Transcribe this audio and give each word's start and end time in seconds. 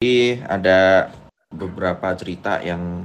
Jadi 0.00 0.40
ada 0.48 1.12
beberapa 1.52 2.16
cerita 2.16 2.56
yang 2.64 3.04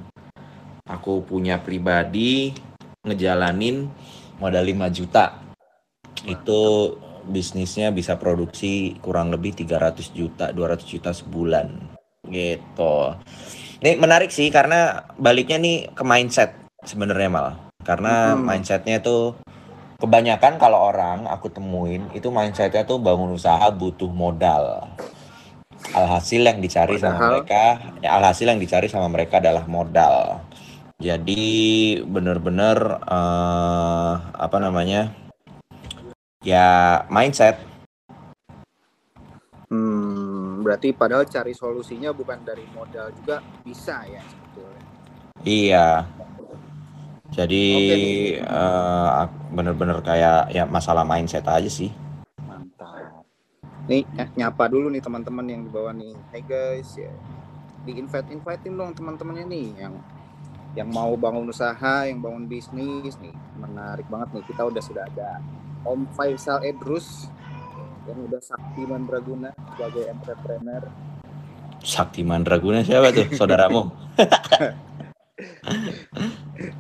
aku 0.88 1.28
punya 1.28 1.60
pribadi 1.60 2.56
ngejalanin 3.04 3.92
modal 4.40 4.64
5 4.64 4.96
juta. 4.96 5.44
Itu 6.24 6.96
bisnisnya 7.28 7.92
bisa 7.92 8.16
produksi 8.16 8.96
kurang 9.04 9.28
lebih 9.28 9.52
300 9.60 10.16
juta, 10.16 10.56
200 10.56 10.88
juta 10.88 11.12
sebulan. 11.12 11.68
Gitu. 12.32 12.96
Ini 13.84 14.00
menarik 14.00 14.32
sih 14.32 14.48
karena 14.48 15.04
baliknya 15.20 15.60
nih 15.60 15.92
ke 15.92 16.04
mindset 16.08 16.56
sebenarnya 16.88 17.28
malah. 17.28 17.56
Karena 17.84 18.40
Hmm. 18.40 18.48
mindsetnya 18.48 19.04
tuh 19.04 19.36
kebanyakan 20.00 20.56
kalau 20.64 20.96
orang 20.96 21.28
aku 21.28 21.52
temuin 21.52 22.08
itu 22.16 22.32
mindsetnya 22.32 22.88
tuh 22.88 23.04
bangun 23.04 23.36
usaha 23.36 23.68
butuh 23.68 24.08
modal. 24.08 24.88
Alhasil 25.94 26.42
yang 26.42 26.58
dicari 26.64 26.98
sama 26.98 27.20
Padahal- 27.20 27.32
mereka, 27.44 27.64
ya, 28.02 28.10
alhasil 28.18 28.48
yang 28.50 28.58
dicari 28.58 28.88
sama 28.90 29.12
mereka 29.12 29.38
adalah 29.38 29.68
modal. 29.70 30.42
Jadi 30.96 31.44
bener-bener 32.08 33.04
eh, 33.04 34.14
apa 34.34 34.58
namanya? 34.64 35.12
Ya 36.42 37.04
mindset. 37.12 37.60
Hmm, 39.68 40.62
berarti 40.64 40.94
padahal 40.96 41.28
cari 41.28 41.52
solusinya 41.52 42.16
bukan 42.16 42.40
dari 42.48 42.64
modal 42.72 43.12
juga 43.12 43.44
bisa 43.66 44.08
ya 44.08 44.24
sebetulnya. 44.24 44.84
Iya. 45.44 45.88
Jadi 47.34 47.66
eh, 48.40 49.10
bener-bener 49.52 50.00
kayak 50.00 50.54
ya 50.56 50.64
masalah 50.64 51.04
mindset 51.04 51.44
aja 51.44 51.68
sih. 51.68 51.92
Nih 53.86 54.02
ny- 54.18 54.34
nyapa 54.34 54.66
dulu 54.66 54.90
nih 54.90 54.98
teman-teman 54.98 55.46
yang 55.46 55.62
di 55.62 55.70
bawah 55.70 55.94
nih. 55.94 56.18
Hey 56.34 56.42
guys, 56.42 56.98
ya. 56.98 57.14
Di 57.86 57.94
invite 58.02 58.34
invitein 58.34 58.74
dong 58.74 58.98
teman-temannya 58.98 59.46
nih 59.46 59.68
yang 59.78 59.94
yang 60.74 60.90
mau 60.90 61.14
bangun 61.14 61.46
usaha, 61.46 62.10
yang 62.10 62.18
bangun 62.18 62.50
bisnis 62.50 63.14
nih. 63.22 63.36
Menarik 63.62 64.10
banget 64.10 64.42
nih. 64.42 64.44
Kita 64.50 64.66
udah 64.66 64.82
sudah 64.82 65.06
ada 65.06 65.38
Om 65.86 66.10
Faisal 66.18 66.66
Edrus 66.66 67.30
yang 68.10 68.26
udah 68.26 68.42
sakti 68.42 68.90
mandraguna 68.90 69.54
sebagai 69.78 70.10
entrepreneur. 70.10 70.84
Sakti 71.86 72.26
Mandraguna 72.26 72.82
siapa 72.82 73.14
tuh 73.14 73.30
saudaramu? 73.38 73.82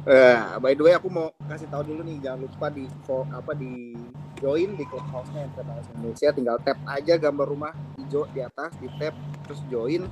Eh, 0.05 0.39
by 0.63 0.71
the 0.77 0.83
way 0.85 0.93
aku 0.95 1.11
mau 1.11 1.33
kasih 1.49 1.67
tahu 1.67 1.91
dulu 1.91 2.05
nih 2.07 2.23
jangan 2.23 2.47
lupa 2.47 2.71
di 2.71 2.87
apa 3.33 3.51
di 3.57 3.97
join 4.45 4.77
di 4.77 4.85
clubhouse-nya 4.85 5.49
Entrepreneurs 5.49 5.89
Indonesia. 5.97 6.29
Tinggal 6.29 6.61
tap 6.61 6.77
aja 6.85 7.17
gambar 7.17 7.47
rumah 7.49 7.73
hijau 7.97 8.29
di 8.29 8.45
atas 8.45 8.77
di 8.77 8.85
tap 9.01 9.17
terus 9.49 9.65
join. 9.73 10.05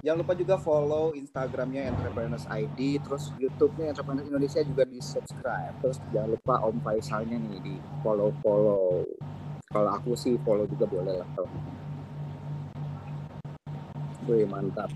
Jangan 0.00 0.24
lupa 0.24 0.32
juga 0.32 0.56
follow 0.56 1.12
Instagramnya 1.12 1.92
Entrepreneurs 1.92 2.48
ID 2.48 3.04
terus 3.04 3.28
YouTube-nya 3.36 3.92
Entrepreneurs 3.92 4.28
Indonesia 4.32 4.64
juga 4.64 4.88
di 4.88 5.00
subscribe 5.04 5.76
terus 5.84 6.00
jangan 6.08 6.40
lupa 6.40 6.64
Om 6.64 6.80
Faisalnya 6.80 7.36
nih 7.36 7.60
di 7.60 7.74
follow 8.00 8.32
follow 8.40 9.04
kalau 9.68 9.90
aku 9.92 10.16
sih 10.16 10.40
follow 10.44 10.64
juga 10.64 10.88
boleh 10.88 11.20
lah 11.20 11.28
Wih 14.24 14.48
mantap. 14.48 14.88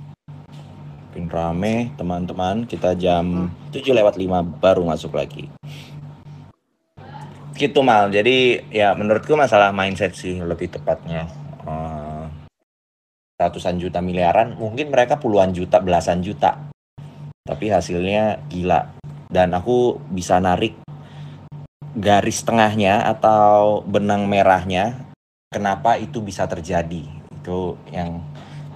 Makin 1.08 1.28
rame 1.28 1.74
teman-teman. 2.00 2.64
Kita 2.64 2.96
jam 2.96 3.52
7 3.74 3.92
lewat 3.92 4.16
5 4.16 4.60
baru 4.60 4.88
masuk 4.88 5.18
lagi. 5.18 5.52
Gitu 7.58 7.82
mal. 7.82 8.06
Jadi 8.14 8.70
ya 8.70 8.94
menurutku 8.94 9.34
masalah 9.34 9.74
mindset 9.74 10.14
sih 10.14 10.38
lebih 10.38 10.70
tepatnya. 10.70 11.26
Eh, 11.66 12.24
ratusan 13.34 13.82
juta 13.82 13.98
miliaran, 13.98 14.54
mungkin 14.54 14.94
mereka 14.94 15.18
puluhan 15.18 15.50
juta, 15.50 15.82
belasan 15.82 16.22
juta. 16.22 16.70
Tapi 17.42 17.66
hasilnya 17.74 18.46
gila. 18.46 18.94
Dan 19.26 19.58
aku 19.58 19.98
bisa 20.06 20.38
narik 20.38 20.78
garis 21.98 22.46
tengahnya 22.46 23.10
atau 23.10 23.82
benang 23.82 24.30
merahnya 24.30 25.10
kenapa 25.50 25.98
itu 25.98 26.22
bisa 26.22 26.46
terjadi. 26.46 27.02
Itu 27.42 27.74
yang 27.90 28.22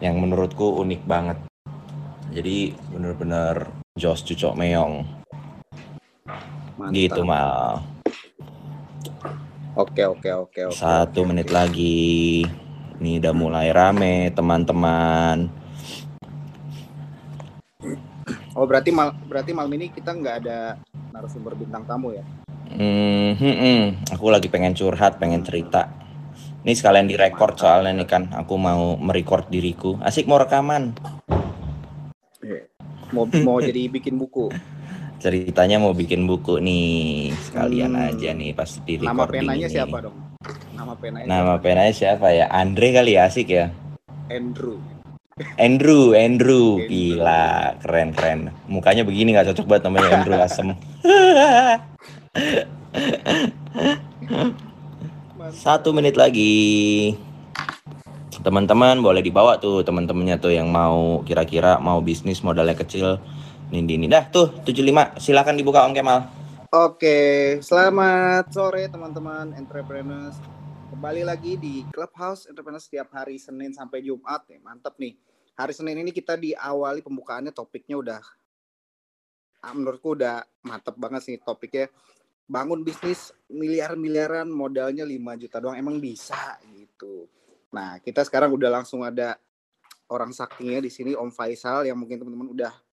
yang 0.03 0.19
menurutku 0.19 0.83
unik 0.83 1.07
banget. 1.07 1.39
Jadi 2.35 2.75
bener-bener 2.91 3.71
Jos 3.95 4.27
Cucok 4.27 4.59
Meong 4.59 5.07
mantap 6.75 6.97
gitu 6.97 7.23
mal. 7.23 7.92
Oke 9.75 10.03
oke 10.03 10.31
oke 10.31 10.61
oke 10.71 10.77
Satu 10.77 11.25
menit 11.27 11.49
lagi. 11.49 12.45
Ini 13.03 13.19
udah 13.19 13.35
mulai 13.35 13.75
rame 13.75 14.31
teman-teman. 14.31 15.51
Oh 18.55 18.69
berarti 18.69 18.95
mal 18.95 19.17
berarti 19.27 19.51
malam 19.51 19.73
ini 19.75 19.91
kita 19.91 20.15
nggak 20.15 20.37
ada 20.47 20.79
narasumber 21.11 21.59
bintang 21.59 21.83
tamu 21.83 22.15
ya? 22.15 22.23
Hmm, 22.73 23.35
hmm, 23.35 23.57
hmm. 23.59 23.83
Aku 24.15 24.31
lagi 24.31 24.47
pengen 24.47 24.73
curhat, 24.73 25.19
pengen 25.19 25.43
cerita. 25.43 25.91
Ini 26.63 26.79
sekalian 26.79 27.11
direkord 27.11 27.59
soalnya 27.59 27.91
nih 27.91 28.07
kan. 28.07 28.31
Aku 28.39 28.55
mau 28.55 28.95
merecord 28.95 29.51
diriku. 29.51 29.99
Asik 29.99 30.31
mau 30.31 30.39
rekaman. 30.39 30.95
Mau 33.11 33.27
mau 33.45 33.59
jadi 33.59 33.91
bikin 33.91 34.17
buku. 34.17 34.49
Ceritanya 35.23 35.79
mau 35.79 35.95
bikin 35.95 36.27
buku 36.27 36.59
nih. 36.59 37.31
Sekalian 37.47 37.95
Hmm. 37.95 38.11
aja 38.11 38.35
nih 38.35 38.51
pas 38.51 38.67
di 38.83 38.99
Nama 38.99 39.15
recording 39.15 39.47
penanya 39.47 39.67
ini. 39.67 39.71
siapa 39.71 39.97
dong? 40.03 40.17
Nama 40.75 40.93
penanya 40.99 41.27
Nama 41.31 41.55
siapa? 41.55 41.63
penanya 41.63 41.93
siapa 41.95 42.27
ya? 42.29 42.47
Andre 42.51 42.89
kali 42.91 43.13
ya, 43.15 43.31
asik 43.31 43.47
ya. 43.47 43.71
Andrew. 44.27 44.83
Andrew, 45.57 46.11
Andrew, 46.13 46.77
Andrew. 46.77 46.91
gila, 46.91 47.79
keren 47.79 48.11
keren. 48.11 48.41
Mukanya 48.67 49.07
begini 49.07 49.31
nggak 49.31 49.55
cocok 49.55 49.67
banget 49.71 49.83
namanya 49.87 50.09
Andrew 50.13 50.37
asem. 50.37 50.69
Satu 55.53 55.95
menit 55.95 56.19
lagi. 56.19 57.15
Teman-teman 58.43 58.99
boleh 58.99 59.23
dibawa 59.23 59.55
tuh 59.57 59.87
teman-temannya 59.87 60.35
tuh 60.37 60.51
yang 60.51 60.67
mau 60.67 61.23
kira-kira 61.23 61.79
mau 61.79 62.03
bisnis 62.03 62.43
modalnya 62.43 62.75
kecil. 62.75 63.23
Nindi 63.73 63.97
ini 63.97 64.05
dah 64.05 64.29
tuh 64.29 64.61
75 64.69 65.17
silakan 65.17 65.57
dibuka 65.57 65.81
Om 65.89 65.97
Kemal. 65.97 66.29
Oke, 66.77 67.57
selamat 67.65 68.53
sore 68.53 68.85
teman-teman 68.93 69.57
entrepreneurs. 69.57 70.37
Kembali 70.93 71.25
lagi 71.25 71.57
di 71.57 71.81
Clubhouse 71.89 72.45
Entrepreneurs 72.53 72.85
setiap 72.85 73.09
hari 73.17 73.41
Senin 73.41 73.73
sampai 73.73 74.05
Jumat 74.05 74.45
nih. 74.45 74.61
Mantap 74.61 75.01
nih. 75.01 75.17
Hari 75.57 75.73
Senin 75.73 76.05
ini 76.05 76.13
kita 76.13 76.37
diawali 76.37 77.01
pembukaannya 77.01 77.49
topiknya 77.49 77.97
udah 77.97 78.21
ah, 79.65 79.73
menurutku 79.73 80.21
udah 80.21 80.45
mantep 80.69 80.93
banget 81.01 81.33
sih 81.33 81.37
topiknya. 81.41 81.89
Bangun 82.45 82.85
bisnis 82.85 83.33
miliar-miliaran 83.49 84.53
modalnya 84.53 85.09
5 85.09 85.49
juta 85.49 85.57
doang 85.65 85.81
emang 85.81 85.97
bisa 85.97 86.61
gitu. 86.77 87.25
Nah, 87.73 87.97
kita 88.05 88.21
sekarang 88.21 88.53
udah 88.53 88.69
langsung 88.69 89.01
ada 89.01 89.41
orang 90.13 90.37
saktinya 90.37 90.77
di 90.85 90.93
sini 90.93 91.17
Om 91.17 91.33
Faisal 91.33 91.89
yang 91.89 91.97
mungkin 91.97 92.21
teman-teman 92.21 92.53
udah 92.53 92.92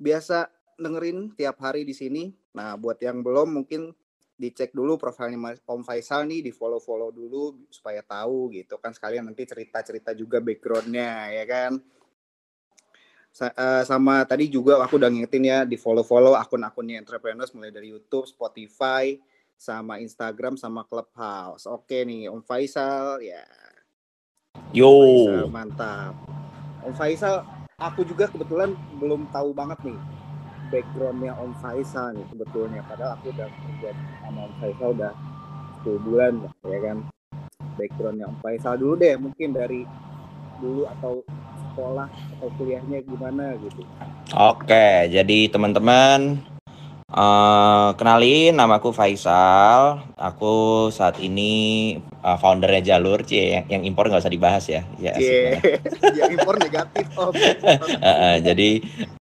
biasa 0.00 0.48
dengerin 0.80 1.36
tiap 1.36 1.60
hari 1.60 1.84
di 1.84 1.92
sini. 1.92 2.32
Nah, 2.56 2.74
buat 2.80 2.96
yang 2.98 3.20
belum 3.20 3.62
mungkin 3.62 3.92
dicek 4.40 4.72
dulu 4.72 4.96
profilnya 4.96 5.36
Mas 5.36 5.60
Om 5.68 5.84
Faisal 5.84 6.24
nih, 6.24 6.48
di 6.48 6.52
follow-follow 6.56 7.12
dulu 7.12 7.68
supaya 7.68 8.00
tahu 8.00 8.56
gitu 8.56 8.80
kan 8.80 8.96
sekalian 8.96 9.28
nanti 9.28 9.44
cerita-cerita 9.44 10.16
juga 10.16 10.40
backgroundnya 10.40 11.36
ya 11.36 11.44
kan. 11.44 11.76
Sa- 13.30 13.52
eh, 13.52 13.84
sama 13.84 14.24
tadi 14.24 14.48
juga 14.48 14.80
aku 14.80 14.96
udah 14.96 15.12
ngingetin 15.12 15.44
ya 15.44 15.58
di 15.68 15.76
follow-follow 15.76 16.34
akun-akunnya 16.40 17.04
entrepreneurs 17.04 17.52
mulai 17.52 17.70
dari 17.70 17.92
YouTube, 17.92 18.24
Spotify, 18.24 19.20
sama 19.60 20.00
Instagram, 20.00 20.56
sama 20.56 20.88
Clubhouse. 20.88 21.68
Oke 21.68 22.00
nih, 22.08 22.32
Om 22.32 22.40
Faisal 22.40 23.20
ya. 23.20 23.44
Yo. 24.72 24.88
Faisal, 24.88 25.46
mantap. 25.52 26.16
Om 26.80 26.96
Faisal, 26.96 27.44
aku 27.80 28.04
juga 28.04 28.28
kebetulan 28.28 28.76
belum 29.00 29.26
tahu 29.32 29.56
banget 29.56 29.80
nih 29.88 29.98
backgroundnya 30.70 31.34
Om 31.34 31.52
Faisal 31.58 32.14
nih 32.14 32.26
sebetulnya. 32.30 32.80
Padahal 32.86 33.18
aku 33.18 33.34
udah 33.34 33.48
kerja 33.50 33.90
sama 34.22 34.40
Om 34.46 34.54
Faisal 34.62 34.88
udah 34.94 35.12
10 35.82 36.06
bulan 36.06 36.32
ya 36.68 36.78
kan. 36.84 36.96
Backgroundnya 37.74 38.26
Om 38.30 38.38
Faisal 38.44 38.74
dulu 38.78 38.94
deh, 39.00 39.16
mungkin 39.18 39.48
dari 39.56 39.82
dulu 40.60 40.84
atau 40.86 41.24
sekolah 41.72 42.08
atau 42.36 42.48
kuliahnya 42.60 43.00
gimana 43.02 43.56
gitu. 43.58 43.82
Oke, 44.36 45.10
jadi 45.10 45.38
teman-teman 45.50 46.38
eh, 47.10 47.88
kenalin 47.98 48.54
namaku 48.54 48.94
Faisal. 48.94 50.02
Aku 50.14 50.88
saat 50.94 51.18
ini 51.18 51.94
eh, 51.98 52.38
foundernya 52.38 52.94
Jalur, 52.94 53.26
cie 53.26 53.58
yang, 53.58 53.64
yang 53.66 53.82
impor 53.86 54.06
nggak 54.06 54.22
usah 54.22 54.32
dibahas 54.32 54.64
ya. 54.70 54.82
Ya, 55.02 55.14
asik 55.18 55.26
Cie, 55.26 55.42
banget. 55.58 56.16
ya 56.18 56.24
impor 56.30 56.56
negatif 56.58 57.06
Om. 57.18 57.32
Eh, 58.00 58.08
eh, 58.08 58.36
jadi 58.40 58.70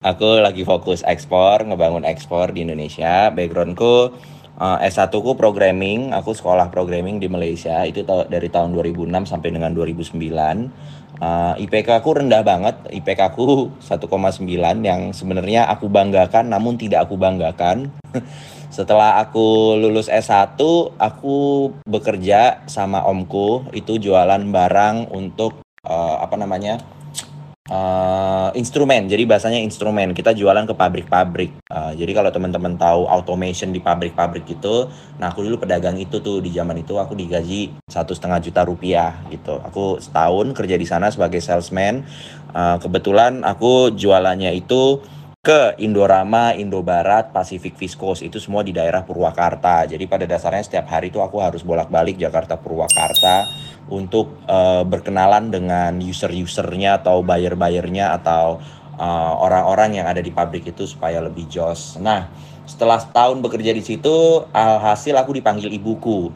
aku 0.03 0.43
lagi 0.43 0.67
fokus 0.67 1.05
ekspor, 1.07 1.63
ngebangun 1.65 2.09
ekspor 2.09 2.51
di 2.51 2.67
Indonesia. 2.67 3.31
Backgroundku 3.31 4.13
Uh, 4.55 4.79
S1 4.87 5.11
ku 5.11 5.35
programming, 5.35 6.15
aku 6.15 6.31
sekolah 6.31 6.71
programming 6.71 7.19
di 7.19 7.27
Malaysia 7.27 7.83
itu 7.83 8.07
dari 8.07 8.47
tahun 8.47 8.71
2006 8.71 9.27
sampai 9.27 9.51
dengan 9.51 9.75
2009. 9.75 10.15
Uh, 11.23 11.55
IPK 11.63 12.03
aku 12.03 12.19
rendah 12.19 12.43
banget, 12.43 12.75
IPK 12.91 13.21
aku 13.31 13.71
1,9 13.79 14.43
yang 14.83 15.15
sebenarnya 15.15 15.71
aku 15.71 15.87
banggakan 15.87 16.51
namun 16.51 16.75
tidak 16.75 17.07
aku 17.07 17.15
banggakan. 17.15 17.95
Setelah 18.75 19.23
aku 19.23 19.79
lulus 19.79 20.11
S1, 20.11 20.59
aku 20.99 21.71
bekerja 21.87 22.67
sama 22.67 23.07
omku 23.07 23.71
itu 23.71 24.03
jualan 24.03 24.43
barang 24.43 25.15
untuk 25.15 25.63
uh, 25.87 26.19
apa 26.19 26.35
namanya? 26.35 26.83
Uh, 27.71 28.51
instrumen. 28.53 29.09
Jadi 29.09 29.25
bahasanya 29.25 29.61
instrumen. 29.61 30.13
Kita 30.13 30.37
jualan 30.37 30.65
ke 30.69 30.75
pabrik-pabrik. 30.77 31.53
Uh, 31.69 31.93
jadi 31.97 32.13
kalau 32.13 32.31
teman-teman 32.33 32.77
tahu 32.77 33.09
automation 33.09 33.73
di 33.73 33.81
pabrik-pabrik 33.81 34.45
itu, 34.49 34.89
nah 35.17 35.33
aku 35.33 35.45
dulu 35.45 35.65
pedagang 35.65 35.97
itu 35.97 36.21
tuh 36.21 36.45
di 36.45 36.53
zaman 36.53 36.81
itu 36.81 36.97
aku 37.01 37.17
digaji 37.17 37.73
satu 37.89 38.13
setengah 38.13 38.41
juta 38.45 38.67
rupiah 38.67 39.25
gitu. 39.33 39.61
Aku 39.65 40.01
setahun 40.01 40.53
kerja 40.53 40.77
di 40.77 40.87
sana 40.89 41.09
sebagai 41.09 41.41
salesman. 41.41 42.05
Uh, 42.55 42.79
kebetulan 42.79 43.43
aku 43.43 43.91
jualannya 43.95 44.55
itu 44.55 45.03
ke 45.45 45.77
Indorama, 45.77 46.57
Indobarat, 46.57 47.29
Pacific 47.29 47.77
Viscose 47.77 48.25
itu 48.25 48.41
semua 48.41 48.65
di 48.65 48.73
daerah 48.73 49.05
Purwakarta. 49.05 49.85
Jadi 49.85 50.09
pada 50.09 50.25
dasarnya 50.25 50.65
setiap 50.65 50.89
hari 50.89 51.13
itu 51.13 51.21
aku 51.21 51.37
harus 51.45 51.61
bolak-balik 51.61 52.17
Jakarta 52.17 52.57
Purwakarta 52.57 53.45
untuk 53.93 54.41
uh, 54.49 54.89
berkenalan 54.89 55.53
dengan 55.53 56.01
user-usernya 56.01 57.05
atau 57.05 57.21
buyer-buyernya 57.21 58.17
atau 58.17 58.57
uh, 58.97 59.33
orang-orang 59.37 60.01
yang 60.01 60.09
ada 60.09 60.25
di 60.25 60.33
pabrik 60.33 60.65
itu 60.65 60.89
supaya 60.89 61.21
lebih 61.21 61.45
jos. 61.53 62.01
Nah, 62.01 62.33
setelah 62.65 62.97
setahun 62.97 63.37
bekerja 63.45 63.77
di 63.77 63.85
situ, 63.85 64.49
alhasil 64.49 65.13
aku 65.13 65.37
dipanggil 65.37 65.69
ibuku. 65.69 66.33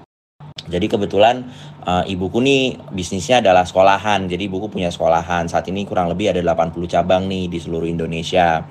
Jadi 0.69 0.84
kebetulan 0.84 1.49
uh, 1.88 2.05
ibuku 2.05 2.44
nih 2.44 2.76
bisnisnya 2.93 3.40
adalah 3.40 3.64
sekolahan. 3.64 4.28
Jadi 4.28 4.52
ibuku 4.52 4.69
punya 4.69 4.93
sekolahan. 4.93 5.49
Saat 5.49 5.72
ini 5.72 5.88
kurang 5.88 6.12
lebih 6.12 6.37
ada 6.37 6.44
80 6.44 6.93
cabang 6.93 7.25
nih 7.25 7.49
di 7.49 7.56
seluruh 7.56 7.88
Indonesia. 7.88 8.69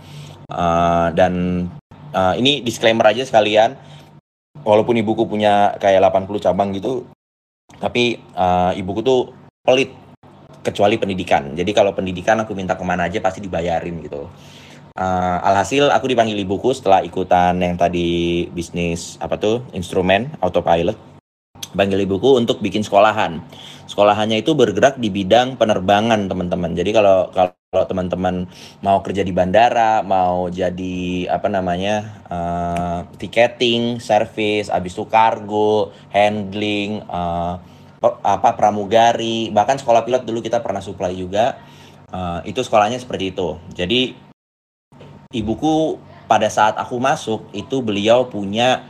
Uh, 0.47 1.11
dan 1.11 1.67
uh, 2.15 2.33
ini 2.39 2.63
disclaimer 2.63 3.03
aja 3.03 3.27
sekalian. 3.27 3.75
Walaupun 4.63 4.97
ibuku 4.99 5.27
punya 5.27 5.75
kayak 5.77 6.01
80 6.11 6.43
cabang 6.43 6.73
gitu, 6.75 7.07
tapi 7.77 8.19
uh, 8.35 8.73
ibuku 8.75 9.05
tuh 9.05 9.31
pelit 9.63 9.93
kecuali 10.65 10.99
pendidikan. 10.99 11.55
Jadi 11.55 11.71
kalau 11.71 11.95
pendidikan 11.95 12.41
aku 12.43 12.51
minta 12.57 12.75
ke 12.75 12.83
mana 12.83 13.07
aja 13.07 13.23
pasti 13.23 13.39
dibayarin 13.39 14.03
gitu. 14.03 14.27
Uh, 14.97 15.37
alhasil 15.45 15.93
aku 15.93 16.09
dipanggil 16.09 16.35
ibuku 16.41 16.73
setelah 16.73 17.05
ikutan 17.05 17.53
yang 17.61 17.77
tadi 17.77 18.49
bisnis 18.49 19.21
apa 19.21 19.37
tuh 19.37 19.61
instrumen 19.69 20.33
autopilot 20.41 20.97
panggil 21.75 22.03
ibuku 22.03 22.37
untuk 22.37 22.63
bikin 22.63 22.85
sekolahan. 22.85 23.43
Sekolahannya 23.87 24.43
itu 24.43 24.51
bergerak 24.53 24.99
di 24.99 25.07
bidang 25.07 25.55
penerbangan 25.55 26.27
teman-teman. 26.27 26.75
Jadi 26.75 26.91
kalau 26.91 27.31
kalau 27.33 27.83
teman-teman 27.83 28.47
mau 28.79 29.03
kerja 29.03 29.27
di 29.27 29.35
bandara 29.35 29.99
mau 29.99 30.47
jadi 30.47 31.27
apa 31.27 31.51
namanya 31.51 32.23
uh, 32.31 32.99
tiketing 33.19 33.99
service 33.99 34.71
abis 34.71 34.95
itu 34.95 35.03
kargo 35.11 35.91
handling 36.07 37.03
uh, 37.11 37.59
apa 38.23 38.55
pramugari 38.55 39.51
bahkan 39.51 39.75
sekolah 39.75 40.07
pilot 40.07 40.23
dulu 40.23 40.39
kita 40.39 40.63
pernah 40.63 40.79
supply 40.79 41.11
juga 41.11 41.59
uh, 42.11 42.39
itu 42.47 42.63
sekolahnya 42.63 43.03
seperti 43.03 43.35
itu. 43.35 43.59
Jadi 43.75 44.15
ibuku 45.35 45.99
pada 46.27 46.47
saat 46.51 46.75
aku 46.79 46.99
masuk 46.99 47.51
itu 47.51 47.83
beliau 47.83 48.27
punya 48.27 48.83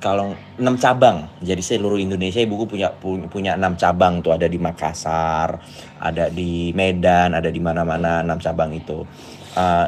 kalau 0.00 0.32
enam 0.56 0.80
cabang 0.80 1.28
jadi 1.44 1.60
seluruh 1.60 2.00
Indonesia 2.00 2.40
ibuku 2.40 2.64
punya 2.64 2.88
punya 3.28 3.54
enam 3.54 3.76
cabang 3.76 4.24
tuh. 4.24 4.32
Ada 4.32 4.48
di 4.48 4.56
Makassar 4.56 5.60
ada 6.00 6.32
di 6.32 6.72
Medan 6.72 7.36
ada 7.36 7.52
di 7.52 7.60
mana-mana 7.60 8.24
enam 8.24 8.40
cabang 8.40 8.72
itu. 8.72 9.04
Uh, 9.52 9.86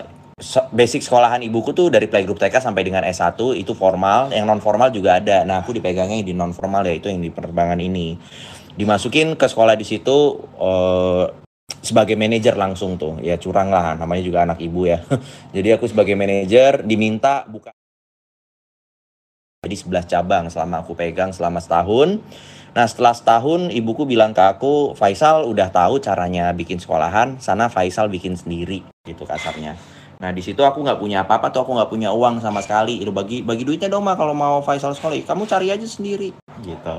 basic 0.69 1.01
sekolahan 1.01 1.41
ibuku 1.41 1.73
tuh 1.73 1.89
dari 1.89 2.13
playgroup 2.13 2.37
TK 2.37 2.61
sampai 2.61 2.85
dengan 2.85 3.03
S1 3.09 3.41
itu 3.57 3.73
formal. 3.73 4.29
Yang 4.37 4.45
non 4.45 4.61
formal 4.61 4.93
juga 4.93 5.17
ada. 5.17 5.49
Nah 5.49 5.65
aku 5.65 5.73
dipegangnya 5.73 6.21
di 6.21 6.37
non 6.37 6.53
formal 6.53 6.85
yaitu 6.85 7.09
yang 7.09 7.25
di 7.25 7.33
penerbangan 7.33 7.81
ini. 7.81 8.21
Dimasukin 8.77 9.41
ke 9.41 9.49
sekolah 9.49 9.77
di 9.81 9.85
situ 9.89 10.45
uh, 10.61 11.25
sebagai 11.81 12.21
manajer 12.21 12.53
langsung 12.61 13.01
tuh. 13.01 13.17
Ya 13.25 13.41
curang 13.41 13.73
lah 13.73 13.97
namanya 13.97 14.23
juga 14.23 14.45
anak 14.45 14.61
ibu 14.61 14.85
ya. 14.85 15.01
Jadi 15.57 15.69
aku 15.73 15.89
sebagai 15.89 16.13
manajer 16.13 16.85
diminta 16.85 17.49
buka 17.49 17.73
jadi 19.63 19.79
11 19.79 20.11
cabang 20.11 20.45
selama 20.51 20.83
aku 20.83 20.99
pegang 20.99 21.31
selama 21.31 21.63
setahun. 21.63 22.19
Nah 22.75 22.83
setelah 22.83 23.15
setahun 23.15 23.71
ibuku 23.71 24.03
bilang 24.11 24.35
ke 24.35 24.43
aku, 24.43 24.99
Faisal 24.99 25.47
udah 25.47 25.71
tahu 25.71 26.03
caranya 26.03 26.51
bikin 26.51 26.83
sekolahan, 26.83 27.39
sana 27.39 27.71
Faisal 27.71 28.11
bikin 28.11 28.35
sendiri 28.35 28.83
gitu 29.07 29.23
kasarnya. 29.23 29.79
Nah 30.19 30.35
di 30.35 30.43
situ 30.43 30.67
aku 30.67 30.83
nggak 30.83 30.99
punya 30.99 31.23
apa-apa 31.23 31.55
tuh 31.55 31.63
aku 31.63 31.79
nggak 31.79 31.95
punya 31.95 32.11
uang 32.11 32.43
sama 32.43 32.59
sekali. 32.59 33.07
Itu 33.07 33.15
bagi 33.15 33.47
bagi 33.47 33.63
duitnya 33.63 33.87
dong 33.87 34.03
mah 34.03 34.19
kalau 34.19 34.35
mau 34.35 34.59
Faisal 34.67 34.99
sekolah, 34.99 35.15
kamu 35.23 35.47
cari 35.47 35.71
aja 35.71 35.87
sendiri 35.87 36.35
gitu. 36.67 36.97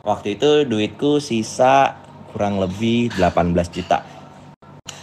Waktu 0.00 0.40
itu 0.40 0.64
duitku 0.64 1.20
sisa 1.20 2.00
kurang 2.32 2.64
lebih 2.64 3.12
18 3.12 3.76
juta. 3.76 4.00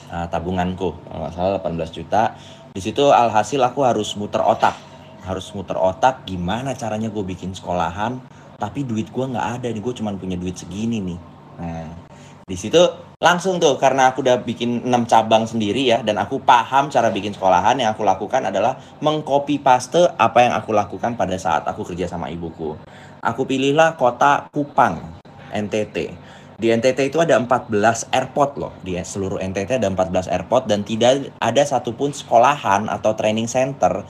Nah, 0.10 0.26
tabunganku 0.34 0.98
kalau 1.06 1.30
nggak 1.30 1.34
salah 1.38 1.62
18 1.62 1.94
juta. 1.94 2.34
Di 2.74 2.82
situ 2.82 3.06
alhasil 3.14 3.62
aku 3.62 3.86
harus 3.86 4.18
muter 4.18 4.42
otak 4.42 4.87
harus 5.28 5.52
muter 5.52 5.76
otak 5.76 6.24
gimana 6.24 6.72
caranya 6.72 7.12
gue 7.12 7.24
bikin 7.28 7.52
sekolahan 7.52 8.24
tapi 8.56 8.88
duit 8.88 9.12
gue 9.12 9.26
nggak 9.28 9.48
ada 9.60 9.68
nih 9.68 9.84
gue 9.84 9.94
cuma 10.00 10.16
punya 10.16 10.40
duit 10.40 10.56
segini 10.56 11.04
nih. 11.04 11.20
Nah 11.60 12.08
di 12.48 12.56
situ 12.56 12.80
langsung 13.20 13.60
tuh 13.60 13.76
karena 13.76 14.16
aku 14.16 14.24
udah 14.24 14.40
bikin 14.40 14.88
6 14.88 15.12
cabang 15.12 15.44
sendiri 15.44 15.84
ya 15.84 16.00
dan 16.00 16.16
aku 16.16 16.40
paham 16.40 16.88
cara 16.88 17.12
bikin 17.12 17.36
sekolahan 17.36 17.76
yang 17.76 17.92
aku 17.92 18.08
lakukan 18.08 18.40
adalah 18.48 18.80
mengcopy 19.04 19.60
paste 19.60 20.08
apa 20.16 20.48
yang 20.48 20.56
aku 20.56 20.72
lakukan 20.72 21.20
pada 21.20 21.36
saat 21.36 21.68
aku 21.68 21.84
kerja 21.84 22.08
sama 22.08 22.32
ibuku. 22.32 22.80
Aku 23.20 23.44
pilihlah 23.44 24.00
kota 24.00 24.48
Kupang 24.56 25.20
NTT 25.52 26.16
di 26.58 26.74
NTT 26.74 27.14
itu 27.14 27.22
ada 27.22 27.38
14 27.38 27.70
airport 28.10 28.58
loh. 28.58 28.74
Di 28.82 28.98
seluruh 28.98 29.38
NTT 29.38 29.78
ada 29.78 29.94
14 29.94 30.26
airport 30.26 30.66
dan 30.66 30.82
tidak 30.82 31.30
ada 31.38 31.62
satupun 31.62 32.10
sekolahan 32.10 32.90
atau 32.90 33.14
training 33.14 33.46
center 33.46 34.02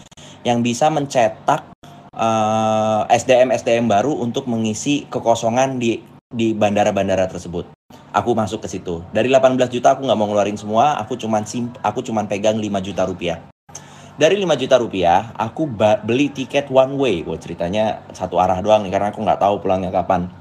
yang 0.47 0.63
bisa 0.63 0.87
mencetak 0.87 1.67
uh, 2.15 3.03
eh, 3.11 3.19
SDM 3.19 3.51
SDM 3.51 3.91
baru 3.91 4.15
untuk 4.15 4.47
mengisi 4.47 5.03
kekosongan 5.11 5.75
di 5.75 5.99
di 6.31 6.55
bandara-bandara 6.55 7.27
tersebut. 7.27 7.67
Aku 8.15 8.31
masuk 8.31 8.63
ke 8.63 8.71
situ. 8.71 9.03
Dari 9.11 9.27
18 9.27 9.59
juta 9.67 9.95
aku 9.95 10.07
nggak 10.07 10.19
mau 10.19 10.27
ngeluarin 10.31 10.59
semua, 10.59 10.95
aku 10.99 11.19
cuman 11.19 11.43
sim, 11.43 11.71
aku 11.83 11.99
cuman 12.03 12.27
pegang 12.27 12.59
5 12.59 12.63
juta 12.83 13.03
rupiah. 13.03 13.43
Dari 14.17 14.35
5 14.39 14.59
juta 14.59 14.75
rupiah, 14.81 15.31
aku 15.37 15.69
beli 16.03 16.33
tiket 16.33 16.71
one 16.71 16.97
way. 16.97 17.15
Wah, 17.23 17.37
ceritanya 17.37 18.01
satu 18.11 18.41
arah 18.41 18.59
doang 18.63 18.87
nih 18.87 18.91
karena 18.91 19.13
aku 19.13 19.21
nggak 19.23 19.39
tahu 19.39 19.61
pulangnya 19.61 19.93
kapan. 19.93 20.31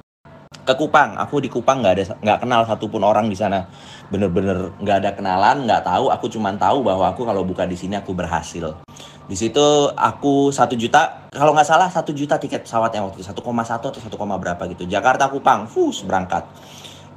Ke 0.66 0.74
Kupang, 0.74 1.14
aku 1.14 1.38
di 1.38 1.46
Kupang 1.46 1.84
nggak 1.84 1.94
ada 1.94 2.04
nggak 2.18 2.38
kenal 2.42 2.66
satupun 2.66 3.02
orang 3.06 3.30
di 3.30 3.36
sana. 3.38 3.68
Bener-bener 4.10 4.74
nggak 4.82 4.96
ada 5.04 5.10
kenalan, 5.14 5.68
nggak 5.68 5.86
tahu. 5.86 6.10
Aku 6.10 6.26
cuman 6.32 6.58
tahu 6.58 6.82
bahwa 6.82 7.14
aku 7.14 7.22
kalau 7.22 7.46
buka 7.46 7.68
di 7.68 7.78
sini 7.78 7.94
aku 7.94 8.16
berhasil. 8.16 8.74
Di 9.26 9.34
situ 9.34 9.90
aku 9.90 10.54
satu 10.54 10.78
juta, 10.78 11.26
kalau 11.34 11.50
nggak 11.50 11.66
salah 11.66 11.90
satu 11.90 12.14
juta 12.14 12.38
tiket 12.38 12.62
pesawat 12.62 12.94
yang 12.94 13.10
waktu 13.10 13.26
satu 13.26 13.42
koma 13.42 13.66
satu 13.66 13.90
atau 13.90 13.98
satu 13.98 14.14
koma 14.14 14.38
berapa 14.38 14.62
gitu. 14.70 14.86
Jakarta 14.86 15.26
Kupang, 15.26 15.66
fus 15.66 16.06
berangkat. 16.06 16.46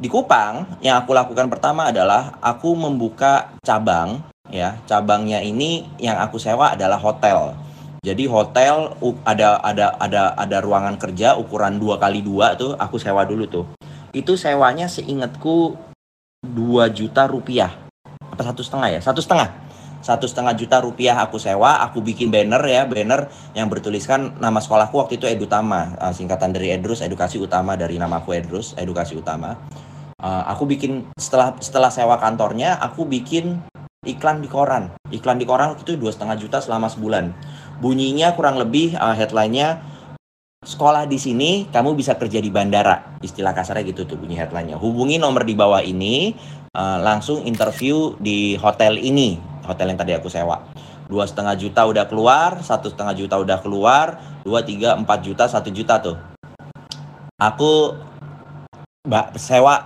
Di 0.02 0.10
Kupang 0.10 0.82
yang 0.82 0.98
aku 1.06 1.14
lakukan 1.14 1.46
pertama 1.54 1.94
adalah 1.94 2.42
aku 2.42 2.74
membuka 2.74 3.54
cabang 3.62 4.26
ya. 4.50 4.82
Cabangnya 4.90 5.46
ini 5.46 5.86
yang 6.02 6.18
aku 6.18 6.42
sewa 6.42 6.74
adalah 6.74 6.98
hotel. 6.98 7.54
Jadi 8.02 8.26
hotel 8.26 8.98
ada 9.22 9.62
ada 9.62 9.94
ada 10.02 10.34
ada 10.34 10.58
ruangan 10.66 10.98
kerja 10.98 11.38
ukuran 11.38 11.78
dua 11.78 12.02
kali 12.02 12.26
dua 12.26 12.58
tuh 12.58 12.74
aku 12.74 12.98
sewa 12.98 13.22
dulu 13.22 13.46
tuh. 13.46 13.66
Itu 14.10 14.34
sewanya 14.34 14.90
seingatku 14.90 15.78
2 16.42 16.90
juta 16.96 17.30
rupiah. 17.30 17.70
Apa 18.34 18.42
satu 18.42 18.66
setengah 18.66 18.98
ya? 18.98 19.00
Satu 19.04 19.22
setengah 19.22 19.69
satu 20.00 20.26
setengah 20.26 20.56
juta 20.56 20.80
rupiah 20.80 21.20
aku 21.20 21.36
sewa 21.36 21.84
aku 21.84 22.00
bikin 22.00 22.32
banner 22.32 22.64
ya 22.64 22.88
banner 22.88 23.28
yang 23.52 23.68
bertuliskan 23.68 24.40
nama 24.40 24.64
sekolahku 24.64 24.96
waktu 24.96 25.20
itu 25.20 25.28
Edutama 25.28 25.96
uh, 26.00 26.16
singkatan 26.16 26.56
dari 26.56 26.72
Edrus 26.72 27.04
edukasi 27.04 27.36
utama 27.36 27.76
dari 27.76 28.00
nama 28.00 28.24
aku 28.24 28.32
Edrus 28.32 28.76
edukasi 28.80 29.20
utama. 29.20 29.60
Uh, 30.20 30.44
aku 30.52 30.68
bikin 30.68 31.08
setelah 31.16 31.56
setelah 31.64 31.92
sewa 31.92 32.20
kantornya 32.20 32.76
aku 32.80 33.08
bikin 33.08 33.60
iklan 34.08 34.40
di 34.40 34.48
koran. 34.48 34.92
Iklan 35.12 35.40
di 35.40 35.48
koran 35.48 35.76
itu 35.76 35.96
dua 36.00 36.12
setengah 36.12 36.40
juta 36.40 36.64
selama 36.64 36.88
sebulan. 36.88 37.32
Bunyinya 37.80 38.36
kurang 38.36 38.60
lebih 38.60 38.96
uh, 39.00 39.16
headlinenya 39.16 39.80
sekolah 40.60 41.08
di 41.08 41.16
sini 41.16 41.72
kamu 41.72 41.96
bisa 41.96 42.16
kerja 42.20 42.40
di 42.40 42.52
bandara. 42.52 43.20
Istilah 43.24 43.56
kasarnya 43.56 43.88
gitu 43.92 44.08
tuh 44.08 44.20
bunyi 44.20 44.40
headlinenya. 44.40 44.80
Hubungi 44.80 45.20
nomor 45.20 45.48
di 45.48 45.56
bawah 45.56 45.84
ini 45.84 46.36
uh, 46.76 47.00
langsung 47.00 47.44
interview 47.48 48.16
di 48.20 48.60
hotel 48.60 49.00
ini 49.00 49.49
hotel 49.70 49.94
yang 49.94 50.00
tadi 50.02 50.18
aku 50.18 50.26
sewa. 50.28 50.66
Dua 51.06 51.26
setengah 51.30 51.54
juta 51.54 51.86
udah 51.86 52.06
keluar 52.10 52.62
satu 52.66 52.90
setengah 52.90 53.14
juta 53.14 53.38
udah 53.38 53.58
keluar 53.62 54.18
dua 54.42 54.66
tiga 54.66 54.98
empat 54.98 55.22
juta 55.22 55.46
satu 55.46 55.70
juta 55.70 56.02
tuh. 56.02 56.18
Aku 57.38 57.94
mbak 59.06 59.38
sewa 59.38 59.86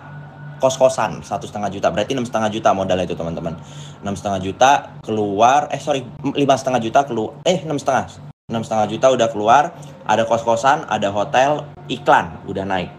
kos 0.63 0.79
kosan 0.79 1.19
satu 1.21 1.43
setengah 1.43 1.67
juta. 1.67 1.91
Berarti 1.91 2.15
enam 2.15 2.23
setengah 2.23 2.47
juta 2.47 2.71
modal 2.71 3.03
itu 3.03 3.15
teman-teman. 3.15 3.59
Enam 3.99 4.15
setengah 4.15 4.39
juta 4.39 4.71
keluar 5.03 5.67
eh 5.71 5.79
sorry 5.79 6.07
lima 6.33 6.55
setengah 6.55 6.79
juta 6.79 7.03
keluar 7.03 7.35
eh 7.43 7.59
enam 7.59 7.75
setengah 7.75 8.31
enam 8.51 8.63
setengah 8.63 8.87
juta 8.91 9.07
udah 9.11 9.27
keluar 9.31 9.71
ada 10.03 10.27
kos 10.27 10.43
kosan 10.43 10.83
ada 10.91 11.11
hotel 11.11 11.67
iklan 11.87 12.35
udah 12.47 12.67
naik. 12.67 12.91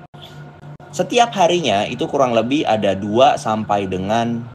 Setiap 0.94 1.34
harinya 1.34 1.82
itu 1.90 2.06
kurang 2.06 2.38
lebih 2.38 2.62
ada 2.62 2.94
2 2.94 3.34
sampai 3.34 3.90
dengan 3.90 4.53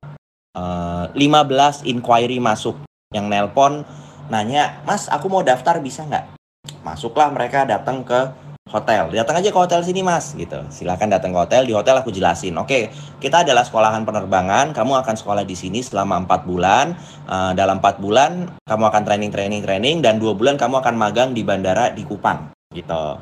uh, 0.60 1.08
eh, 1.16 1.32
15 1.32 1.88
inquiry 1.88 2.44
masuk 2.44 2.76
yang 3.16 3.32
nelpon 3.32 3.88
nanya 4.28 4.84
mas 4.84 5.08
aku 5.08 5.32
mau 5.32 5.42
daftar 5.42 5.80
bisa 5.80 6.04
nggak 6.04 6.36
masuklah 6.84 7.32
mereka 7.32 7.64
datang 7.64 8.04
ke 8.04 8.30
hotel. 8.70 9.10
Datang 9.12 9.42
aja 9.42 9.50
ke 9.50 9.60
hotel 9.60 9.82
sini 9.82 10.06
mas, 10.06 10.38
gitu. 10.38 10.62
Silahkan 10.70 11.10
datang 11.10 11.34
ke 11.34 11.40
hotel. 11.42 11.66
Di 11.66 11.74
hotel 11.74 11.98
aku 12.00 12.14
jelasin. 12.14 12.56
Oke, 12.62 12.94
kita 13.18 13.42
adalah 13.42 13.66
sekolahan 13.66 14.06
penerbangan. 14.06 14.72
Kamu 14.72 14.94
akan 15.02 15.16
sekolah 15.18 15.44
di 15.44 15.58
sini 15.58 15.82
selama 15.82 16.22
empat 16.24 16.46
bulan. 16.46 16.94
Uh, 17.26 17.52
dalam 17.58 17.82
empat 17.82 17.98
bulan 17.98 18.48
kamu 18.70 18.84
akan 18.94 19.02
training, 19.04 19.32
training, 19.34 19.62
training. 19.66 19.96
Dan 20.06 20.22
dua 20.22 20.38
bulan 20.38 20.56
kamu 20.56 20.80
akan 20.86 20.96
magang 20.96 21.30
di 21.34 21.42
bandara 21.42 21.92
di 21.92 22.06
Kupang, 22.06 22.54
gitu. 22.72 23.18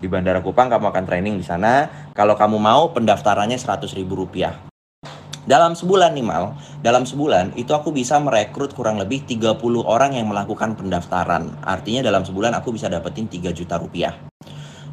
Di 0.00 0.06
bandara 0.06 0.44
Kupang 0.44 0.68
kamu 0.68 0.92
akan 0.92 1.04
training 1.08 1.34
di 1.40 1.44
sana. 1.44 1.88
Kalau 2.12 2.36
kamu 2.36 2.60
mau 2.60 2.92
pendaftarannya 2.92 3.56
seratus 3.56 3.96
ribu 3.96 4.20
rupiah. 4.20 4.69
Dalam 5.50 5.74
sebulan 5.74 6.14
nih 6.14 6.22
Mal, 6.22 6.54
dalam 6.78 7.02
sebulan 7.02 7.58
itu 7.58 7.74
aku 7.74 7.90
bisa 7.90 8.22
merekrut 8.22 8.70
kurang 8.70 9.02
lebih 9.02 9.26
30 9.26 9.58
orang 9.82 10.14
yang 10.14 10.30
melakukan 10.30 10.78
pendaftaran. 10.78 11.58
Artinya 11.66 12.06
dalam 12.06 12.22
sebulan 12.22 12.54
aku 12.54 12.70
bisa 12.70 12.86
dapetin 12.86 13.26
3 13.26 13.50
juta 13.50 13.74
rupiah. 13.74 14.14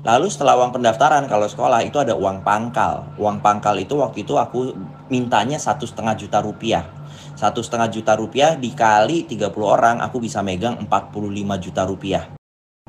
Lalu 0.02 0.34
setelah 0.34 0.58
uang 0.58 0.74
pendaftaran 0.74 1.30
kalau 1.30 1.46
sekolah 1.46 1.86
itu 1.86 2.02
ada 2.02 2.18
uang 2.18 2.42
pangkal. 2.42 3.06
Uang 3.22 3.38
pangkal 3.38 3.78
itu 3.78 4.02
waktu 4.02 4.26
itu 4.26 4.34
aku 4.34 4.74
mintanya 5.14 5.62
satu 5.62 5.86
setengah 5.86 6.18
juta 6.18 6.42
rupiah. 6.42 6.90
Satu 7.38 7.62
setengah 7.62 7.94
juta 7.94 8.18
rupiah 8.18 8.58
dikali 8.58 9.30
30 9.30 9.54
orang 9.62 10.02
aku 10.02 10.18
bisa 10.18 10.42
megang 10.42 10.82
45 10.82 11.66
juta 11.70 11.86
rupiah. 11.86 12.34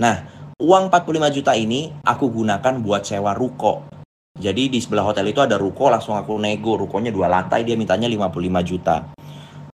Nah, 0.00 0.16
uang 0.56 0.88
45 0.88 1.37
juta 1.37 1.52
ini 1.52 1.92
aku 2.00 2.32
gunakan 2.32 2.80
buat 2.80 3.04
sewa 3.04 3.37
ruko. 3.37 3.97
Jadi 4.38 4.71
di 4.71 4.78
sebelah 4.78 5.02
hotel 5.02 5.35
itu 5.35 5.42
ada 5.42 5.59
ruko, 5.59 5.90
langsung 5.90 6.14
aku 6.14 6.38
nego. 6.38 6.78
Rukonya 6.78 7.11
dua 7.11 7.26
lantai, 7.26 7.66
dia 7.66 7.75
mintanya 7.75 8.07
55 8.07 8.62
juta. 8.62 9.11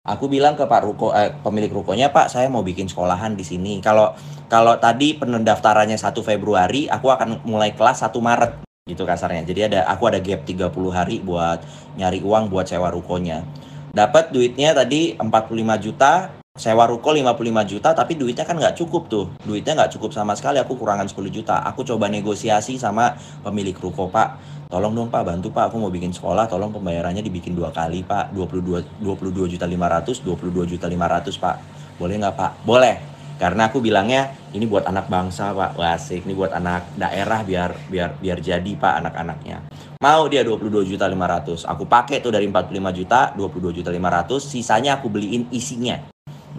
Aku 0.02 0.26
bilang 0.26 0.58
ke 0.58 0.66
Pak 0.66 0.82
Ruko, 0.82 1.14
eh, 1.14 1.30
pemilik 1.30 1.70
rukonya, 1.70 2.10
Pak, 2.10 2.34
saya 2.34 2.50
mau 2.50 2.66
bikin 2.66 2.90
sekolahan 2.90 3.38
di 3.38 3.46
sini. 3.46 3.78
Kalau 3.86 4.18
kalau 4.50 4.74
tadi 4.82 5.14
pendaftarannya 5.14 5.94
1 5.94 6.26
Februari, 6.26 6.90
aku 6.90 7.14
akan 7.14 7.46
mulai 7.46 7.78
kelas 7.78 8.02
1 8.02 8.18
Maret 8.18 8.66
gitu 8.90 9.06
kasarnya. 9.06 9.46
Jadi 9.46 9.62
ada 9.70 9.86
aku 9.86 10.10
ada 10.10 10.18
gap 10.18 10.42
30 10.42 10.90
hari 10.90 11.22
buat 11.22 11.62
nyari 12.02 12.26
uang 12.26 12.50
buat 12.50 12.66
sewa 12.66 12.90
rukonya. 12.90 13.46
Dapat 13.94 14.34
duitnya 14.34 14.74
tadi 14.74 15.14
45 15.22 15.78
juta, 15.78 16.34
sewa 16.62 16.86
ruko 16.86 17.10
55 17.10 17.42
juta, 17.66 17.90
tapi 17.98 18.14
duitnya 18.14 18.46
kan 18.46 18.54
nggak 18.54 18.78
cukup 18.78 19.10
tuh. 19.10 19.26
Duitnya 19.42 19.74
nggak 19.74 19.98
cukup 19.98 20.14
sama 20.14 20.38
sekali, 20.38 20.62
aku 20.62 20.78
kurangan 20.78 21.10
10 21.10 21.34
juta. 21.34 21.58
Aku 21.66 21.82
coba 21.82 22.06
negosiasi 22.06 22.78
sama 22.78 23.18
pemilik 23.42 23.74
ruko, 23.74 24.06
Pak. 24.14 24.62
Tolong 24.72 24.96
dong 24.96 25.12
pak 25.12 25.28
bantu 25.28 25.52
pak. 25.52 25.68
Aku 25.68 25.84
mau 25.84 25.92
bikin 25.92 26.16
sekolah 26.16 26.48
tolong 26.48 26.72
pembayarannya 26.72 27.20
dibikin 27.20 27.52
dua 27.52 27.76
kali 27.76 28.08
pak. 28.08 28.32
22 28.32 29.04
22 29.04 29.52
juta 29.52 29.68
500 29.68 30.24
22 30.24 30.64
juta 30.64 30.88
500 30.88 31.44
pak. 31.44 31.56
Boleh 32.00 32.16
nggak 32.16 32.36
pak? 32.40 32.52
Boleh. 32.64 32.96
Karena 33.36 33.68
aku 33.68 33.84
bilangnya 33.84 34.32
ini 34.56 34.64
buat 34.64 34.88
anak 34.88 35.12
bangsa 35.12 35.52
pak. 35.52 35.76
Wasik 35.76 36.24
ini 36.24 36.32
buat 36.32 36.56
anak 36.56 36.88
daerah 36.96 37.44
biar 37.44 37.92
biar 37.92 38.16
biar 38.16 38.40
jadi 38.40 38.72
pak 38.80 39.04
anak-anaknya. 39.04 39.60
Mau 40.00 40.32
dia 40.32 40.48
22 40.48 40.88
juta 40.88 41.04
500 41.04 41.68
aku 41.68 41.84
pakai 41.84 42.24
tuh 42.24 42.32
dari 42.32 42.48
45 42.48 42.72
juta 42.96 43.36
22 43.36 43.76
juta 43.76 43.92
500 43.92 44.40
sisanya 44.40 45.04
aku 45.04 45.12
beliin 45.12 45.52
isinya 45.52 46.00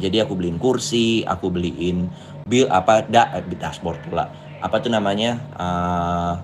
jadi 0.02 0.26
aku 0.26 0.34
beliin 0.34 0.58
kursi 0.58 1.22
aku 1.22 1.46
beliin 1.54 2.10
bill 2.50 2.66
apa 2.74 3.06
da, 3.06 3.30
eh, 3.38 3.44
dashboard 3.54 4.02
pula. 4.10 4.26
Apa 4.58 4.82
tuh 4.82 4.90
namanya 4.90 5.38
uh, 5.54 6.42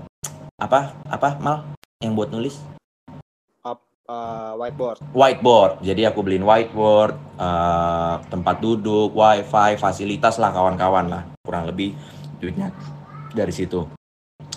apa 0.59 0.95
apa 1.11 1.29
mal 1.43 1.67
yang 1.99 2.15
buat 2.15 2.31
nulis? 2.31 2.63
Up, 3.67 3.83
uh, 4.07 4.55
whiteboard. 4.59 5.03
Whiteboard. 5.11 5.83
Jadi 5.83 6.07
aku 6.07 6.23
beliin 6.23 6.47
whiteboard 6.47 7.19
uh, 7.39 8.23
tempat 8.31 8.63
duduk 8.63 9.11
wifi 9.15 9.75
fasilitas 9.79 10.39
lah 10.39 10.55
kawan-kawan 10.55 11.11
lah. 11.11 11.23
Kurang 11.43 11.67
lebih 11.67 11.95
duitnya 12.39 12.71
dari 13.35 13.51
situ. 13.51 13.91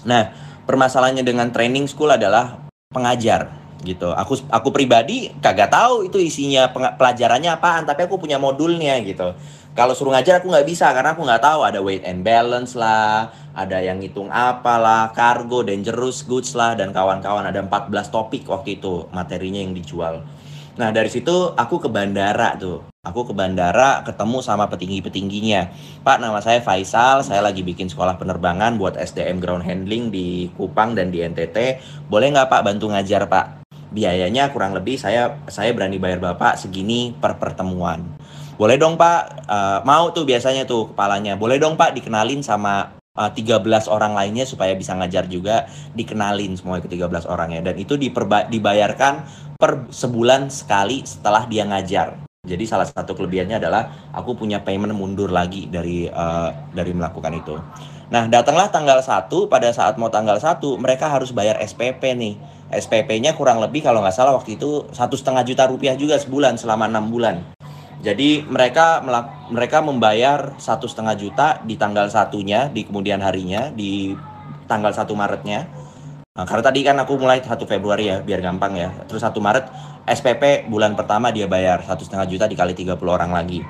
Nah 0.05 0.29
permasalahannya 0.69 1.25
dengan 1.25 1.49
training 1.49 1.89
school 1.89 2.13
adalah 2.13 2.61
pengajar 2.93 3.60
gitu 3.81 4.13
aku 4.13 4.37
aku 4.49 4.69
pribadi 4.69 5.33
kagak 5.41 5.73
tahu 5.73 6.05
itu 6.05 6.21
isinya 6.21 6.69
pelajarannya 6.71 7.57
apaan 7.57 7.83
tapi 7.85 8.05
aku 8.05 8.21
punya 8.21 8.37
modulnya 8.37 9.01
gitu 9.01 9.33
kalau 9.71 9.95
suruh 9.95 10.11
ngajar 10.11 10.43
aku 10.43 10.51
nggak 10.51 10.67
bisa 10.67 10.91
karena 10.91 11.15
aku 11.15 11.23
nggak 11.23 11.43
tahu 11.47 11.63
ada 11.63 11.79
weight 11.79 12.03
and 12.03 12.27
balance 12.27 12.75
lah, 12.75 13.31
ada 13.55 13.79
yang 13.79 14.03
ngitung 14.03 14.27
apalah, 14.27 15.15
cargo, 15.15 15.63
dangerous 15.63 16.27
goods 16.27 16.59
lah 16.59 16.75
dan 16.75 16.91
kawan-kawan 16.91 17.47
ada 17.47 17.63
14 17.63 17.87
topik 18.11 18.43
waktu 18.51 18.83
itu 18.83 19.07
materinya 19.15 19.63
yang 19.63 19.71
dijual. 19.71 20.27
Nah 20.75 20.91
dari 20.91 21.07
situ 21.07 21.55
aku 21.55 21.79
ke 21.79 21.87
bandara 21.87 22.59
tuh. 22.59 22.83
Aku 23.01 23.25
ke 23.25 23.33
bandara 23.33 24.03
ketemu 24.03 24.43
sama 24.43 24.67
petinggi-petingginya. 24.67 25.73
Pak 26.03 26.19
nama 26.19 26.37
saya 26.43 26.59
Faisal, 26.59 27.23
saya 27.23 27.39
lagi 27.39 27.63
bikin 27.63 27.87
sekolah 27.87 28.19
penerbangan 28.19 28.75
buat 28.75 28.99
SDM 28.99 29.39
ground 29.39 29.63
handling 29.63 30.11
di 30.11 30.51
Kupang 30.59 30.99
dan 30.99 31.15
di 31.15 31.23
NTT. 31.23 31.79
Boleh 32.11 32.29
nggak 32.29 32.51
Pak 32.51 32.61
bantu 32.61 32.91
ngajar 32.91 33.25
Pak? 33.25 33.60
Biayanya 33.91 34.55
kurang 34.55 34.71
lebih 34.71 34.95
saya 34.95 35.43
saya 35.51 35.75
berani 35.75 35.99
bayar 35.99 36.23
Bapak 36.23 36.55
segini 36.55 37.11
per 37.11 37.35
pertemuan. 37.35 38.01
Boleh 38.55 38.79
dong 38.79 38.95
pak. 38.95 39.47
Uh, 39.49 39.79
mau 39.83 40.09
tuh 40.15 40.23
biasanya 40.23 40.63
tuh 40.63 40.95
kepalanya. 40.95 41.35
Boleh 41.35 41.59
dong 41.59 41.75
pak 41.75 41.91
dikenalin 41.97 42.45
sama 42.45 42.93
eh, 43.17 43.31
13 43.33 43.89
orang 43.89 44.13
lainnya 44.13 44.45
supaya 44.45 44.77
bisa 44.77 44.93
ngajar 44.93 45.25
juga. 45.25 45.65
Dikenalin 45.97 46.55
semua 46.55 46.77
ke 46.77 46.87
13 46.87 47.25
orangnya. 47.25 47.73
Dan 47.73 47.81
itu 47.81 47.97
diperba 47.97 48.47
dibayarkan 48.47 49.25
per 49.57 49.89
sebulan 49.89 50.53
sekali 50.53 51.01
setelah 51.01 51.49
dia 51.49 51.65
ngajar. 51.65 52.21
Jadi 52.41 52.65
salah 52.65 52.89
satu 52.89 53.13
kelebihannya 53.13 53.61
adalah 53.61 54.09
aku 54.17 54.33
punya 54.33 54.65
payment 54.65 54.97
mundur 54.97 55.29
lagi 55.29 55.69
dari 55.69 56.09
uh, 56.09 56.49
dari 56.73 56.89
melakukan 56.89 57.37
itu 57.37 57.53
nah 58.11 58.27
datanglah 58.27 58.67
tanggal 58.67 58.99
1 58.99 59.31
pada 59.47 59.71
saat 59.71 59.95
mau 59.95 60.11
tanggal 60.11 60.35
1 60.35 60.59
mereka 60.75 61.07
harus 61.07 61.31
bayar 61.31 61.57
SPP 61.63 62.03
nih 62.19 62.35
SPP-nya 62.71 63.39
kurang 63.39 63.63
lebih 63.63 63.81
kalau 63.87 64.03
nggak 64.03 64.15
salah 64.15 64.35
waktu 64.35 64.59
itu 64.59 64.91
satu 64.91 65.15
setengah 65.15 65.47
juta 65.47 65.63
rupiah 65.65 65.95
juga 65.95 66.19
sebulan 66.19 66.59
selama 66.59 66.91
enam 66.91 67.07
bulan 67.07 67.39
jadi 68.01 68.41
mereka 68.49 69.05
mereka 69.53 69.77
membayar 69.85 70.57
satu 70.57 70.89
setengah 70.89 71.13
juta 71.13 71.47
di 71.61 71.77
tanggal 71.77 72.09
satunya 72.09 72.65
di 72.65 72.81
kemudian 72.81 73.21
harinya 73.21 73.69
di 73.69 74.17
tanggal 74.65 74.89
1 74.89 75.05
Maretnya. 75.13 75.69
Nah, 76.33 76.45
karena 76.49 76.63
tadi 76.65 76.79
kan 76.81 76.97
aku 76.97 77.21
mulai 77.21 77.45
1 77.45 77.69
Februari 77.69 78.09
ya 78.09 78.17
biar 78.25 78.41
gampang 78.41 78.73
ya. 78.73 78.89
Terus 79.05 79.21
1 79.21 79.37
Maret 79.37 79.65
SPP 80.09 80.65
bulan 80.65 80.97
pertama 80.97 81.29
dia 81.29 81.45
bayar 81.45 81.85
satu 81.85 82.01
setengah 82.01 82.25
juta 82.25 82.49
dikali 82.49 82.73
30 82.73 82.97
orang 83.05 83.29
lagi. 83.29 83.61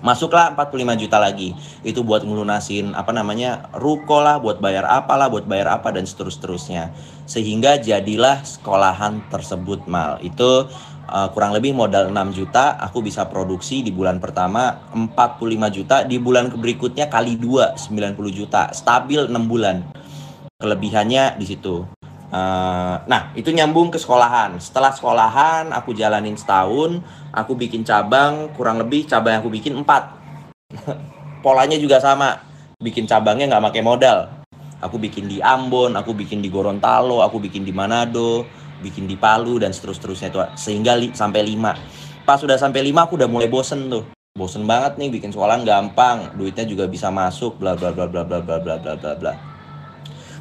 Masuklah 0.00 0.56
45 0.56 1.02
juta 1.06 1.20
lagi. 1.20 1.52
Itu 1.84 2.00
buat 2.00 2.24
ngelunasin 2.24 2.96
apa 2.96 3.12
namanya 3.12 3.68
ruko 3.76 4.24
lah, 4.24 4.40
buat 4.40 4.58
bayar 4.58 4.88
apalah, 4.88 5.28
buat 5.28 5.44
bayar 5.44 5.76
apa 5.76 5.92
dan 5.92 6.08
seterus-terusnya. 6.08 6.92
Sehingga 7.28 7.76
jadilah 7.76 8.40
sekolahan 8.42 9.20
tersebut 9.28 9.84
mal. 9.84 10.16
Itu 10.24 10.72
uh, 11.10 11.28
kurang 11.34 11.52
lebih 11.52 11.74
modal 11.74 12.08
6 12.08 12.38
juta 12.38 12.78
aku 12.78 13.02
bisa 13.02 13.26
produksi 13.26 13.82
di 13.82 13.90
bulan 13.90 14.22
pertama 14.22 14.86
45 14.94 15.76
juta 15.76 15.96
di 16.06 16.16
bulan 16.22 16.48
berikutnya 16.54 17.10
kali 17.10 17.34
2 17.36 17.76
90 17.76 18.16
juta 18.30 18.70
stabil 18.70 19.26
6 19.26 19.34
bulan 19.50 19.82
kelebihannya 20.62 21.36
di 21.36 21.46
situ 21.46 21.82
uh, 22.30 22.96
nah 23.04 23.34
itu 23.34 23.50
nyambung 23.50 23.90
ke 23.90 23.98
sekolahan. 23.98 24.56
Setelah 24.62 24.94
sekolahan 24.94 25.74
aku 25.74 25.92
jalanin 25.92 26.38
setahun 26.38 27.02
aku 27.34 27.54
bikin 27.58 27.82
cabang 27.82 28.50
kurang 28.54 28.80
lebih 28.80 29.06
cabang 29.06 29.38
yang 29.38 29.42
aku 29.42 29.52
bikin 29.52 29.74
4 29.76 29.84
polanya 31.44 31.76
juga 31.76 31.98
sama. 31.98 32.40
Bikin 32.80 33.04
cabangnya 33.04 33.50
nggak 33.50 33.64
pakai 33.70 33.82
modal. 33.84 34.18
Aku 34.80 34.96
bikin 34.96 35.28
di 35.28 35.44
Ambon 35.44 35.92
aku 35.92 36.16
bikin 36.16 36.40
di 36.40 36.48
Gorontalo 36.48 37.20
aku 37.20 37.36
bikin 37.36 37.68
di 37.68 37.72
Manado 37.74 38.48
bikin 38.80 39.04
di 39.04 39.12
Palu 39.20 39.60
dan 39.60 39.76
seterus-terusnya 39.76 40.32
itu. 40.32 40.40
Sehingga 40.56 40.96
li, 40.96 41.12
sampai 41.12 41.44
5 41.44 42.24
pas 42.24 42.38
sudah 42.40 42.56
sampai 42.56 42.86
5 42.88 43.04
aku 43.04 43.12
udah 43.20 43.28
mulai 43.28 43.50
bosen 43.50 43.92
tuh. 43.92 44.08
Bosen 44.32 44.64
banget 44.64 44.96
nih 44.96 45.10
bikin 45.10 45.34
sekolahan 45.34 45.66
gampang 45.66 46.32
duitnya 46.38 46.64
juga 46.64 46.86
bisa 46.86 47.10
masuk 47.12 47.60
bla 47.60 47.76
bla 47.76 47.90
bla 47.92 48.06
bla 48.06 48.22
bla 48.24 48.38
bla 48.40 48.56
bla 48.62 48.76
bla 48.78 48.94
bla 48.96 49.14
bla 49.18 49.49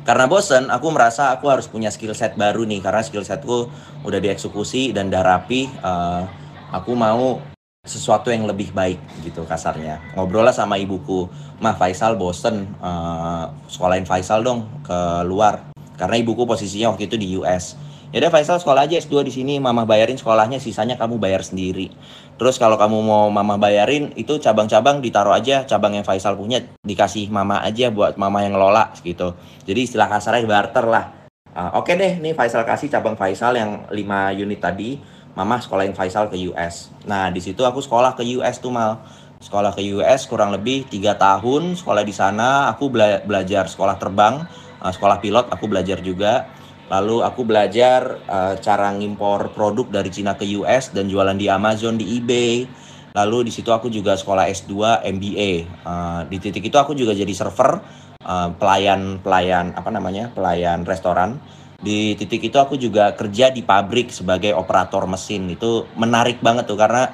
karena 0.09 0.25
bosen 0.25 0.73
aku 0.73 0.89
merasa 0.89 1.29
aku 1.37 1.53
harus 1.53 1.69
punya 1.69 1.93
skill 1.93 2.17
set 2.17 2.33
baru 2.33 2.65
nih 2.65 2.81
karena 2.81 3.05
skill 3.05 3.21
setku 3.21 3.69
udah 4.01 4.17
dieksekusi 4.17 4.89
dan 4.89 5.13
udah 5.13 5.21
rapi 5.21 5.69
uh, 5.85 6.25
aku 6.73 6.97
mau 6.97 7.37
sesuatu 7.85 8.33
yang 8.33 8.49
lebih 8.49 8.73
baik 8.73 8.97
gitu 9.21 9.45
kasarnya. 9.45 10.01
Ngobrol 10.17 10.49
lah 10.49 10.55
sama 10.57 10.81
ibuku, 10.81 11.29
mah 11.61 11.77
Faisal 11.77 12.17
bosen 12.17 12.73
uh, 12.81 13.53
sekolahin 13.69 14.09
Faisal 14.09 14.41
dong 14.41 14.65
ke 14.81 14.97
luar. 15.29 15.69
Karena 15.93 16.17
ibuku 16.17 16.41
posisinya 16.41 16.89
waktu 16.89 17.05
itu 17.05 17.13
di 17.13 17.37
US. 17.37 17.77
Ya 18.09 18.25
udah 18.25 18.33
Faisal 18.33 18.57
sekolah 18.57 18.89
aja 18.89 18.97
S2 18.97 19.21
di 19.21 19.29
sini, 19.29 19.61
mama 19.61 19.85
bayarin 19.85 20.17
sekolahnya, 20.17 20.57
sisanya 20.57 20.97
kamu 20.97 21.21
bayar 21.21 21.45
sendiri. 21.45 21.93
Terus 22.41 22.57
kalau 22.57 22.73
kamu 22.73 23.05
mau 23.05 23.29
mama 23.29 23.61
bayarin, 23.61 24.09
itu 24.17 24.41
cabang-cabang 24.41 24.97
ditaruh 24.97 25.37
aja, 25.37 25.61
cabang 25.69 25.93
yang 25.93 26.01
Faisal 26.01 26.33
punya 26.33 26.57
dikasih 26.81 27.29
mama 27.29 27.61
aja 27.61 27.93
buat 27.93 28.17
mama 28.17 28.41
yang 28.41 28.57
ngelola 28.57 28.97
gitu. 29.05 29.37
Jadi 29.61 29.85
istilah 29.85 30.09
kasarnya 30.09 30.41
barter 30.49 30.89
lah. 30.89 31.05
Uh, 31.53 31.77
Oke 31.77 31.93
okay 31.93 32.01
deh, 32.01 32.13
nih 32.17 32.33
Faisal 32.33 32.65
kasih 32.65 32.89
cabang 32.89 33.13
Faisal 33.13 33.53
yang 33.53 33.85
5 33.93 34.41
unit 34.41 34.57
tadi, 34.57 34.97
mama 35.37 35.61
sekolahin 35.61 35.93
Faisal 35.93 36.33
ke 36.33 36.37
US. 36.49 36.89
Nah 37.05 37.29
di 37.29 37.45
situ 37.45 37.61
aku 37.61 37.77
sekolah 37.77 38.17
ke 38.17 38.25
US 38.41 38.57
tuh 38.57 38.73
mal 38.73 39.05
sekolah 39.37 39.71
ke 39.77 39.85
US 39.95 40.25
kurang 40.25 40.49
lebih 40.51 40.89
tiga 40.89 41.15
tahun 41.15 41.77
sekolah 41.77 42.03
di 42.03 42.11
sana 42.11 42.67
aku 42.75 42.91
bela 42.91 43.23
belajar 43.23 43.71
sekolah 43.71 43.95
terbang 43.95 44.43
uh, 44.83 44.91
sekolah 44.91 45.23
pilot 45.23 45.47
aku 45.47 45.63
belajar 45.71 46.03
juga 46.03 46.58
lalu 46.89 47.21
aku 47.21 47.45
belajar 47.45 48.17
uh, 48.25 48.57
cara 48.57 48.89
ngimpor 48.97 49.53
produk 49.53 50.01
dari 50.01 50.09
Cina 50.09 50.33
ke 50.33 50.43
US 50.59 50.89
dan 50.89 51.05
jualan 51.05 51.37
di 51.37 51.47
Amazon 51.47 51.95
di 51.95 52.17
eBay. 52.17 52.65
Lalu 53.09 53.49
di 53.49 53.51
situ 53.53 53.73
aku 53.73 53.89
juga 53.89 54.13
sekolah 54.13 54.45
S2 54.49 55.01
MBA 55.01 55.49
uh, 55.81 56.21
di 56.29 56.37
titik 56.37 56.69
itu 56.69 56.77
aku 56.77 56.93
juga 56.93 57.17
jadi 57.17 57.33
server 57.33 57.81
uh, 58.21 58.53
pelayan 58.53 59.17
pelayan 59.21 59.73
apa 59.73 59.89
namanya 59.89 60.33
pelayan 60.33 60.85
restoran. 60.85 61.37
Di 61.79 62.13
titik 62.19 62.43
itu 62.51 62.57
aku 62.59 62.75
juga 62.75 63.15
kerja 63.15 63.49
di 63.49 63.63
pabrik 63.63 64.11
sebagai 64.11 64.51
operator 64.51 65.07
mesin. 65.07 65.47
Itu 65.49 65.87
menarik 65.95 66.43
banget 66.43 66.67
tuh 66.67 66.75
karena 66.75 67.07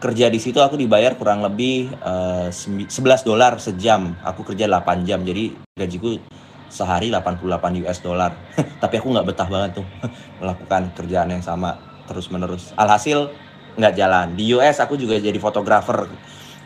kerja 0.00 0.32
di 0.32 0.40
situ 0.40 0.58
aku 0.58 0.80
dibayar 0.80 1.14
kurang 1.14 1.44
lebih 1.44 1.92
uh, 2.02 2.48
11 2.50 2.88
dolar 3.24 3.60
sejam. 3.60 4.16
Aku 4.24 4.42
kerja 4.44 4.66
8 4.66 5.08
jam 5.08 5.22
jadi 5.24 5.54
gajiku 5.76 6.20
sehari 6.70 7.10
88 7.10 7.82
US 7.84 7.98
dollar. 8.00 8.32
Tapi 8.82 8.94
aku 8.96 9.10
nggak 9.10 9.26
betah 9.26 9.48
banget 9.50 9.82
tuh 9.82 9.86
melakukan 10.40 10.94
kerjaan 10.94 11.28
yang 11.34 11.44
sama 11.44 11.76
terus 12.06 12.30
menerus. 12.30 12.72
Alhasil 12.78 13.28
nggak 13.76 13.94
jalan. 13.98 14.26
Di 14.38 14.54
US 14.56 14.78
aku 14.80 14.96
juga 14.96 15.18
jadi 15.18 15.36
fotografer 15.36 16.08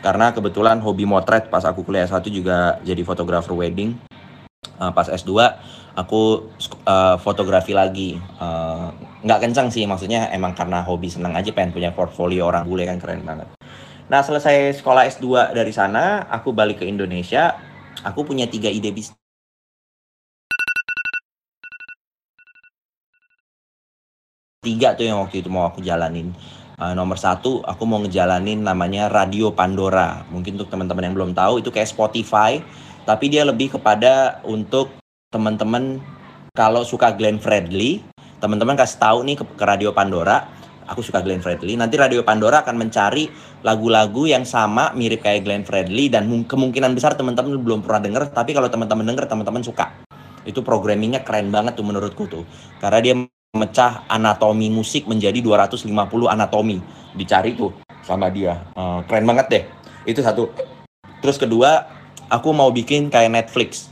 karena 0.05 0.29
kebetulan 0.31 0.77
hobi 0.85 1.09
motret 1.09 1.49
pas 1.49 1.65
aku 1.65 1.81
kuliah 1.81 2.05
satu 2.05 2.29
juga 2.29 2.77
jadi 2.85 3.01
fotografer 3.01 3.51
wedding. 3.51 3.97
Uh, 4.75 4.91
pas 4.91 5.07
S2 5.07 5.31
aku 5.97 6.51
uh, 6.85 7.17
fotografi 7.17 7.73
lagi. 7.73 8.21
Uh, 8.37 8.93
nggak 9.25 9.49
kencang 9.49 9.73
sih 9.73 9.89
maksudnya 9.89 10.29
emang 10.29 10.53
karena 10.53 10.85
hobi 10.85 11.09
senang 11.09 11.33
aja 11.33 11.49
pengen 11.49 11.73
punya 11.73 11.89
portfolio 11.95 12.45
orang 12.45 12.69
bule 12.69 12.85
kan 12.85 13.01
keren 13.01 13.25
banget. 13.25 13.49
Nah 14.05 14.21
selesai 14.21 14.77
sekolah 14.77 15.09
S2 15.09 15.57
dari 15.57 15.73
sana 15.73 16.29
aku 16.29 16.53
balik 16.53 16.83
ke 16.83 16.85
Indonesia. 16.85 17.57
Aku 18.05 18.27
punya 18.27 18.45
tiga 18.45 18.69
ide 18.69 18.93
bisnis 18.93 19.24
tiga 24.65 24.97
tuh 24.97 25.05
yang 25.05 25.21
waktu 25.21 25.45
itu 25.45 25.49
mau 25.53 25.69
aku 25.69 25.85
jalanin. 25.85 26.33
Uh, 26.75 26.91
nomor 26.91 27.15
satu, 27.15 27.63
aku 27.63 27.87
mau 27.87 28.01
ngejalanin 28.03 28.59
namanya 28.59 29.07
Radio 29.07 29.53
Pandora. 29.53 30.27
Mungkin 30.33 30.59
untuk 30.59 30.67
teman-teman 30.73 31.07
yang 31.07 31.15
belum 31.15 31.31
tahu, 31.31 31.63
itu 31.63 31.71
kayak 31.71 31.87
Spotify, 31.87 32.59
tapi 33.07 33.31
dia 33.31 33.45
lebih 33.47 33.77
kepada 33.77 34.43
untuk 34.43 34.91
teman-teman 35.31 36.03
kalau 36.51 36.83
suka 36.83 37.15
Glenn 37.15 37.39
Fredly, 37.39 38.03
teman-teman 38.43 38.75
kasih 38.75 38.99
tahu 38.99 39.23
nih 39.23 39.39
ke, 39.39 39.43
ke 39.55 39.63
Radio 39.63 39.95
Pandora, 39.95 40.51
aku 40.83 40.99
suka 40.99 41.23
Glenn 41.23 41.39
Fredly. 41.39 41.79
Nanti 41.79 41.95
Radio 41.95 42.27
Pandora 42.27 42.59
akan 42.65 42.75
mencari 42.75 43.31
lagu-lagu 43.63 44.27
yang 44.27 44.43
sama 44.43 44.91
mirip 44.91 45.23
kayak 45.23 45.47
Glenn 45.47 45.63
Fredly 45.63 46.11
dan 46.11 46.27
kemungkinan 46.27 46.91
besar 46.91 47.15
teman-teman 47.15 47.55
belum 47.61 47.87
pernah 47.87 48.03
denger, 48.03 48.35
tapi 48.35 48.51
kalau 48.51 48.67
teman-teman 48.67 49.05
denger, 49.15 49.31
teman-teman 49.31 49.63
suka. 49.63 49.95
Itu 50.45 50.61
programmingnya 50.61 51.23
keren 51.25 51.49
banget 51.49 51.79
tuh 51.79 51.85
menurutku 51.87 52.29
tuh. 52.29 52.43
Karena 52.77 52.99
dia 53.01 53.15
mecah 53.55 54.03
anatomi 54.11 54.67
musik 54.67 55.07
menjadi 55.07 55.39
250 55.39 55.87
anatomi. 56.27 56.83
Dicari 57.15 57.55
tuh 57.55 57.71
sama 58.03 58.27
dia. 58.27 58.59
Uh, 58.75 58.99
keren 59.07 59.23
banget 59.23 59.45
deh. 59.47 59.63
Itu 60.03 60.19
satu. 60.19 60.51
Terus 61.23 61.39
kedua 61.39 61.87
aku 62.27 62.51
mau 62.51 62.69
bikin 62.69 63.07
kayak 63.07 63.31
Netflix. 63.31 63.89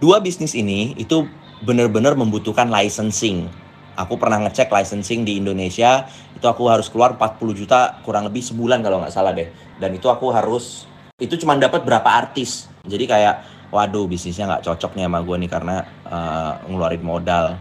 Dua 0.00 0.18
bisnis 0.24 0.56
ini 0.56 0.96
itu 0.96 1.28
benar-benar 1.62 2.16
membutuhkan 2.16 2.72
licensing. 2.72 3.46
Aku 3.98 4.14
pernah 4.16 4.40
ngecek 4.46 4.70
licensing 4.70 5.26
di 5.26 5.36
Indonesia 5.36 6.06
itu 6.32 6.46
aku 6.46 6.70
harus 6.70 6.86
keluar 6.86 7.18
40 7.18 7.60
juta 7.60 7.98
kurang 8.06 8.30
lebih 8.30 8.40
sebulan 8.46 8.80
kalau 8.80 9.02
nggak 9.02 9.12
salah 9.12 9.34
deh. 9.34 9.50
Dan 9.76 9.94
itu 9.94 10.08
aku 10.08 10.30
harus 10.32 10.88
itu 11.18 11.34
cuma 11.36 11.58
dapat 11.58 11.82
berapa 11.82 12.06
artis. 12.06 12.70
Jadi 12.86 13.10
kayak 13.10 13.42
waduh 13.68 14.08
bisnisnya 14.08 14.48
nggak 14.48 14.64
cocok 14.64 14.96
nih 14.96 15.04
sama 15.04 15.20
gue 15.20 15.36
nih 15.44 15.50
karena 15.50 15.76
uh, 16.08 16.52
ngeluarin 16.70 17.04
modal 17.04 17.58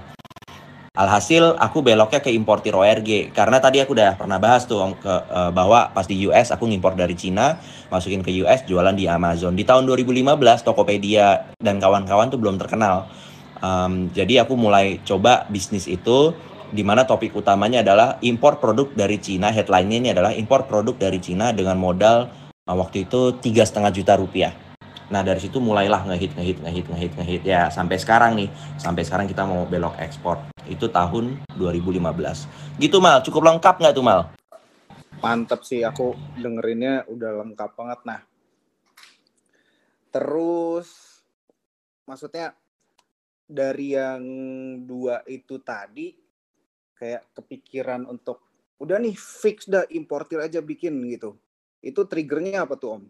Alhasil 0.97 1.53
aku 1.62 1.86
beloknya 1.86 2.25
ke 2.25 2.33
importir 2.33 2.73
ORG 2.73 3.29
karena 3.29 3.62
tadi 3.62 3.77
aku 3.77 3.93
udah 3.93 4.17
pernah 4.17 4.41
bahas 4.41 4.65
tuh 4.65 4.81
ke 4.97 5.13
uh, 5.29 5.53
bahwa 5.53 5.93
pas 5.93 6.10
di 6.10 6.17
US 6.25 6.49
aku 6.49 6.65
ngimpor 6.65 6.97
dari 6.97 7.13
Cina, 7.13 7.62
masukin 7.93 8.25
ke 8.25 8.33
US 8.41 8.65
jualan 8.65 8.97
di 8.97 9.05
Amazon. 9.05 9.53
Di 9.53 9.62
tahun 9.62 9.86
2015 9.86 10.25
Tokopedia 10.65 11.53
dan 11.62 11.77
kawan-kawan 11.77 12.33
tuh 12.33 12.41
belum 12.41 12.57
terkenal. 12.57 13.05
Um, 13.62 14.10
jadi 14.10 14.41
aku 14.41 14.57
mulai 14.57 14.97
coba 15.05 15.45
bisnis 15.53 15.86
itu 15.86 16.33
di 16.73 16.81
mana 16.81 17.05
topik 17.05 17.29
utamanya 17.38 17.86
adalah 17.86 18.17
impor 18.25 18.57
produk 18.57 18.89
dari 18.97 19.21
Cina. 19.21 19.53
Headline-nya 19.53 19.97
ini 20.01 20.10
adalah 20.17 20.33
impor 20.33 20.65
produk 20.65 20.97
dari 20.97 21.21
Cina 21.21 21.53
dengan 21.53 21.77
modal 21.77 22.25
uh, 22.65 22.73
waktu 22.73 23.05
itu 23.05 23.38
tiga 23.38 23.69
setengah 23.69 23.93
juta 23.93 24.17
rupiah. 24.17 24.66
Nah 25.07 25.23
dari 25.23 25.39
situ 25.39 25.63
mulailah 25.63 26.03
ngehit 26.03 26.35
ngehit 26.35 26.59
ngehit 26.59 26.85
ngehit 26.91 27.13
ngehit. 27.15 27.41
Ya 27.47 27.71
sampai 27.71 27.95
sekarang 27.95 28.35
nih. 28.35 28.51
Sampai 28.75 29.07
sekarang 29.07 29.27
kita 29.27 29.47
mau 29.47 29.63
belok 29.63 29.95
ekspor. 30.03 30.39
Itu 30.67 30.91
tahun 30.91 31.39
2015 31.55 32.79
gitu 32.79 32.99
mal. 32.99 33.23
Cukup 33.23 33.47
lengkap 33.47 33.75
nggak 33.79 33.95
tuh 33.95 34.03
mal? 34.03 34.27
Mantep 35.23 35.63
sih. 35.63 35.81
Aku 35.87 36.11
dengerinnya 36.35 37.07
udah 37.07 37.43
lengkap 37.43 37.71
banget. 37.75 37.99
Nah 38.03 38.19
terus 40.11 41.21
maksudnya 42.07 42.55
dari 43.47 43.95
yang 43.95 44.23
dua 44.83 45.23
itu 45.23 45.59
tadi 45.63 46.11
kayak 46.99 47.31
kepikiran 47.31 48.03
untuk 48.03 48.43
udah 48.81 48.99
nih 48.99 49.15
fix 49.15 49.71
dah 49.71 49.87
importir 49.87 50.43
aja 50.43 50.59
bikin 50.59 50.99
gitu. 51.07 51.39
Itu 51.79 52.03
triggernya 52.03 52.67
apa 52.67 52.75
tuh 52.75 52.99
om 52.99 53.03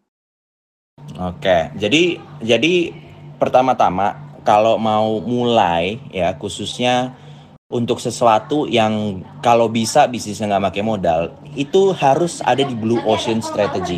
Oke, 1.17 1.73
jadi 1.73 2.21
jadi 2.45 2.93
pertama-tama 3.41 4.37
kalau 4.45 4.77
mau 4.77 5.17
mulai 5.21 5.97
ya 6.13 6.37
khususnya 6.37 7.17
untuk 7.67 7.97
sesuatu 7.99 8.69
yang 8.69 9.25
kalau 9.41 9.67
bisa 9.67 10.05
bisnisnya 10.05 10.55
nggak 10.55 10.71
pakai 10.71 10.83
modal 10.85 11.21
itu 11.57 11.91
harus 11.97 12.39
ada 12.45 12.61
di 12.61 12.77
blue 12.77 13.01
ocean 13.03 13.41
strategy. 13.41 13.97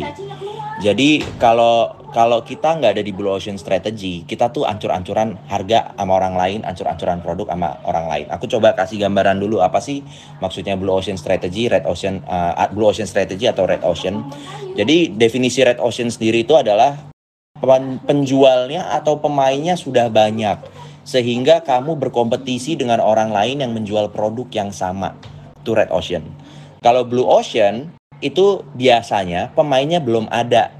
Jadi 0.80 1.20
kalau 1.36 1.99
kalau 2.10 2.42
kita 2.42 2.74
nggak 2.74 2.98
ada 2.98 3.02
di 3.06 3.14
blue 3.14 3.30
ocean 3.30 3.54
strategy, 3.54 4.26
kita 4.26 4.50
tuh 4.50 4.66
ancur-ancuran 4.66 5.38
harga 5.46 5.94
sama 5.94 6.12
orang 6.18 6.34
lain, 6.34 6.60
ancur-ancuran 6.66 7.22
produk 7.22 7.54
sama 7.54 7.78
orang 7.86 8.06
lain. 8.10 8.26
Aku 8.34 8.50
coba 8.50 8.74
kasih 8.74 9.06
gambaran 9.06 9.38
dulu 9.38 9.62
apa 9.62 9.78
sih 9.78 10.02
maksudnya 10.42 10.74
blue 10.74 10.90
ocean 10.90 11.14
strategy, 11.14 11.70
red 11.70 11.86
ocean, 11.86 12.22
uh, 12.26 12.66
blue 12.74 12.90
ocean 12.90 13.06
strategy 13.06 13.46
atau 13.46 13.62
red 13.62 13.86
ocean. 13.86 14.26
Jadi 14.74 15.14
definisi 15.14 15.62
red 15.62 15.78
ocean 15.78 16.10
sendiri 16.10 16.42
itu 16.42 16.58
adalah 16.58 16.98
penjualnya 18.08 18.90
atau 18.90 19.22
pemainnya 19.22 19.78
sudah 19.78 20.10
banyak 20.10 20.58
sehingga 21.06 21.62
kamu 21.62 21.94
berkompetisi 21.94 22.74
dengan 22.74 22.98
orang 22.98 23.30
lain 23.30 23.62
yang 23.62 23.70
menjual 23.70 24.10
produk 24.10 24.50
yang 24.50 24.70
sama. 24.74 25.14
Itu 25.62 25.78
red 25.78 25.94
ocean. 25.94 26.26
Kalau 26.80 27.06
blue 27.06 27.28
ocean 27.28 27.92
itu 28.24 28.64
biasanya 28.74 29.52
pemainnya 29.52 30.00
belum 30.00 30.26
ada. 30.32 30.79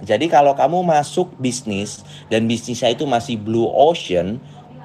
Jadi 0.00 0.32
kalau 0.32 0.56
kamu 0.56 0.80
masuk 0.84 1.36
bisnis 1.36 2.00
dan 2.32 2.48
bisnisnya 2.48 2.92
itu 2.92 3.04
masih 3.04 3.36
blue 3.36 3.68
ocean, 3.68 4.40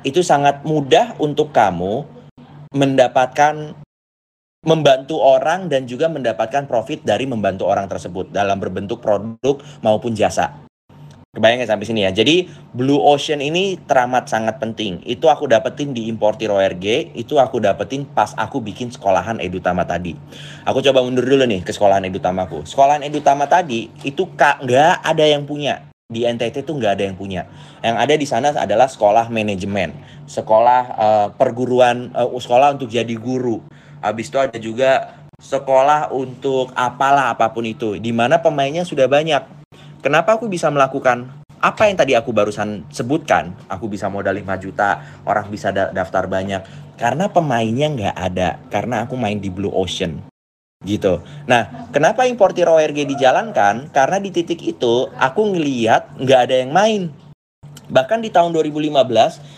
itu 0.06 0.22
sangat 0.22 0.62
mudah 0.68 1.16
untuk 1.18 1.50
kamu 1.56 2.06
mendapatkan 2.76 3.74
membantu 4.66 5.22
orang 5.22 5.70
dan 5.70 5.86
juga 5.86 6.10
mendapatkan 6.10 6.66
profit 6.66 7.06
dari 7.06 7.30
membantu 7.30 7.70
orang 7.70 7.86
tersebut 7.86 8.34
dalam 8.34 8.58
berbentuk 8.58 9.00
produk 9.00 9.62
maupun 9.86 10.18
jasa. 10.18 10.65
Kebayang 11.36 11.68
sampai 11.68 11.84
sini 11.84 12.08
ya. 12.08 12.16
Jadi 12.16 12.48
Blue 12.72 13.04
Ocean 13.04 13.44
ini 13.44 13.76
teramat 13.76 14.32
sangat 14.32 14.56
penting. 14.56 15.04
Itu 15.04 15.28
aku 15.28 15.52
dapetin 15.52 15.92
di 15.92 16.08
Importir 16.08 16.48
ORG, 16.48 17.12
itu 17.12 17.36
aku 17.36 17.60
dapetin 17.60 18.08
pas 18.08 18.32
aku 18.40 18.64
bikin 18.64 18.88
sekolahan 18.88 19.44
Edutama 19.44 19.84
tadi. 19.84 20.16
Aku 20.64 20.80
coba 20.80 21.04
mundur 21.04 21.28
dulu 21.28 21.44
nih 21.44 21.60
ke 21.60 21.76
sekolahan 21.76 22.08
Edutamaku. 22.08 22.64
Sekolahan 22.64 23.04
Edutama 23.04 23.52
tadi 23.52 23.92
itu 24.08 24.32
kak 24.40 24.64
nggak 24.64 25.04
ada 25.04 25.26
yang 25.28 25.44
punya 25.44 25.84
di 26.06 26.22
NTT 26.22 26.62
itu 26.62 26.72
nggak 26.72 27.02
ada 27.02 27.04
yang 27.10 27.18
punya. 27.18 27.50
Yang 27.82 27.96
ada 27.98 28.14
di 28.14 28.28
sana 28.30 28.48
adalah 28.54 28.86
sekolah 28.86 29.26
manajemen, 29.34 29.90
sekolah 30.30 30.82
uh, 30.94 31.28
perguruan, 31.34 32.14
uh, 32.14 32.30
sekolah 32.30 32.78
untuk 32.78 32.94
jadi 32.94 33.18
guru. 33.18 33.66
Habis 34.06 34.30
itu 34.30 34.38
ada 34.38 34.58
juga 34.62 34.92
sekolah 35.42 36.14
untuk 36.14 36.70
apalah 36.78 37.34
apa 37.34 37.50
pun 37.50 37.66
itu, 37.66 37.98
di 37.98 38.14
mana 38.14 38.38
pemainnya 38.38 38.86
sudah 38.86 39.10
banyak. 39.10 39.65
Kenapa 40.06 40.38
aku 40.38 40.46
bisa 40.46 40.70
melakukan 40.70 41.26
apa 41.58 41.90
yang 41.90 41.98
tadi 41.98 42.14
aku 42.14 42.30
barusan 42.30 42.86
sebutkan? 42.94 43.58
Aku 43.66 43.90
bisa 43.90 44.06
modal 44.06 44.38
5 44.38 44.54
juta, 44.62 45.02
orang 45.26 45.50
bisa 45.50 45.74
da 45.74 45.90
daftar 45.90 46.30
banyak. 46.30 46.62
Karena 46.94 47.26
pemainnya 47.26 47.90
nggak 47.90 48.14
ada, 48.14 48.62
karena 48.70 49.10
aku 49.10 49.18
main 49.18 49.42
di 49.42 49.50
Blue 49.50 49.74
Ocean 49.74 50.22
gitu. 50.86 51.26
Nah, 51.50 51.90
kenapa 51.90 52.30
importir 52.30 52.70
ORG 52.70 53.10
dijalankan? 53.10 53.90
Karena 53.90 54.22
di 54.22 54.30
titik 54.30 54.62
itu 54.62 55.10
aku 55.18 55.58
ngeliat 55.58 56.22
nggak 56.22 56.40
ada 56.46 56.56
yang 56.62 56.70
main 56.70 57.10
Bahkan 57.86 58.26
di 58.26 58.34
tahun 58.34 58.54
2015, 58.54 58.98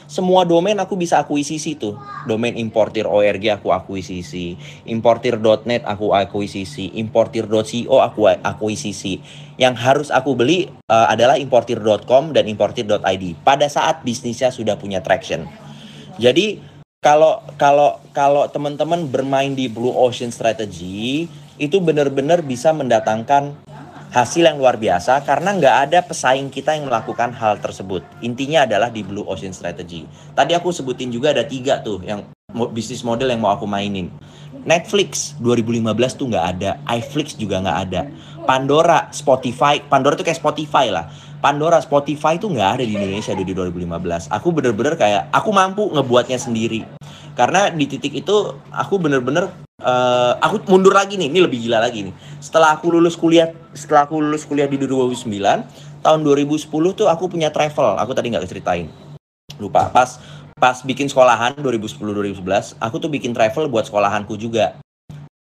semua 0.08 0.44
domain 0.44 0.76
aku 0.76 1.00
bisa 1.00 1.20
akuisisi 1.20 1.80
tuh. 1.80 1.96
Domain 2.28 2.56
importir 2.56 3.08
ORG 3.08 3.60
aku 3.60 3.72
akuisisi, 3.72 4.60
importir.net 4.88 5.88
aku 5.88 6.12
akuisisi, 6.12 6.92
importir.co 7.00 7.98
aku 8.04 8.22
akuisisi. 8.28 9.24
Yang 9.56 9.76
harus 9.80 10.08
aku 10.12 10.36
beli 10.36 10.68
uh, 10.92 11.08
adalah 11.08 11.40
importir.com 11.40 12.36
dan 12.36 12.46
importir.id 12.46 13.24
pada 13.42 13.68
saat 13.72 14.04
bisnisnya 14.04 14.52
sudah 14.52 14.76
punya 14.76 15.00
traction. 15.00 15.48
Jadi 16.18 16.60
kalau 16.98 17.40
kalau 17.56 18.02
kalau 18.12 18.50
teman-teman 18.50 19.06
bermain 19.08 19.54
di 19.54 19.70
Blue 19.70 19.94
Ocean 19.94 20.34
Strategy 20.34 21.30
itu 21.58 21.78
benar-benar 21.82 22.46
bisa 22.46 22.74
mendatangkan 22.74 23.54
hasil 24.12 24.44
yang 24.48 24.58
luar 24.58 24.80
biasa 24.80 25.24
karena 25.28 25.52
nggak 25.56 25.76
ada 25.90 26.00
pesaing 26.04 26.48
kita 26.48 26.74
yang 26.76 26.88
melakukan 26.88 27.36
hal 27.36 27.60
tersebut. 27.60 28.04
Intinya 28.24 28.64
adalah 28.64 28.88
di 28.88 29.04
Blue 29.04 29.28
Ocean 29.28 29.52
Strategy. 29.52 30.08
Tadi 30.32 30.56
aku 30.56 30.72
sebutin 30.72 31.12
juga 31.12 31.36
ada 31.36 31.44
tiga 31.44 31.84
tuh 31.84 32.00
yang 32.04 32.24
bisnis 32.72 33.04
model 33.04 33.28
yang 33.28 33.44
mau 33.44 33.52
aku 33.52 33.68
mainin. 33.68 34.08
Netflix 34.64 35.36
2015 35.44 36.20
tuh 36.20 36.28
nggak 36.32 36.46
ada, 36.58 36.80
iFlix 36.96 37.36
juga 37.36 37.60
nggak 37.64 37.80
ada. 37.88 38.02
Pandora, 38.48 39.12
Spotify, 39.12 39.84
Pandora 39.84 40.16
tuh 40.16 40.24
kayak 40.24 40.40
Spotify 40.40 40.88
lah. 40.88 41.12
Pandora, 41.38 41.78
Spotify 41.84 42.40
tuh 42.42 42.50
nggak 42.56 42.80
ada 42.80 42.84
di 42.84 42.98
Indonesia 42.98 43.36
di 43.36 43.44
2015. 43.54 44.32
Aku 44.32 44.50
bener-bener 44.56 44.98
kayak 44.98 45.30
aku 45.30 45.54
mampu 45.54 45.86
ngebuatnya 45.92 46.40
sendiri. 46.42 46.88
Karena 47.38 47.70
di 47.70 47.86
titik 47.86 48.18
itu 48.18 48.58
aku 48.74 48.98
bener-bener 48.98 49.54
uh, 49.86 50.34
aku 50.42 50.66
mundur 50.74 50.98
lagi 50.98 51.22
nih, 51.22 51.30
ini 51.30 51.40
lebih 51.46 51.62
gila 51.70 51.78
lagi 51.86 52.10
nih. 52.10 52.14
Setelah 52.42 52.82
aku 52.82 52.90
lulus 52.90 53.14
kuliah, 53.14 53.54
setelah 53.78 54.10
aku 54.10 54.18
lulus 54.18 54.42
kuliah 54.50 54.66
di 54.66 54.82
2009, 54.82 55.22
tahun 56.02 56.20
2010 56.26 56.66
tuh 56.98 57.06
aku 57.06 57.30
punya 57.30 57.54
travel. 57.54 58.02
Aku 58.02 58.18
tadi 58.18 58.34
nggak 58.34 58.50
ceritain. 58.50 58.90
Lupa. 59.62 59.94
Pas 59.94 60.18
pas 60.58 60.82
bikin 60.82 61.06
sekolahan 61.06 61.54
2010 61.62 62.02
2011, 62.02 62.82
aku 62.82 62.96
tuh 62.98 63.14
bikin 63.14 63.38
travel 63.38 63.70
buat 63.70 63.86
sekolahanku 63.86 64.34
juga. 64.42 64.82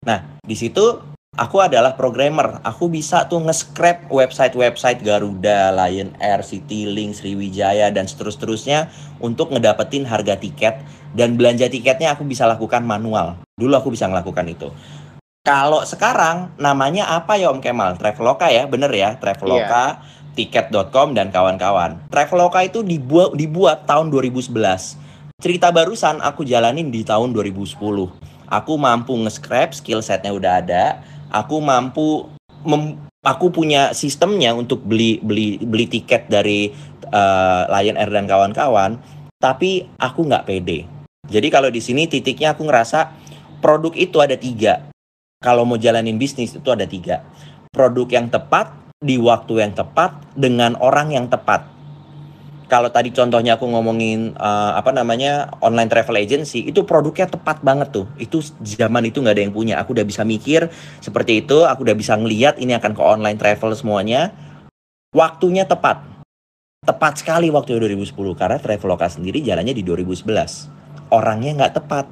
Nah, 0.06 0.38
di 0.46 0.54
situ 0.54 1.02
aku 1.34 1.58
adalah 1.58 1.98
programmer. 1.98 2.62
Aku 2.62 2.86
bisa 2.86 3.26
tuh 3.26 3.42
nge-scrap 3.42 4.06
website-website 4.06 5.02
Garuda, 5.02 5.74
Lion 5.74 6.14
Air, 6.22 6.46
Citylink, 6.46 7.18
Sriwijaya 7.18 7.90
dan 7.90 8.06
seterus-terusnya 8.06 8.86
untuk 9.18 9.50
ngedapetin 9.50 10.06
harga 10.06 10.38
tiket 10.38 10.78
dan 11.14 11.34
belanja 11.34 11.66
tiketnya 11.66 12.14
aku 12.14 12.26
bisa 12.26 12.46
lakukan 12.46 12.82
manual. 12.86 13.38
Dulu 13.58 13.72
aku 13.74 13.90
bisa 13.94 14.06
melakukan 14.06 14.46
itu. 14.46 14.70
Kalau 15.40 15.82
sekarang 15.88 16.52
namanya 16.60 17.16
apa 17.16 17.40
ya 17.40 17.48
Om 17.48 17.64
Kemal? 17.64 17.96
Traveloka 17.96 18.52
ya, 18.52 18.68
bener 18.68 18.92
ya? 18.92 19.16
Traveloka, 19.16 19.98
yeah. 19.98 20.36
tiket.com 20.36 21.16
dan 21.16 21.32
kawan-kawan. 21.32 21.96
Traveloka 22.12 22.60
itu 22.60 22.84
dibuat 22.84 23.32
dibuat 23.32 23.88
tahun 23.88 24.12
2011. 24.12 24.52
Cerita 25.40 25.72
barusan 25.72 26.20
aku 26.20 26.44
jalanin 26.44 26.92
di 26.92 27.00
tahun 27.00 27.32
2010. 27.32 27.72
Aku 28.52 28.72
mampu 28.76 29.16
nge-scrap, 29.16 29.72
skill 29.72 30.04
setnya 30.04 30.36
udah 30.36 30.60
ada. 30.60 30.84
Aku 31.32 31.64
mampu 31.64 32.28
mem 32.68 33.00
aku 33.24 33.48
punya 33.48 33.96
sistemnya 33.96 34.52
untuk 34.52 34.84
beli 34.84 35.24
beli 35.24 35.56
beli 35.64 35.88
tiket 35.88 36.28
dari 36.28 36.68
uh, 37.16 37.64
Lion 37.72 37.96
Air 37.96 38.12
dan 38.12 38.28
kawan-kawan, 38.28 39.00
tapi 39.40 39.88
aku 39.96 40.28
nggak 40.28 40.44
pede. 40.44 40.99
Jadi 41.30 41.46
kalau 41.48 41.70
di 41.70 41.78
sini 41.78 42.10
titiknya 42.10 42.58
aku 42.58 42.66
ngerasa 42.66 43.14
produk 43.62 43.94
itu 43.94 44.18
ada 44.18 44.34
tiga. 44.34 44.90
Kalau 45.40 45.64
mau 45.64 45.78
jalanin 45.78 46.18
bisnis 46.18 46.52
itu 46.52 46.68
ada 46.68 46.84
tiga. 46.84 47.24
Produk 47.70 48.10
yang 48.10 48.28
tepat, 48.28 48.74
di 49.00 49.16
waktu 49.16 49.64
yang 49.64 49.72
tepat, 49.72 50.12
dengan 50.36 50.76
orang 50.82 51.14
yang 51.14 51.30
tepat. 51.30 51.64
Kalau 52.68 52.86
tadi 52.92 53.10
contohnya 53.10 53.58
aku 53.58 53.66
ngomongin 53.66 54.36
uh, 54.38 54.78
apa 54.78 54.94
namanya 54.94 55.50
online 55.58 55.90
travel 55.90 56.18
agency, 56.20 56.70
itu 56.70 56.86
produknya 56.86 57.26
tepat 57.26 57.62
banget 57.64 57.90
tuh. 57.90 58.06
Itu 58.20 58.44
zaman 58.62 59.08
itu 59.08 59.18
nggak 59.18 59.34
ada 59.34 59.42
yang 59.42 59.54
punya. 59.54 59.74
Aku 59.82 59.90
udah 59.96 60.06
bisa 60.06 60.22
mikir 60.22 60.70
seperti 61.02 61.42
itu, 61.46 61.66
aku 61.66 61.82
udah 61.82 61.96
bisa 61.98 62.14
ngeliat 62.14 62.60
ini 62.62 62.76
akan 62.78 62.92
ke 62.94 63.02
online 63.02 63.38
travel 63.40 63.74
semuanya. 63.74 64.30
Waktunya 65.10 65.66
tepat. 65.66 66.04
Tepat 66.86 67.20
sekali 67.20 67.50
waktu 67.50 67.76
2010 67.76 68.14
karena 68.38 68.56
Traveloka 68.56 69.04
sendiri 69.10 69.42
jalannya 69.42 69.74
di 69.74 69.82
2011. 69.82 70.79
Orangnya 71.10 71.52
nggak 71.58 71.74
tepat 71.82 72.06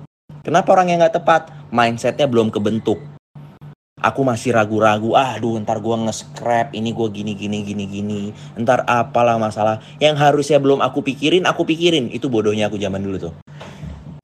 Kenapa 0.49 0.73
orang 0.73 0.89
yang 0.89 0.99
nggak 1.05 1.21
tepat? 1.21 1.53
Mindsetnya 1.69 2.25
belum 2.25 2.49
kebentuk. 2.49 2.97
Aku 4.01 4.25
masih 4.25 4.57
ragu-ragu, 4.57 5.13
ah, 5.13 5.37
aduh 5.37 5.61
ntar 5.61 5.83
gue 5.85 5.93
nge-scrap, 5.93 6.73
ini 6.73 6.97
gue 6.97 7.09
gini, 7.13 7.37
gini, 7.37 7.61
gini, 7.67 7.85
gini. 7.85 8.23
Ntar 8.57 8.87
apalah 8.89 9.37
masalah. 9.37 9.83
Yang 10.01 10.17
harusnya 10.23 10.57
belum 10.57 10.81
aku 10.81 11.05
pikirin, 11.05 11.45
aku 11.45 11.69
pikirin. 11.69 12.09
Itu 12.15 12.33
bodohnya 12.33 12.73
aku 12.73 12.81
zaman 12.81 13.05
dulu 13.05 13.29
tuh. 13.29 13.35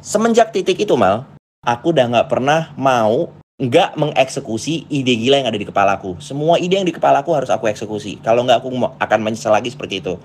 Semenjak 0.00 0.54
titik 0.54 0.80
itu, 0.80 0.96
Mal, 0.96 1.28
aku 1.60 1.92
udah 1.92 2.06
nggak 2.08 2.28
pernah 2.32 2.72
mau 2.80 3.28
nggak 3.60 4.00
mengeksekusi 4.00 4.88
ide 4.88 5.20
gila 5.20 5.44
yang 5.44 5.52
ada 5.52 5.60
di 5.60 5.68
kepalaku. 5.68 6.16
Semua 6.24 6.56
ide 6.56 6.80
yang 6.80 6.88
di 6.88 6.94
kepalaku 6.96 7.37
harus 7.37 7.52
aku 7.52 7.68
eksekusi. 7.68 8.22
Kalau 8.24 8.48
nggak 8.48 8.64
aku 8.64 8.72
akan 8.96 9.18
menyesal 9.20 9.52
lagi 9.52 9.68
seperti 9.68 10.00
itu. 10.00 10.16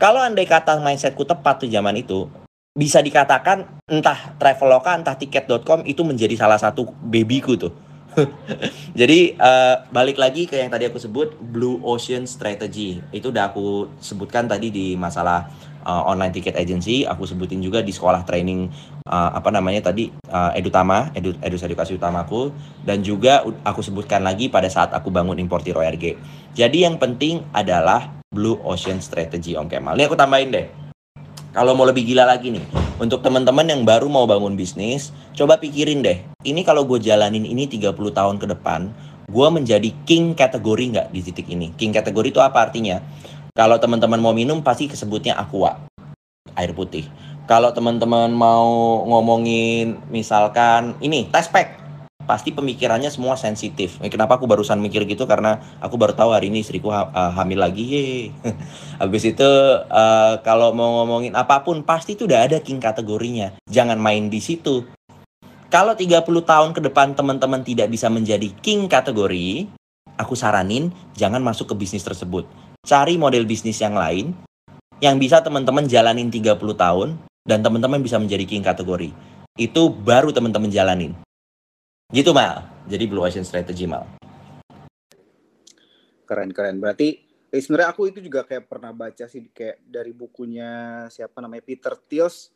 Kalau 0.00 0.18
andai 0.18 0.48
kata 0.48 0.80
mindsetku 0.82 1.22
tepat 1.22 1.62
tuh 1.62 1.70
zaman 1.70 1.94
itu, 2.00 2.26
bisa 2.76 3.00
dikatakan 3.00 3.80
entah 3.88 4.36
Traveloka 4.36 4.92
entah 4.92 5.16
tiket.com 5.16 5.88
itu 5.88 6.04
menjadi 6.04 6.36
salah 6.36 6.60
satu 6.60 6.92
babyku 7.00 7.56
tuh. 7.56 7.72
Jadi 9.00 9.36
uh, 9.36 9.84
balik 9.92 10.16
lagi 10.16 10.48
ke 10.48 10.56
yang 10.60 10.72
tadi 10.72 10.88
aku 10.88 11.00
sebut 11.00 11.36
Blue 11.40 11.80
Ocean 11.84 12.28
Strategy. 12.28 13.00
Itu 13.12 13.32
udah 13.32 13.52
aku 13.52 13.92
sebutkan 14.00 14.48
tadi 14.48 14.72
di 14.72 14.96
masalah 14.96 15.48
uh, 15.84 16.04
online 16.08 16.32
ticket 16.32 16.56
agency, 16.56 17.04
aku 17.04 17.28
sebutin 17.28 17.60
juga 17.60 17.84
di 17.84 17.92
sekolah 17.92 18.24
training 18.24 18.72
uh, 19.08 19.36
apa 19.36 19.52
namanya 19.52 19.92
tadi 19.92 20.12
uh, 20.32 20.52
Edutama, 20.56 21.12
Edu 21.12 21.36
Edu 21.44 21.56
Edukasi 21.60 21.96
Utamaku 21.96 22.52
dan 22.88 23.04
juga 23.04 23.44
aku 23.64 23.84
sebutkan 23.84 24.24
lagi 24.24 24.48
pada 24.48 24.68
saat 24.72 24.96
aku 24.96 25.12
bangun 25.12 25.36
importir 25.36 25.76
ORG. 25.76 26.16
Jadi 26.56 26.88
yang 26.88 26.96
penting 26.96 27.44
adalah 27.52 28.16
Blue 28.32 28.56
Ocean 28.64 29.00
Strategy 29.04 29.56
Om 29.60 29.68
Kemal. 29.68 29.96
Ini 29.96 30.08
aku 30.08 30.16
tambahin 30.16 30.52
deh 30.52 30.85
kalau 31.56 31.72
mau 31.72 31.88
lebih 31.88 32.04
gila 32.04 32.28
lagi 32.28 32.52
nih, 32.52 32.60
untuk 33.00 33.24
teman-teman 33.24 33.64
yang 33.64 33.88
baru 33.88 34.12
mau 34.12 34.28
bangun 34.28 34.60
bisnis, 34.60 35.08
coba 35.32 35.56
pikirin 35.56 36.04
deh, 36.04 36.20
ini 36.44 36.60
kalau 36.60 36.84
gue 36.84 37.00
jalanin 37.00 37.48
ini 37.48 37.64
30 37.64 37.96
tahun 37.96 38.36
ke 38.36 38.52
depan, 38.52 38.92
gue 39.32 39.48
menjadi 39.48 39.88
king 40.04 40.36
kategori 40.36 40.84
nggak 40.92 41.08
di 41.16 41.20
titik 41.24 41.48
ini? 41.48 41.72
King 41.80 41.96
kategori 41.96 42.28
itu 42.28 42.44
apa 42.44 42.68
artinya? 42.68 43.00
Kalau 43.56 43.80
teman-teman 43.80 44.20
mau 44.20 44.36
minum, 44.36 44.60
pasti 44.60 44.84
kesebutnya 44.84 45.32
aqua, 45.40 45.80
air 46.60 46.76
putih. 46.76 47.08
Kalau 47.48 47.72
teman-teman 47.72 48.28
mau 48.36 49.00
ngomongin 49.08 49.96
misalkan 50.12 50.92
ini, 51.00 51.24
test 51.32 51.48
pack, 51.56 51.85
pasti 52.26 52.50
pemikirannya 52.50 53.08
semua 53.08 53.38
sensitif. 53.38 54.02
Eh, 54.02 54.10
kenapa 54.10 54.36
aku 54.36 54.50
barusan 54.50 54.82
mikir 54.82 55.06
gitu 55.06 55.24
karena 55.24 55.62
aku 55.78 55.94
baru 55.94 56.12
tahu 56.12 56.34
hari 56.34 56.50
ini 56.50 56.60
istriku 56.66 56.90
ha 56.90 57.08
uh, 57.08 57.32
hamil 57.38 57.62
lagi. 57.62 58.28
Habis 59.00 59.32
itu 59.32 59.46
uh, 59.86 60.34
kalau 60.42 60.74
mau 60.74 61.00
ngomongin 61.02 61.38
apa 61.38 61.62
pun 61.62 61.86
pasti 61.86 62.18
itu 62.18 62.26
udah 62.26 62.50
ada 62.50 62.58
king 62.58 62.82
kategorinya. 62.82 63.54
Jangan 63.70 63.96
main 63.96 64.26
di 64.26 64.42
situ. 64.42 64.82
Kalau 65.70 65.94
30 65.94 66.22
tahun 66.26 66.70
ke 66.74 66.80
depan 66.90 67.14
teman-teman 67.14 67.62
tidak 67.62 67.90
bisa 67.90 68.06
menjadi 68.06 68.50
king 68.62 68.86
kategori, 68.86 69.66
aku 70.18 70.34
saranin 70.38 70.90
jangan 71.14 71.42
masuk 71.42 71.72
ke 71.72 71.74
bisnis 71.78 72.06
tersebut. 72.06 72.46
Cari 72.86 73.18
model 73.18 73.46
bisnis 73.46 73.78
yang 73.82 73.94
lain 73.98 74.34
yang 75.02 75.18
bisa 75.18 75.42
teman-teman 75.42 75.90
jalanin 75.90 76.30
30 76.30 76.54
tahun 76.58 77.18
dan 77.46 77.62
teman-teman 77.62 77.98
bisa 78.02 78.18
menjadi 78.18 78.46
king 78.46 78.62
kategori. 78.62 79.10
Itu 79.58 79.90
baru 79.90 80.30
teman-teman 80.30 80.70
jalanin 80.70 81.25
Gitu 82.06 82.30
mal. 82.30 82.62
Jadi 82.86 83.04
Blue 83.10 83.18
Ocean 83.18 83.42
Strategy 83.42 83.82
mal. 83.90 84.06
Keren 86.22 86.54
keren. 86.54 86.78
Berarti 86.78 87.18
eh, 87.50 87.58
sebenarnya 87.58 87.90
aku 87.90 88.14
itu 88.14 88.22
juga 88.22 88.46
kayak 88.46 88.70
pernah 88.70 88.94
baca 88.94 89.26
sih 89.26 89.50
kayak 89.50 89.82
dari 89.82 90.14
bukunya 90.14 91.02
siapa 91.10 91.42
namanya 91.42 91.66
Peter 91.66 91.98
Thiels 91.98 92.54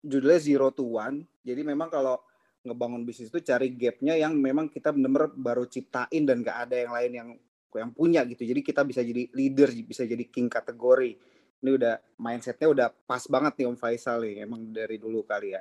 judulnya 0.00 0.40
Zero 0.40 0.72
to 0.72 0.96
One. 0.96 1.20
Jadi 1.44 1.60
memang 1.68 1.92
kalau 1.92 2.16
ngebangun 2.64 3.04
bisnis 3.04 3.28
itu 3.28 3.44
cari 3.44 3.76
gapnya 3.76 4.16
yang 4.16 4.32
memang 4.40 4.72
kita 4.72 4.88
benar-benar 4.88 5.36
baru 5.36 5.68
ciptain 5.68 6.24
dan 6.24 6.40
gak 6.40 6.70
ada 6.70 6.76
yang 6.80 6.92
lain 6.96 7.12
yang 7.12 7.28
yang 7.76 7.90
punya 7.92 8.24
gitu. 8.24 8.40
Jadi 8.48 8.60
kita 8.64 8.88
bisa 8.88 9.04
jadi 9.04 9.28
leader, 9.36 9.68
bisa 9.84 10.08
jadi 10.08 10.24
king 10.32 10.48
kategori. 10.48 11.12
Ini 11.60 11.70
udah 11.76 11.94
mindsetnya 12.16 12.68
udah 12.72 12.88
pas 13.04 13.20
banget 13.28 13.52
nih 13.60 13.66
Om 13.68 13.76
Faisal 13.76 14.24
nih, 14.24 14.48
emang 14.48 14.72
dari 14.72 14.96
dulu 14.96 15.28
kali 15.28 15.56
ya. 15.56 15.60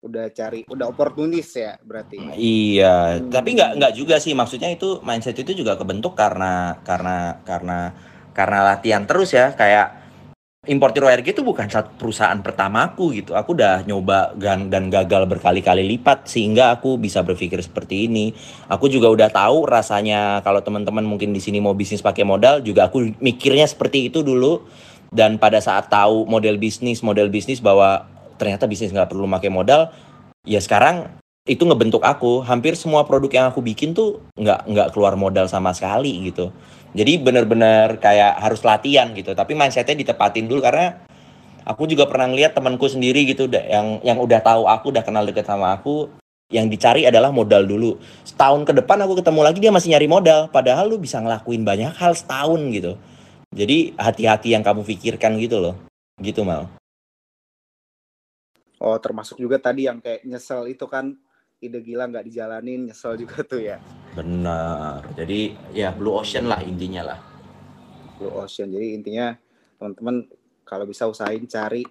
Udah 0.00 0.32
cari 0.32 0.64
udah 0.64 0.86
oportunis 0.88 1.52
ya 1.52 1.76
berarti 1.84 2.32
iya 2.40 3.20
hmm. 3.20 3.28
tapi 3.28 3.52
nggak 3.52 3.70
nggak 3.76 3.92
juga 3.92 4.16
sih 4.16 4.32
maksudnya 4.32 4.72
itu 4.72 5.04
mindset 5.04 5.36
itu 5.36 5.52
juga 5.52 5.76
kebentuk 5.76 6.16
karena 6.16 6.80
karena 6.80 7.44
karena 7.44 7.92
karena 8.32 8.58
latihan 8.64 9.04
terus 9.04 9.36
ya 9.36 9.52
kayak 9.52 10.00
importir 10.68 11.00
ORG 11.00 11.32
itu 11.32 11.40
bukan 11.40 11.72
satu 11.72 11.96
perusahaan 11.96 12.36
pertamaku 12.44 13.16
gitu. 13.16 13.32
Aku 13.32 13.56
udah 13.56 13.80
nyoba 13.88 14.36
dan, 14.36 14.68
dan 14.68 14.92
gagal 14.92 15.24
berkali-kali 15.24 15.88
lipat 15.96 16.28
sehingga 16.28 16.76
aku 16.76 17.00
bisa 17.00 17.24
berpikir 17.24 17.64
seperti 17.64 18.04
ini. 18.04 18.36
Aku 18.68 18.92
juga 18.92 19.08
udah 19.08 19.32
tahu 19.32 19.64
rasanya 19.64 20.44
kalau 20.44 20.60
teman-teman 20.60 21.00
mungkin 21.00 21.32
di 21.32 21.40
sini 21.40 21.64
mau 21.64 21.72
bisnis 21.72 22.04
pakai 22.04 22.28
modal 22.28 22.60
juga 22.60 22.92
aku 22.92 23.08
mikirnya 23.24 23.64
seperti 23.64 24.12
itu 24.12 24.20
dulu. 24.20 24.68
Dan 25.10 25.40
pada 25.40 25.58
saat 25.58 25.88
tahu 25.90 26.28
model 26.28 26.60
bisnis, 26.60 27.00
model 27.00 27.32
bisnis 27.32 27.58
bahwa 27.58 28.06
ternyata 28.40 28.64
bisnis 28.64 28.96
nggak 28.96 29.12
perlu 29.12 29.28
pakai 29.28 29.52
modal, 29.52 29.92
ya 30.48 30.64
sekarang 30.64 31.12
itu 31.44 31.68
ngebentuk 31.68 32.00
aku. 32.00 32.40
Hampir 32.40 32.72
semua 32.80 33.04
produk 33.04 33.28
yang 33.28 33.46
aku 33.52 33.60
bikin 33.60 33.92
tuh 33.92 34.24
nggak 34.40 34.64
nggak 34.64 34.88
keluar 34.96 35.20
modal 35.20 35.44
sama 35.44 35.76
sekali 35.76 36.32
gitu 36.32 36.48
jadi 36.90 37.22
bener-bener 37.22 38.02
kayak 38.02 38.42
harus 38.42 38.66
latihan 38.66 39.14
gitu. 39.14 39.30
Tapi 39.34 39.54
mindsetnya 39.54 39.94
ditepatin 39.94 40.50
dulu 40.50 40.58
karena 40.58 40.98
aku 41.62 41.86
juga 41.86 42.10
pernah 42.10 42.26
ngeliat 42.26 42.58
temanku 42.58 42.90
sendiri 42.90 43.22
gitu 43.30 43.46
yang 43.46 44.02
yang 44.02 44.18
udah 44.18 44.42
tahu 44.42 44.66
aku, 44.66 44.90
udah 44.90 45.06
kenal 45.06 45.22
deket 45.22 45.46
sama 45.46 45.70
aku, 45.78 46.10
yang 46.50 46.66
dicari 46.66 47.06
adalah 47.06 47.30
modal 47.30 47.62
dulu. 47.62 47.94
Setahun 48.26 48.66
ke 48.66 48.72
depan 48.74 48.98
aku 49.06 49.22
ketemu 49.22 49.40
lagi 49.46 49.58
dia 49.62 49.70
masih 49.70 49.94
nyari 49.94 50.08
modal, 50.10 50.50
padahal 50.50 50.90
lu 50.90 50.98
bisa 50.98 51.22
ngelakuin 51.22 51.62
banyak 51.62 51.94
hal 51.94 52.12
setahun 52.18 52.58
gitu. 52.74 52.98
Jadi 53.54 53.94
hati-hati 53.94 54.54
yang 54.54 54.66
kamu 54.66 54.82
pikirkan 54.82 55.38
gitu 55.38 55.62
loh. 55.62 55.74
Gitu 56.18 56.42
mal. 56.42 56.79
Oh 58.80 58.96
termasuk 58.96 59.36
juga 59.36 59.60
tadi 59.60 59.84
yang 59.84 60.00
kayak 60.00 60.24
nyesel 60.24 60.64
itu 60.66 60.88
kan 60.88 61.12
ide 61.60 61.84
gila 61.84 62.08
nggak 62.08 62.24
dijalanin 62.24 62.88
nyesel 62.88 63.20
juga 63.20 63.44
tuh 63.44 63.60
ya. 63.60 63.76
Benar. 64.16 65.04
Jadi 65.12 65.52
ya 65.76 65.92
blue 65.92 66.16
ocean 66.16 66.48
lah 66.48 66.64
intinya 66.64 67.12
lah. 67.12 67.18
Blue 68.16 68.32
ocean. 68.32 68.72
Jadi 68.72 68.96
intinya 68.96 69.36
teman-teman 69.76 70.24
kalau 70.64 70.88
bisa 70.88 71.04
usahain 71.04 71.44
cari 71.44 71.84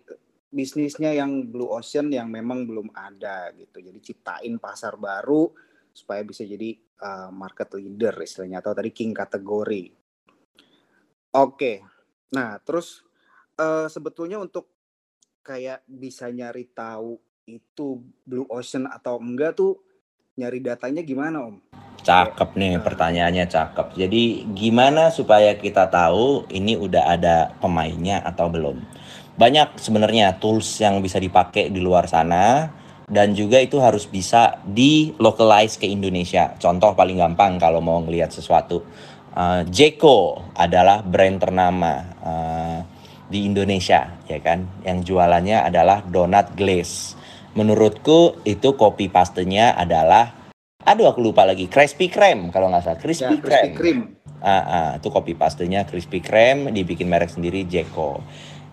bisnisnya 0.50 1.14
yang 1.14 1.46
blue 1.46 1.70
ocean 1.70 2.10
yang 2.10 2.26
memang 2.26 2.66
belum 2.66 2.90
ada 2.98 3.54
gitu. 3.54 3.86
Jadi 3.86 4.02
ciptain 4.02 4.58
pasar 4.58 4.98
baru 4.98 5.54
supaya 5.94 6.26
bisa 6.26 6.42
jadi 6.42 6.74
uh, 7.06 7.30
market 7.30 7.70
leader 7.78 8.18
istilahnya 8.18 8.66
atau 8.66 8.74
tadi 8.74 8.90
king 8.90 9.14
kategori 9.14 10.00
oke. 11.34 11.74
Nah 12.34 12.58
terus 12.62 13.06
uh, 13.58 13.86
sebetulnya 13.90 14.42
untuk 14.42 14.79
kayak 15.50 15.82
bisa 15.90 16.30
nyari 16.30 16.70
tahu 16.70 17.18
itu 17.50 18.06
blue 18.22 18.46
ocean 18.54 18.86
atau 18.86 19.18
enggak 19.18 19.58
tuh 19.58 19.82
nyari 20.38 20.62
datanya 20.62 21.02
gimana 21.02 21.50
om? 21.50 21.58
Cakep 22.06 22.54
nih 22.54 22.78
nah. 22.78 22.86
pertanyaannya 22.86 23.46
cakep. 23.50 23.98
Jadi 23.98 24.46
gimana 24.54 25.10
supaya 25.10 25.58
kita 25.58 25.90
tahu 25.90 26.46
ini 26.54 26.78
udah 26.78 27.18
ada 27.18 27.58
pemainnya 27.58 28.22
atau 28.22 28.46
belum? 28.46 28.78
Banyak 29.42 29.82
sebenarnya 29.82 30.38
tools 30.38 30.70
yang 30.78 31.02
bisa 31.02 31.18
dipakai 31.18 31.74
di 31.74 31.82
luar 31.82 32.06
sana 32.06 32.70
dan 33.10 33.34
juga 33.34 33.58
itu 33.58 33.82
harus 33.82 34.06
bisa 34.06 34.62
di 34.62 35.18
localize 35.18 35.82
ke 35.82 35.90
Indonesia. 35.90 36.54
Contoh 36.62 36.94
paling 36.94 37.18
gampang 37.18 37.58
kalau 37.58 37.82
mau 37.82 37.98
ngelihat 38.06 38.30
sesuatu. 38.30 38.86
Uh, 39.34 39.66
Jeko 39.66 40.54
adalah 40.54 41.02
brand 41.02 41.42
ternama 41.42 41.94
uh, 42.22 42.80
di 43.30 43.46
Indonesia 43.46 44.10
ya 44.26 44.42
kan? 44.42 44.66
Yang 44.84 45.14
jualannya 45.14 45.64
adalah 45.64 46.04
donat 46.04 46.58
glaze. 46.58 47.16
Menurutku 47.54 48.42
itu 48.44 48.74
kopi 48.76 49.08
pastenya 49.08 49.78
adalah 49.78 50.34
aduh 50.84 51.14
aku 51.14 51.22
lupa 51.22 51.46
lagi 51.46 51.70
crispy 51.70 52.10
cream 52.10 52.50
kalau 52.50 52.74
nggak 52.74 52.84
salah. 52.84 53.00
Crispy 53.00 53.38
ya, 53.38 53.46
cream, 53.46 53.72
cream. 53.78 54.00
Ah, 54.42 54.52
ah, 54.66 54.90
itu 54.98 55.08
kopi 55.14 55.38
pastenya 55.38 55.86
crispy 55.86 56.20
cream 56.20 56.74
dibikin 56.74 57.08
merek 57.08 57.30
sendiri 57.30 57.64
Jeko. 57.70 58.20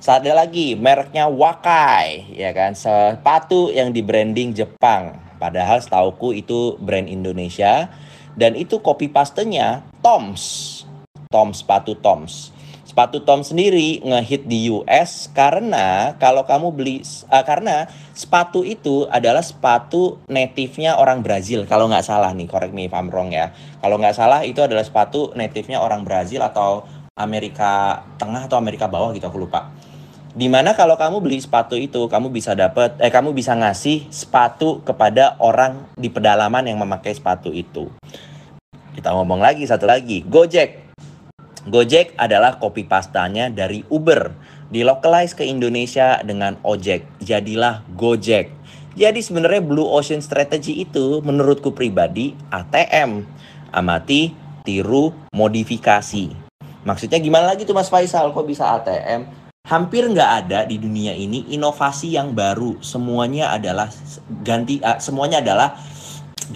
Ada 0.06 0.38
lagi 0.38 0.78
mereknya 0.78 1.26
Wakai 1.26 2.30
ya 2.36 2.54
kan? 2.54 2.78
Sepatu 2.78 3.74
yang 3.74 3.90
di 3.90 4.06
branding 4.06 4.54
Jepang. 4.54 5.18
Padahal 5.36 5.82
setauku 5.82 6.32
itu 6.32 6.78
brand 6.78 7.10
Indonesia. 7.10 7.90
Dan 8.36 8.54
itu 8.54 8.78
kopi 8.78 9.10
pastenya 9.10 9.82
Toms. 10.04 10.84
Toms 11.32 11.64
sepatu 11.64 11.98
Toms 11.98 12.55
sepatu 12.96 13.20
Tom 13.28 13.44
sendiri 13.44 14.00
ngehit 14.00 14.48
di 14.48 14.72
US 14.72 15.28
karena 15.36 16.16
kalau 16.16 16.48
kamu 16.48 16.72
beli 16.72 17.04
uh, 17.28 17.44
karena 17.44 17.92
sepatu 18.16 18.64
itu 18.64 19.04
adalah 19.12 19.44
sepatu 19.44 20.24
native-nya 20.32 20.96
orang 20.96 21.20
Brazil 21.20 21.68
kalau 21.68 21.92
nggak 21.92 22.00
salah 22.00 22.32
nih 22.32 22.48
correct 22.48 22.72
me 22.72 22.88
if 22.88 22.96
I'm 22.96 23.12
wrong 23.12 23.36
ya. 23.36 23.52
Kalau 23.84 24.00
nggak 24.00 24.16
salah 24.16 24.48
itu 24.48 24.64
adalah 24.64 24.80
sepatu 24.80 25.28
native-nya 25.36 25.76
orang 25.76 26.08
Brazil 26.08 26.40
atau 26.40 26.88
Amerika 27.20 28.00
Tengah 28.16 28.48
atau 28.48 28.56
Amerika 28.56 28.88
Bawah 28.88 29.12
gitu 29.12 29.28
aku 29.28 29.44
lupa. 29.44 29.68
Di 30.32 30.48
mana 30.48 30.72
kalau 30.72 30.96
kamu 30.96 31.20
beli 31.20 31.36
sepatu 31.36 31.76
itu 31.76 32.08
kamu 32.08 32.32
bisa 32.32 32.56
dapat 32.56 32.96
eh 33.04 33.12
kamu 33.12 33.36
bisa 33.36 33.52
ngasih 33.52 34.08
sepatu 34.08 34.80
kepada 34.80 35.36
orang 35.44 35.84
di 36.00 36.08
pedalaman 36.08 36.64
yang 36.64 36.80
memakai 36.80 37.12
sepatu 37.12 37.52
itu. 37.52 37.92
Kita 38.96 39.12
ngomong 39.12 39.44
lagi 39.44 39.68
satu 39.68 39.84
lagi. 39.84 40.24
Gojek 40.24 40.85
Gojek 41.66 42.14
adalah 42.14 42.62
copy 42.62 42.86
pastanya 42.86 43.50
dari 43.50 43.82
Uber. 43.90 44.30
Dilokalize 44.70 45.34
ke 45.34 45.42
Indonesia 45.42 46.22
dengan 46.22 46.54
ojek. 46.62 47.02
Jadilah 47.18 47.82
Gojek. 47.98 48.54
Jadi 48.94 49.18
sebenarnya 49.18 49.60
Blue 49.66 49.84
Ocean 49.84 50.22
Strategy 50.22 50.86
itu 50.86 51.20
menurutku 51.26 51.74
pribadi 51.74 52.38
ATM. 52.54 53.26
Amati, 53.74 54.30
tiru, 54.62 55.10
modifikasi. 55.34 56.32
Maksudnya 56.86 57.18
gimana 57.18 57.50
lagi 57.50 57.66
tuh 57.66 57.74
Mas 57.74 57.90
Faisal 57.90 58.30
kok 58.30 58.46
bisa 58.46 58.62
ATM? 58.78 59.26
Hampir 59.66 60.06
nggak 60.06 60.30
ada 60.46 60.62
di 60.70 60.78
dunia 60.78 61.10
ini 61.18 61.50
inovasi 61.50 62.14
yang 62.14 62.30
baru. 62.30 62.78
Semuanya 62.78 63.50
adalah 63.50 63.90
ganti, 64.46 64.78
semuanya 65.02 65.42
adalah 65.42 65.74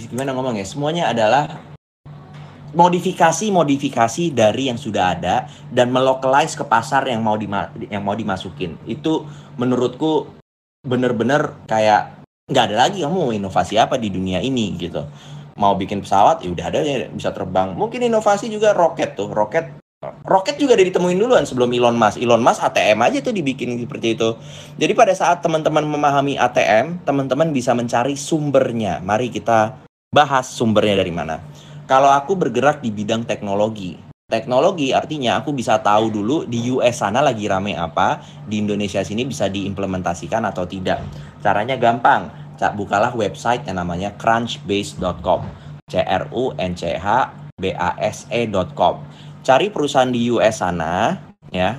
gimana 0.07 0.31
ngomong 0.31 0.55
ya? 0.55 0.63
Semuanya 0.63 1.11
adalah 1.11 1.70
modifikasi-modifikasi 2.75 4.35
dari 4.35 4.71
yang 4.71 4.79
sudah 4.79 5.17
ada 5.17 5.47
dan 5.71 5.91
melokalize 5.91 6.55
ke 6.55 6.65
pasar 6.67 7.07
yang 7.07 7.23
mau 7.23 7.35
dima 7.35 7.71
yang 7.91 8.03
mau 8.03 8.15
dimasukin. 8.15 8.79
Itu 8.87 9.27
menurutku 9.59 10.27
bener-bener 10.81 11.55
kayak 11.69 12.25
nggak 12.51 12.65
ada 12.73 12.77
lagi 12.89 13.07
kamu 13.07 13.15
mau 13.15 13.33
inovasi 13.35 13.79
apa 13.79 14.01
di 14.01 14.11
dunia 14.11 14.43
ini 14.43 14.75
gitu. 14.79 15.07
Mau 15.61 15.77
bikin 15.77 16.01
pesawat 16.01 16.43
ya 16.43 16.49
udah 16.51 16.67
ada 16.73 16.81
ya 16.83 17.07
bisa 17.11 17.31
terbang. 17.31 17.77
Mungkin 17.77 18.03
inovasi 18.07 18.49
juga 18.49 18.73
roket 18.73 19.15
tuh. 19.15 19.29
Roket 19.29 19.81
roket 20.25 20.57
juga 20.57 20.81
udah 20.81 20.87
ditemuin 20.89 21.19
duluan 21.21 21.45
sebelum 21.45 21.69
Elon 21.77 21.97
Musk. 21.99 22.17
Elon 22.17 22.41
Musk 22.41 22.65
ATM 22.65 22.99
aja 23.05 23.19
tuh 23.21 23.37
dibikin 23.37 23.77
seperti 23.77 24.17
itu. 24.17 24.33
Jadi 24.81 24.93
pada 24.97 25.13
saat 25.13 25.45
teman-teman 25.45 25.85
memahami 25.85 26.41
ATM, 26.41 27.05
teman-teman 27.05 27.53
bisa 27.53 27.77
mencari 27.77 28.17
sumbernya. 28.17 29.05
Mari 29.05 29.29
kita 29.29 29.85
bahas 30.11 30.49
sumbernya 30.51 30.99
dari 30.99 31.13
mana. 31.13 31.39
Kalau 31.91 32.07
aku 32.07 32.39
bergerak 32.39 32.87
di 32.87 32.95
bidang 32.95 33.27
teknologi, 33.27 33.99
teknologi 34.31 34.95
artinya 34.95 35.43
aku 35.43 35.51
bisa 35.51 35.83
tahu 35.83 36.15
dulu 36.15 36.47
di 36.47 36.71
US 36.71 37.03
sana 37.03 37.19
lagi 37.19 37.51
rame 37.51 37.75
apa, 37.75 38.23
di 38.47 38.63
Indonesia 38.63 39.03
sini 39.03 39.27
bisa 39.27 39.51
diimplementasikan 39.51 40.47
atau 40.47 40.71
tidak. 40.71 41.03
Caranya 41.43 41.75
gampang, 41.75 42.31
bukalah 42.79 43.11
website 43.11 43.67
yang 43.67 43.83
namanya 43.83 44.15
crunchbase.com. 44.23 45.51
C 45.91 45.99
R 45.99 46.31
U 46.31 46.55
N 46.63 46.79
C 46.79 46.95
H 46.95 47.27
B 47.59 47.75
A 47.75 47.99
S 47.99 48.31
E.com. 48.31 49.03
Cari 49.43 49.75
perusahaan 49.75 50.15
di 50.15 50.31
US 50.31 50.63
sana 50.63 51.19
ya 51.51 51.75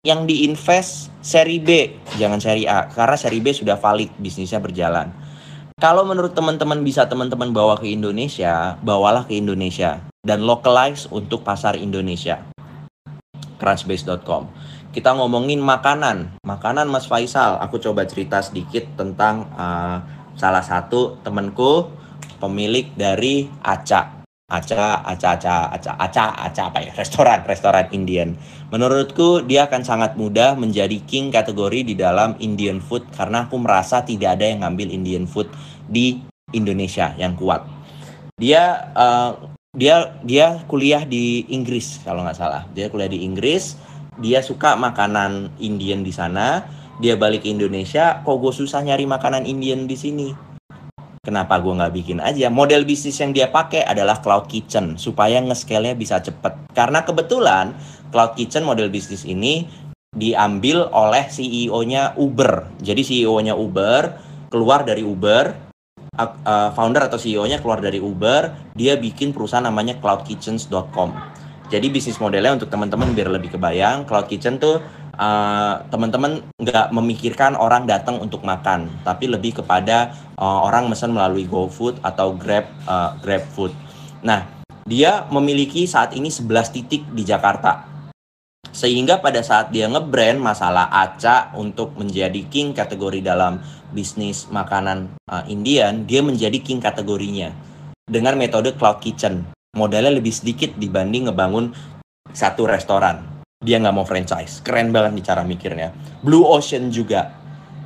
yang 0.00 0.24
diinvest 0.24 1.12
seri 1.20 1.60
B, 1.60 1.92
jangan 2.16 2.40
seri 2.40 2.64
A 2.64 2.88
karena 2.88 3.20
seri 3.20 3.44
B 3.44 3.52
sudah 3.52 3.76
valid 3.76 4.16
bisnisnya 4.16 4.64
berjalan 4.64 5.25
kalau 5.76 6.08
menurut 6.08 6.32
teman-teman 6.32 6.80
bisa 6.80 7.04
teman-teman 7.04 7.52
bawa 7.52 7.76
ke 7.76 7.92
Indonesia, 7.92 8.80
bawalah 8.80 9.28
ke 9.28 9.36
Indonesia 9.36 10.00
dan 10.24 10.40
localize 10.40 11.04
untuk 11.12 11.44
pasar 11.44 11.76
Indonesia. 11.76 12.40
Crunchbase.com. 13.60 14.48
Kita 14.96 15.12
ngomongin 15.12 15.60
makanan, 15.60 16.40
makanan 16.40 16.88
Mas 16.88 17.04
Faisal. 17.04 17.60
Aku 17.60 17.76
coba 17.76 18.08
cerita 18.08 18.40
sedikit 18.40 18.88
tentang 18.96 19.52
uh, 19.52 20.00
salah 20.32 20.64
satu 20.64 21.20
temanku 21.20 21.92
pemilik 22.40 22.88
dari 22.96 23.52
Acak 23.60 24.15
aca 24.46 25.02
aca 25.02 25.34
aca 25.34 25.54
aca 25.74 25.92
aca 25.98 26.24
aca 26.38 26.62
apa 26.70 26.78
ya? 26.78 26.92
Restoran 26.94 27.42
restoran 27.42 27.90
Indian. 27.90 28.38
Menurutku 28.70 29.42
dia 29.42 29.66
akan 29.66 29.82
sangat 29.82 30.14
mudah 30.14 30.54
menjadi 30.54 31.02
king 31.02 31.34
kategori 31.34 31.82
di 31.82 31.94
dalam 31.98 32.38
Indian 32.38 32.78
food 32.78 33.02
karena 33.10 33.50
aku 33.50 33.58
merasa 33.58 34.06
tidak 34.06 34.38
ada 34.38 34.46
yang 34.46 34.62
ngambil 34.62 34.88
Indian 34.94 35.26
food 35.26 35.50
di 35.90 36.22
Indonesia 36.54 37.10
yang 37.18 37.34
kuat. 37.34 37.66
Dia 38.38 38.94
uh, 38.94 39.34
dia 39.74 40.14
dia 40.22 40.62
kuliah 40.70 41.02
di 41.02 41.42
Inggris 41.50 41.98
kalau 42.06 42.22
nggak 42.22 42.38
salah. 42.38 42.62
Dia 42.70 42.86
kuliah 42.86 43.10
di 43.10 43.26
Inggris 43.26 43.74
dia 44.16 44.40
suka 44.40 44.78
makanan 44.78 45.52
Indian 45.60 46.00
di 46.00 46.12
sana 46.12 46.64
dia 46.96 47.18
balik 47.18 47.44
ke 47.44 47.52
Indonesia 47.52 48.24
kok 48.24 48.36
gue 48.40 48.52
susah 48.52 48.80
nyari 48.80 49.04
makanan 49.04 49.44
Indian 49.44 49.84
di 49.84 49.96
sini 49.96 50.28
kenapa 51.26 51.58
gue 51.58 51.74
nggak 51.74 51.94
bikin 51.98 52.22
aja? 52.22 52.46
Model 52.46 52.86
bisnis 52.86 53.18
yang 53.18 53.34
dia 53.34 53.50
pakai 53.50 53.82
adalah 53.82 54.22
cloud 54.22 54.46
kitchen 54.46 54.94
supaya 54.94 55.42
nge-scale-nya 55.42 55.98
bisa 55.98 56.22
cepet. 56.22 56.70
Karena 56.70 57.02
kebetulan 57.02 57.74
cloud 58.14 58.38
kitchen 58.38 58.62
model 58.62 58.86
bisnis 58.86 59.26
ini 59.26 59.66
diambil 60.14 60.86
oleh 60.94 61.26
CEO-nya 61.26 62.14
Uber. 62.14 62.78
Jadi 62.78 63.02
CEO-nya 63.02 63.58
Uber 63.58 64.14
keluar 64.48 64.86
dari 64.86 65.02
Uber 65.02 65.66
uh, 66.16 66.70
founder 66.72 67.02
atau 67.06 67.18
CEO-nya 67.20 67.60
keluar 67.60 67.82
dari 67.84 68.00
Uber 68.00 68.72
dia 68.72 68.96
bikin 68.96 69.36
perusahaan 69.36 69.64
namanya 69.64 70.00
cloudkitchens.com 70.00 71.12
jadi 71.66 71.86
bisnis 71.90 72.16
modelnya 72.22 72.56
untuk 72.56 72.70
teman-teman 72.70 73.12
biar 73.12 73.28
lebih 73.28 73.58
kebayang 73.58 74.08
cloud 74.08 74.26
kitchen 74.30 74.56
tuh 74.56 74.80
uh, 75.16 75.82
teman-teman 75.88 76.44
nggak 76.60 76.92
memikirkan 76.92 77.56
orang 77.56 77.88
datang 77.88 78.20
untuk 78.20 78.44
makan, 78.44 78.88
tapi 79.02 79.26
lebih 79.26 79.60
kepada 79.60 80.14
uh, 80.36 80.64
orang 80.64 80.88
mesen 80.88 81.12
melalui 81.12 81.48
GoFood 81.48 82.00
atau 82.04 82.36
Grab 82.36 82.68
uh, 82.86 83.16
Grab 83.20 83.44
Food. 83.52 83.72
Nah, 84.22 84.44
dia 84.86 85.26
memiliki 85.32 85.88
saat 85.88 86.14
ini 86.14 86.30
11 86.30 86.74
titik 86.76 87.02
di 87.12 87.26
Jakarta. 87.26 87.96
Sehingga 88.76 89.24
pada 89.24 89.40
saat 89.40 89.72
dia 89.72 89.88
ngebrand 89.88 90.36
masalah 90.36 90.92
Aca 90.92 91.56
untuk 91.56 91.96
menjadi 91.96 92.44
king 92.52 92.76
kategori 92.76 93.24
dalam 93.24 93.56
bisnis 93.96 94.44
makanan 94.52 95.16
uh, 95.32 95.48
Indian, 95.48 96.04
dia 96.04 96.20
menjadi 96.20 96.60
king 96.60 96.78
kategorinya 96.78 97.56
dengan 98.04 98.36
metode 98.36 98.76
cloud 98.76 99.00
kitchen. 99.00 99.48
Modalnya 99.76 100.12
lebih 100.12 100.32
sedikit 100.32 100.76
dibanding 100.76 101.28
ngebangun 101.28 101.72
satu 102.32 102.68
restoran 102.68 103.35
dia 103.66 103.82
nggak 103.82 103.94
mau 103.98 104.06
franchise. 104.06 104.62
Keren 104.62 104.94
banget 104.94 105.18
nih 105.18 105.24
cara 105.26 105.42
mikirnya. 105.42 105.90
Blue 106.22 106.46
Ocean 106.46 106.94
juga. 106.94 107.34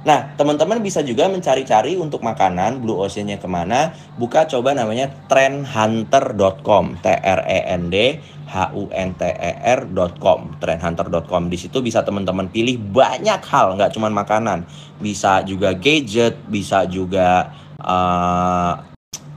Nah, 0.00 0.32
teman-teman 0.32 0.80
bisa 0.80 1.04
juga 1.04 1.28
mencari-cari 1.28 1.96
untuk 1.96 2.24
makanan 2.24 2.80
Blue 2.80 2.96
Oceannya 3.00 3.36
ke 3.36 3.48
mana. 3.48 3.92
Buka 4.16 4.48
coba 4.48 4.76
namanya 4.76 5.12
trendhunter.com. 5.28 7.00
T 7.00 7.06
R 7.08 7.40
E 7.44 7.60
N 7.68 7.92
D 7.92 8.20
H 8.48 8.76
U 8.76 8.88
N 8.92 9.12
T 9.16 9.22
E 9.24 9.52
R.com. 9.60 10.56
Trendhunter.com. 10.56 11.52
Di 11.52 11.56
situ 11.60 11.84
bisa 11.84 12.00
teman-teman 12.00 12.48
pilih 12.48 12.80
banyak 12.80 13.40
hal, 13.44 13.76
nggak 13.76 13.92
cuma 13.92 14.08
makanan. 14.08 14.64
Bisa 15.00 15.44
juga 15.44 15.76
gadget, 15.76 16.36
bisa 16.48 16.88
juga 16.88 17.52
uh, 17.80 18.89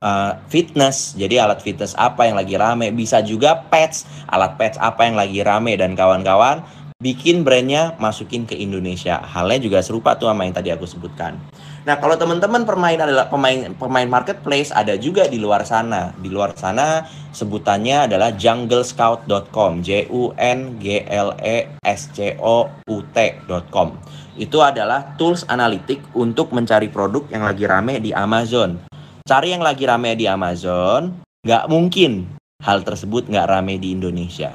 uh, 0.04 0.36
fitness. 0.52 1.16
Jadi 1.16 1.40
alat 1.40 1.64
fitness 1.64 1.96
apa 1.96 2.28
yang 2.28 2.36
lagi 2.36 2.60
rame, 2.60 2.92
bisa 2.92 3.24
juga 3.24 3.64
pets, 3.72 4.04
alat 4.28 4.60
pets 4.60 4.78
apa 4.78 5.08
yang 5.08 5.16
lagi 5.16 5.40
rame 5.42 5.80
dan 5.80 5.96
kawan-kawan 5.96 6.62
bikin 7.04 7.44
brandnya 7.44 7.96
masukin 8.00 8.48
ke 8.48 8.56
Indonesia. 8.56 9.20
Halnya 9.20 9.60
juga 9.60 9.80
serupa 9.84 10.16
tuh 10.16 10.32
sama 10.32 10.48
yang 10.48 10.56
tadi 10.56 10.72
aku 10.72 10.88
sebutkan. 10.88 11.36
Nah, 11.84 12.00
kalau 12.00 12.16
teman-teman 12.16 12.64
permain 12.64 12.96
adalah 12.96 13.28
pemain 13.28 13.76
pemain 13.76 14.08
marketplace 14.08 14.72
ada 14.72 14.96
juga 14.96 15.28
di 15.28 15.36
luar 15.36 15.68
sana. 15.68 16.16
Di 16.16 16.32
luar 16.32 16.56
sana 16.56 17.04
sebutannya 17.36 18.08
adalah 18.08 18.32
junglescout.com, 18.32 19.84
J 19.84 20.08
U 20.08 20.32
N 20.40 20.80
G 20.80 21.04
L 21.04 21.36
E 21.44 21.76
S 21.84 22.08
C 22.16 22.40
O 22.40 22.72
U 22.88 22.96
T.com. 23.12 24.00
Itu 24.40 24.64
adalah 24.64 25.20
tools 25.20 25.44
analitik 25.52 26.00
untuk 26.16 26.56
mencari 26.56 26.88
produk 26.88 27.28
yang 27.28 27.44
lagi 27.44 27.68
rame 27.68 28.00
di 28.00 28.16
Amazon 28.16 28.93
cari 29.24 29.56
yang 29.56 29.64
lagi 29.64 29.88
rame 29.88 30.20
di 30.20 30.28
Amazon, 30.28 31.24
nggak 31.48 31.72
mungkin 31.72 32.28
hal 32.60 32.84
tersebut 32.84 33.32
nggak 33.32 33.48
rame 33.48 33.80
di 33.80 33.96
Indonesia. 33.96 34.52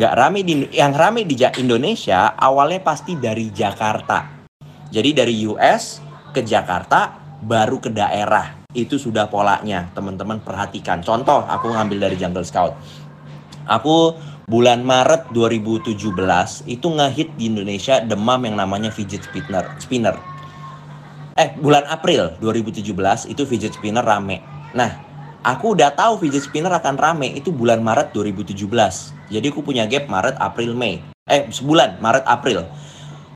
Nggak 0.00 0.14
rame 0.16 0.40
di 0.40 0.64
yang 0.72 0.96
rame 0.96 1.28
di 1.28 1.36
Indonesia 1.60 2.32
awalnya 2.40 2.80
pasti 2.80 3.20
dari 3.20 3.52
Jakarta. 3.52 4.48
Jadi 4.88 5.10
dari 5.12 5.44
US 5.44 6.00
ke 6.32 6.40
Jakarta 6.40 7.20
baru 7.44 7.76
ke 7.84 7.92
daerah. 7.92 8.64
Itu 8.72 8.96
sudah 8.96 9.28
polanya, 9.28 9.90
teman-teman 9.92 10.40
perhatikan. 10.40 11.02
Contoh, 11.02 11.42
aku 11.42 11.74
ngambil 11.74 12.06
dari 12.08 12.16
Jungle 12.16 12.46
Scout. 12.46 12.78
Aku 13.66 14.14
bulan 14.46 14.86
Maret 14.86 15.34
2017 15.34 16.00
itu 16.70 16.86
ngehit 16.86 17.34
di 17.34 17.50
Indonesia 17.50 17.98
demam 17.98 18.40
yang 18.46 18.56
namanya 18.56 18.94
fidget 18.94 19.26
spinner. 19.26 19.66
Spinner 19.82 20.29
eh 21.40 21.56
bulan 21.56 21.88
April 21.88 22.36
2017 22.44 22.84
itu 23.32 23.42
fidget 23.48 23.72
spinner 23.72 24.04
rame. 24.04 24.44
Nah, 24.76 25.00
aku 25.40 25.72
udah 25.72 25.96
tahu 25.96 26.20
fidget 26.20 26.44
spinner 26.44 26.68
akan 26.68 27.00
rame 27.00 27.32
itu 27.32 27.48
bulan 27.48 27.80
Maret 27.80 28.12
2017. 28.12 28.60
Jadi 29.32 29.46
aku 29.48 29.64
punya 29.64 29.88
gap 29.88 30.04
Maret, 30.12 30.36
April, 30.36 30.76
Mei. 30.76 31.00
Eh, 31.32 31.48
sebulan 31.48 31.96
Maret, 32.04 32.28
April. 32.28 32.68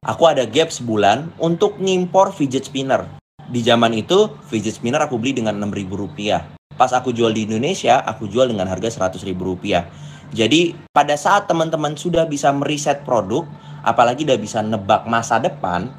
Aku 0.05 0.29
ada 0.29 0.45
gap 0.45 0.69
sebulan 0.69 1.33
untuk 1.41 1.81
ngimpor 1.81 2.37
fidget 2.37 2.69
spinner. 2.69 3.09
Di 3.49 3.65
zaman 3.65 3.97
itu 3.97 4.29
fidget 4.53 4.77
spinner 4.77 5.01
aku 5.01 5.17
beli 5.17 5.41
dengan 5.41 5.57
6.000 5.57 5.97
rupiah. 5.97 6.45
Pas 6.77 6.93
aku 6.93 7.09
jual 7.09 7.33
di 7.33 7.49
Indonesia, 7.49 8.05
aku 8.05 8.29
jual 8.29 8.53
dengan 8.53 8.69
harga 8.69 8.93
100.000 8.93 9.33
rupiah. 9.41 9.89
Jadi 10.35 10.77
pada 10.93 11.17
saat 11.17 11.49
teman-teman 11.49 11.97
sudah 11.97 12.29
bisa 12.29 12.53
meriset 12.53 13.07
produk, 13.07 13.49
apalagi 13.81 14.27
udah 14.29 14.37
bisa 14.37 14.61
nebak 14.61 15.07
masa 15.07 15.39
depan, 15.39 15.95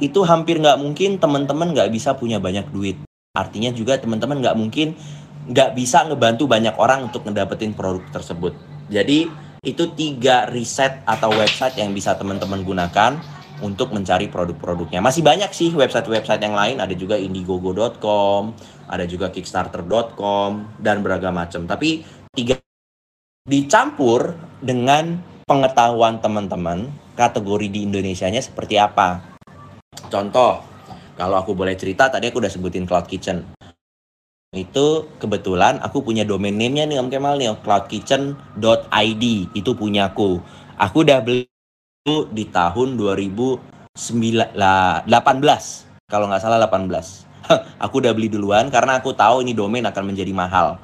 itu 0.00 0.24
hampir 0.24 0.58
nggak 0.58 0.80
mungkin 0.80 1.20
teman-teman 1.20 1.76
nggak 1.76 1.92
bisa 1.92 2.16
punya 2.16 2.40
banyak 2.40 2.66
duit. 2.72 2.96
Artinya 3.36 3.70
juga 3.70 4.00
teman-teman 4.00 4.40
nggak 4.42 4.56
mungkin 4.58 4.96
nggak 5.46 5.76
bisa 5.76 6.04
ngebantu 6.08 6.50
banyak 6.50 6.74
orang 6.76 7.12
untuk 7.12 7.28
ngedapetin 7.28 7.76
produk 7.76 8.02
tersebut. 8.10 8.56
Jadi 8.90 9.30
itu 9.60 9.92
tiga 9.92 10.48
riset 10.48 11.04
atau 11.04 11.30
website 11.36 11.76
yang 11.76 11.92
bisa 11.92 12.16
teman-teman 12.16 12.64
gunakan 12.64 13.20
untuk 13.60 13.92
mencari 13.92 14.32
produk-produknya. 14.32 15.04
Masih 15.04 15.20
banyak 15.20 15.52
sih 15.52 15.68
website-website 15.76 16.40
yang 16.40 16.56
lain, 16.56 16.80
ada 16.80 16.96
juga 16.96 17.20
indiegogo.com, 17.20 18.56
ada 18.88 19.04
juga 19.04 19.28
kickstarter.com 19.28 20.80
dan 20.80 21.04
beragam 21.04 21.36
macam. 21.36 21.68
Tapi 21.68 22.02
tiga 22.32 22.56
dicampur 23.44 24.36
dengan 24.64 25.20
pengetahuan 25.44 26.24
teman-teman 26.24 26.88
kategori 27.16 27.68
di 27.68 27.84
Indonesia-nya 27.84 28.40
seperti 28.40 28.80
apa. 28.80 29.29
Contoh, 30.10 30.58
kalau 31.14 31.38
aku 31.38 31.54
boleh 31.54 31.78
cerita, 31.78 32.10
tadi 32.10 32.26
aku 32.26 32.42
udah 32.42 32.50
sebutin 32.50 32.82
Cloud 32.82 33.06
Kitchen. 33.06 33.46
Itu 34.50 35.06
kebetulan 35.22 35.78
aku 35.78 36.02
punya 36.02 36.26
domain 36.26 36.50
name-nya 36.50 36.82
nih 36.90 36.98
Om 36.98 37.06
Kemal 37.06 37.38
nih, 37.38 37.54
cloudkitchen.id. 37.62 39.24
Itu 39.54 39.70
punyaku. 39.78 40.42
Aku 40.74 41.06
udah 41.06 41.22
beli 41.22 41.46
di 42.34 42.44
tahun 42.50 42.98
2018, 42.98 43.94
kalau 46.10 46.26
nggak 46.26 46.42
salah 46.42 46.58
18. 46.66 47.30
aku 47.86 47.94
udah 48.02 48.10
beli 48.10 48.26
duluan 48.26 48.66
karena 48.74 48.98
aku 48.98 49.14
tahu 49.14 49.46
ini 49.46 49.54
domain 49.54 49.86
akan 49.86 50.10
menjadi 50.10 50.34
mahal. 50.34 50.82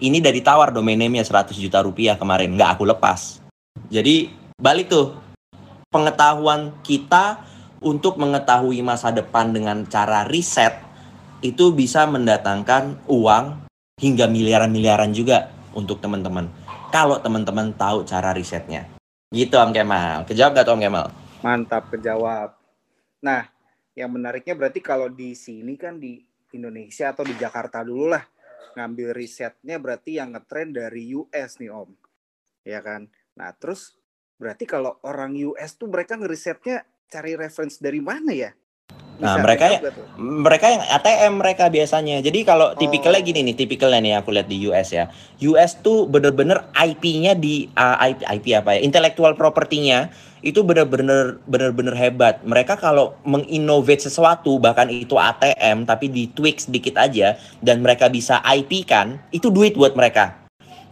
Ini 0.00 0.24
dari 0.24 0.40
tawar 0.40 0.72
domain 0.72 0.96
name-nya 0.96 1.28
100 1.28 1.52
juta 1.60 1.84
rupiah 1.84 2.16
kemarin, 2.16 2.56
nggak 2.56 2.80
aku 2.80 2.88
lepas. 2.88 3.44
Jadi 3.92 4.32
balik 4.56 4.88
tuh, 4.88 5.12
pengetahuan 5.92 6.72
kita 6.80 7.44
untuk 7.86 8.18
mengetahui 8.18 8.82
masa 8.82 9.14
depan 9.14 9.54
dengan 9.54 9.86
cara 9.86 10.26
riset 10.26 10.74
itu 11.38 11.70
bisa 11.70 12.02
mendatangkan 12.10 13.06
uang 13.06 13.70
hingga 14.02 14.26
miliaran-miliaran 14.26 15.14
juga 15.14 15.54
untuk 15.70 16.02
teman-teman. 16.02 16.50
Kalau 16.90 17.22
teman-teman 17.22 17.70
tahu 17.78 18.02
cara 18.02 18.34
risetnya. 18.34 18.90
Gitu 19.30 19.54
Om 19.54 19.70
Kemal. 19.70 20.26
Kejawab 20.26 20.58
gak 20.58 20.66
tuh 20.66 20.74
Om 20.74 20.82
Kemal? 20.82 21.06
Mantap 21.46 21.86
kejawab. 21.94 22.58
Nah, 23.22 23.46
yang 23.94 24.10
menariknya 24.10 24.58
berarti 24.58 24.82
kalau 24.82 25.06
di 25.06 25.38
sini 25.38 25.78
kan 25.78 26.02
di 26.02 26.18
Indonesia 26.58 27.14
atau 27.14 27.22
di 27.22 27.38
Jakarta 27.38 27.86
dulu 27.86 28.10
lah 28.10 28.24
ngambil 28.74 29.14
risetnya 29.14 29.78
berarti 29.78 30.18
yang 30.18 30.34
ngetrend 30.34 30.74
dari 30.74 31.14
US 31.14 31.62
nih 31.62 31.70
Om. 31.70 31.90
Ya 32.66 32.82
kan? 32.82 33.06
Nah, 33.38 33.54
terus 33.54 33.94
berarti 34.36 34.66
kalau 34.66 34.98
orang 35.06 35.38
US 35.46 35.78
tuh 35.78 35.86
mereka 35.86 36.18
ngerisetnya 36.18 36.82
cari 37.06 37.38
reference 37.38 37.78
dari 37.78 38.02
mana 38.02 38.34
ya? 38.34 38.50
Nah, 39.16 39.40
mereka 39.40 39.64
ya, 39.72 39.80
mereka 40.20 40.66
yang 40.68 40.84
ATM 40.84 41.32
mereka 41.40 41.64
biasanya. 41.72 42.20
Jadi 42.20 42.44
kalau 42.44 42.72
oh. 42.72 42.76
tipikalnya 42.76 43.24
gini 43.24 43.40
nih, 43.48 43.56
tipikalnya 43.56 44.00
nih 44.04 44.12
aku 44.20 44.28
lihat 44.28 44.44
di 44.44 44.60
US 44.68 44.92
ya. 44.92 45.08
US 45.40 45.80
tuh 45.80 46.04
bener-bener 46.04 46.68
IP-nya 46.76 47.32
di 47.32 47.64
uh, 47.80 47.96
IP, 47.96 48.20
IP 48.28 48.46
apa 48.52 48.76
ya? 48.76 48.80
Intellectual 48.84 49.32
property-nya 49.32 50.12
itu 50.44 50.60
bener-bener 50.60 51.40
bener-bener 51.48 51.96
hebat. 51.96 52.44
Mereka 52.44 52.76
kalau 52.76 53.16
menginnovate 53.24 54.04
sesuatu 54.04 54.60
bahkan 54.60 54.92
itu 54.92 55.16
ATM 55.16 55.88
tapi 55.88 56.12
di 56.12 56.28
tweak 56.36 56.60
sedikit 56.60 57.00
aja 57.00 57.40
dan 57.64 57.80
mereka 57.80 58.12
bisa 58.12 58.44
IP 58.44 58.84
kan, 58.84 59.16
itu 59.32 59.48
duit 59.48 59.80
buat 59.80 59.96
mereka. 59.96 60.44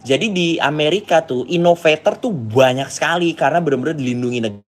Jadi 0.05 0.33
di 0.33 0.47
Amerika 0.61 1.21
tuh 1.21 1.45
innovator 1.49 2.17
tuh 2.17 2.33
banyak 2.33 2.89
sekali 2.89 3.33
karena 3.37 3.61
bener-bener 3.61 3.97
dilindungi 3.97 4.39
negara 4.41 4.65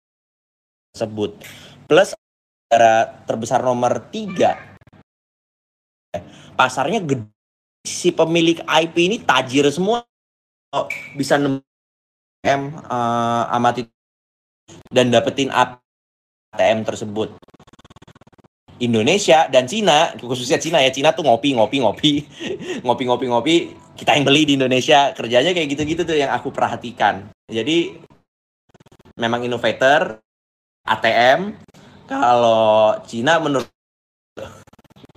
tersebut. 0.97 1.37
Plus 1.85 2.17
negara 2.17 3.21
terbesar 3.29 3.61
nomor 3.61 4.01
tiga. 4.09 4.57
Pasarnya 6.57 6.97
gede. 7.05 7.29
Si 7.85 8.09
pemilik 8.09 8.59
IP 8.65 8.95
ini 8.97 9.17
tajir 9.21 9.69
semua. 9.69 10.01
Bisa 11.13 11.37
6 11.37 11.61
m 12.43 12.61
uh, 12.83 13.43
amati 13.53 13.85
dan 14.91 15.13
dapetin 15.13 15.53
ATM 15.53 16.83
tersebut. 16.83 17.31
Indonesia 18.77 19.49
dan 19.49 19.65
Cina, 19.65 20.13
khususnya 20.21 20.61
Cina 20.61 20.77
ya, 20.83 20.93
Cina 20.93 21.09
tuh 21.09 21.25
ngopi, 21.25 21.57
ngopi, 21.57 21.81
ngopi, 21.81 22.11
ngopi, 22.85 23.03
ngopi, 23.09 23.25
ngopi, 23.25 23.55
kita 23.97 24.13
yang 24.13 24.25
beli 24.27 24.45
di 24.45 24.53
Indonesia, 24.53 25.17
kerjanya 25.17 25.49
kayak 25.49 25.67
gitu-gitu 25.73 26.05
tuh 26.05 26.13
yang 26.13 26.29
aku 26.29 26.53
perhatikan. 26.53 27.25
Jadi 27.49 27.97
memang 29.17 29.41
innovator, 29.41 30.21
ATM, 30.87 31.51
kalau 32.07 32.95
Cina 33.03 33.43
menurut 33.43 33.67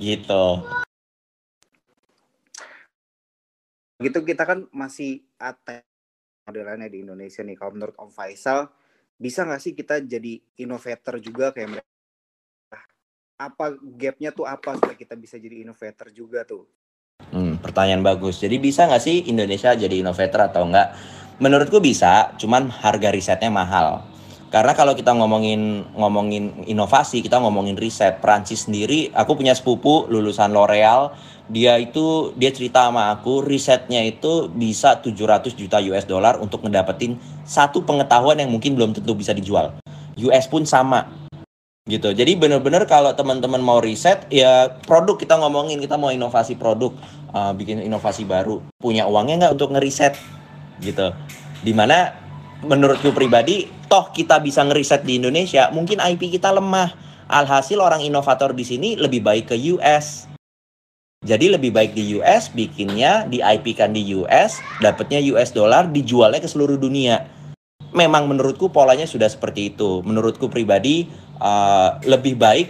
gitu. 0.02 0.66
Gitu 4.02 4.18
kita 4.26 4.42
kan 4.42 4.66
masih 4.74 5.22
ATM 5.38 5.86
modelannya 6.50 6.90
di 6.90 7.06
Indonesia 7.06 7.46
nih. 7.46 7.54
Kalau 7.54 7.70
menurut 7.78 7.94
Om 7.94 8.10
Faisal, 8.10 8.66
bisa 9.14 9.46
nggak 9.46 9.62
sih 9.62 9.72
kita 9.78 10.02
jadi 10.02 10.42
innovator 10.58 11.22
juga 11.22 11.54
kayak 11.54 11.78
mereka? 11.78 12.78
Apa 13.38 13.78
gapnya 13.78 14.34
tuh 14.34 14.50
apa 14.50 14.74
supaya 14.74 14.98
kita 14.98 15.14
bisa 15.14 15.38
jadi 15.38 15.62
innovator 15.62 16.10
juga 16.10 16.42
tuh? 16.42 16.66
Hmm, 17.30 17.62
pertanyaan 17.62 18.02
bagus. 18.02 18.42
Jadi 18.42 18.58
bisa 18.58 18.90
nggak 18.90 19.04
sih 19.04 19.30
Indonesia 19.30 19.70
jadi 19.78 20.02
innovator 20.02 20.50
atau 20.50 20.66
enggak? 20.66 20.98
Menurutku 21.40 21.80
bisa, 21.80 22.36
cuman 22.36 22.68
harga 22.68 23.08
risetnya 23.14 23.48
mahal. 23.48 24.09
Karena 24.50 24.74
kalau 24.74 24.98
kita 24.98 25.14
ngomongin 25.14 25.86
ngomongin 25.94 26.66
inovasi, 26.66 27.22
kita 27.22 27.38
ngomongin 27.38 27.78
riset. 27.78 28.18
Perancis 28.18 28.66
sendiri, 28.66 29.14
aku 29.14 29.38
punya 29.38 29.54
sepupu 29.54 30.10
lulusan 30.10 30.50
L'Oreal, 30.50 31.14
dia 31.46 31.78
itu 31.78 32.34
dia 32.34 32.50
cerita 32.50 32.90
sama 32.90 33.14
aku 33.14 33.46
risetnya 33.46 34.02
itu 34.02 34.50
bisa 34.50 34.98
700 34.98 35.54
juta 35.54 35.78
US 35.82 36.06
dollar 36.06 36.38
untuk 36.42 36.66
ngedapetin 36.66 37.18
satu 37.42 37.82
pengetahuan 37.82 38.38
yang 38.38 38.50
mungkin 38.50 38.74
belum 38.74 38.90
tentu 38.94 39.14
bisa 39.14 39.30
dijual. 39.30 39.74
US 40.18 40.46
pun 40.50 40.66
sama 40.66 41.06
gitu. 41.90 42.14
Jadi 42.14 42.38
bener-bener 42.38 42.86
kalau 42.86 43.10
teman-teman 43.14 43.58
mau 43.58 43.82
riset 43.82 44.26
ya 44.30 44.70
produk 44.86 45.18
kita 45.18 45.38
ngomongin 45.42 45.82
kita 45.82 45.98
mau 45.98 46.14
inovasi 46.14 46.54
produk, 46.54 46.94
uh, 47.34 47.50
bikin 47.50 47.82
inovasi 47.82 48.22
baru, 48.22 48.62
punya 48.78 49.10
uangnya 49.10 49.46
nggak 49.46 49.54
untuk 49.58 49.74
ngeriset 49.74 50.14
gitu. 50.82 51.10
Di 51.66 51.74
mana 51.74 52.19
menurutku 52.64 53.12
pribadi 53.16 53.68
toh 53.88 54.12
kita 54.12 54.40
bisa 54.40 54.60
ngeriset 54.64 55.04
di 55.04 55.16
Indonesia 55.16 55.72
mungkin 55.72 56.00
IP 56.00 56.32
kita 56.40 56.52
lemah. 56.52 57.08
Alhasil 57.30 57.78
orang 57.78 58.02
inovator 58.02 58.50
di 58.50 58.66
sini 58.66 58.98
lebih 58.98 59.22
baik 59.22 59.54
ke 59.54 59.56
US. 59.78 60.26
Jadi 61.22 61.52
lebih 61.52 61.70
baik 61.70 61.94
di 61.94 62.18
US 62.18 62.50
bikinnya 62.50 63.28
di 63.28 63.38
IP 63.38 63.76
kan 63.76 63.94
di 63.94 64.02
US, 64.18 64.58
dapatnya 64.82 65.22
US 65.30 65.54
dollar 65.54 65.86
dijualnya 65.86 66.42
ke 66.42 66.48
seluruh 66.50 66.80
dunia. 66.80 67.28
Memang 67.94 68.26
menurutku 68.26 68.72
polanya 68.74 69.06
sudah 69.06 69.30
seperti 69.30 69.70
itu. 69.70 70.02
Menurutku 70.02 70.50
pribadi 70.50 71.06
uh, 71.38 72.02
lebih 72.02 72.34
baik 72.34 72.68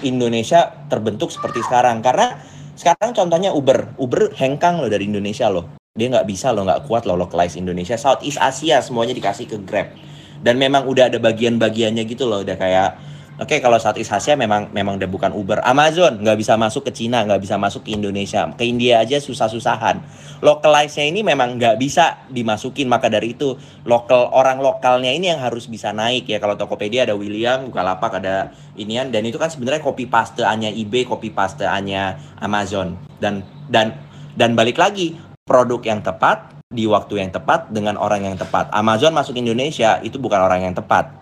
Indonesia 0.00 0.72
terbentuk 0.88 1.28
seperti 1.28 1.60
sekarang 1.64 2.00
karena 2.00 2.38
sekarang 2.78 3.12
contohnya 3.12 3.50
Uber, 3.52 3.98
Uber 3.98 4.32
hengkang 4.38 4.78
loh 4.78 4.88
dari 4.88 5.04
Indonesia 5.10 5.50
loh. 5.50 5.66
Dia 5.98 6.06
nggak 6.14 6.26
bisa 6.30 6.54
loh, 6.54 6.62
nggak 6.62 6.86
kuat 6.86 7.04
loh 7.04 7.18
localize 7.18 7.58
Indonesia. 7.58 7.98
Southeast 7.98 8.38
Asia 8.38 8.78
semuanya 8.78 9.18
dikasih 9.18 9.50
ke 9.50 9.58
Grab. 9.66 9.90
Dan 10.38 10.54
memang 10.54 10.86
udah 10.86 11.10
ada 11.10 11.18
bagian-bagiannya 11.18 12.06
gitu 12.06 12.30
loh, 12.30 12.46
udah 12.46 12.54
kayak 12.54 12.90
Oke, 13.38 13.54
okay, 13.54 13.58
kalau 13.62 13.78
Southeast 13.78 14.10
Asia 14.10 14.34
memang 14.34 14.66
memang 14.74 14.98
udah 14.98 15.06
bukan 15.06 15.30
Uber. 15.30 15.62
Amazon 15.62 16.18
nggak 16.18 16.42
bisa 16.42 16.58
masuk 16.58 16.90
ke 16.90 16.92
Cina, 16.98 17.22
nggak 17.22 17.38
bisa 17.38 17.54
masuk 17.54 17.86
ke 17.86 17.94
Indonesia. 17.94 18.50
Ke 18.58 18.66
India 18.66 18.98
aja 18.98 19.22
susah-susahan. 19.22 20.02
Localize-nya 20.42 21.06
ini 21.06 21.22
memang 21.22 21.54
nggak 21.54 21.78
bisa 21.78 22.26
dimasukin. 22.34 22.90
Maka 22.90 23.06
dari 23.06 23.38
itu, 23.38 23.54
lokal 23.86 24.34
orang 24.34 24.58
lokalnya 24.58 25.14
ini 25.14 25.30
yang 25.30 25.38
harus 25.38 25.70
bisa 25.70 25.94
naik 25.94 26.26
ya. 26.26 26.42
Kalau 26.42 26.58
Tokopedia 26.58 27.06
ada 27.06 27.14
William, 27.14 27.70
Bukalapak 27.70 28.18
ada 28.18 28.50
inian. 28.74 29.14
Dan 29.14 29.22
itu 29.22 29.38
kan 29.38 29.54
sebenarnya 29.54 29.86
copy 29.86 30.10
paste-nya 30.10 30.74
eBay, 30.74 31.06
copy 31.06 31.30
paste-nya 31.30 32.18
Amazon. 32.42 32.98
Dan 33.22 33.46
dan 33.70 33.94
dan 34.34 34.58
balik 34.58 34.82
lagi, 34.82 35.14
produk 35.48 35.80
yang 35.80 36.04
tepat 36.04 36.60
di 36.68 36.84
waktu 36.84 37.24
yang 37.24 37.32
tepat 37.32 37.72
dengan 37.72 37.96
orang 37.96 38.28
yang 38.28 38.36
tepat. 38.36 38.68
Amazon 38.76 39.16
masuk 39.16 39.40
Indonesia 39.40 39.96
itu 40.04 40.20
bukan 40.20 40.36
orang 40.44 40.68
yang 40.68 40.76
tepat. 40.76 41.16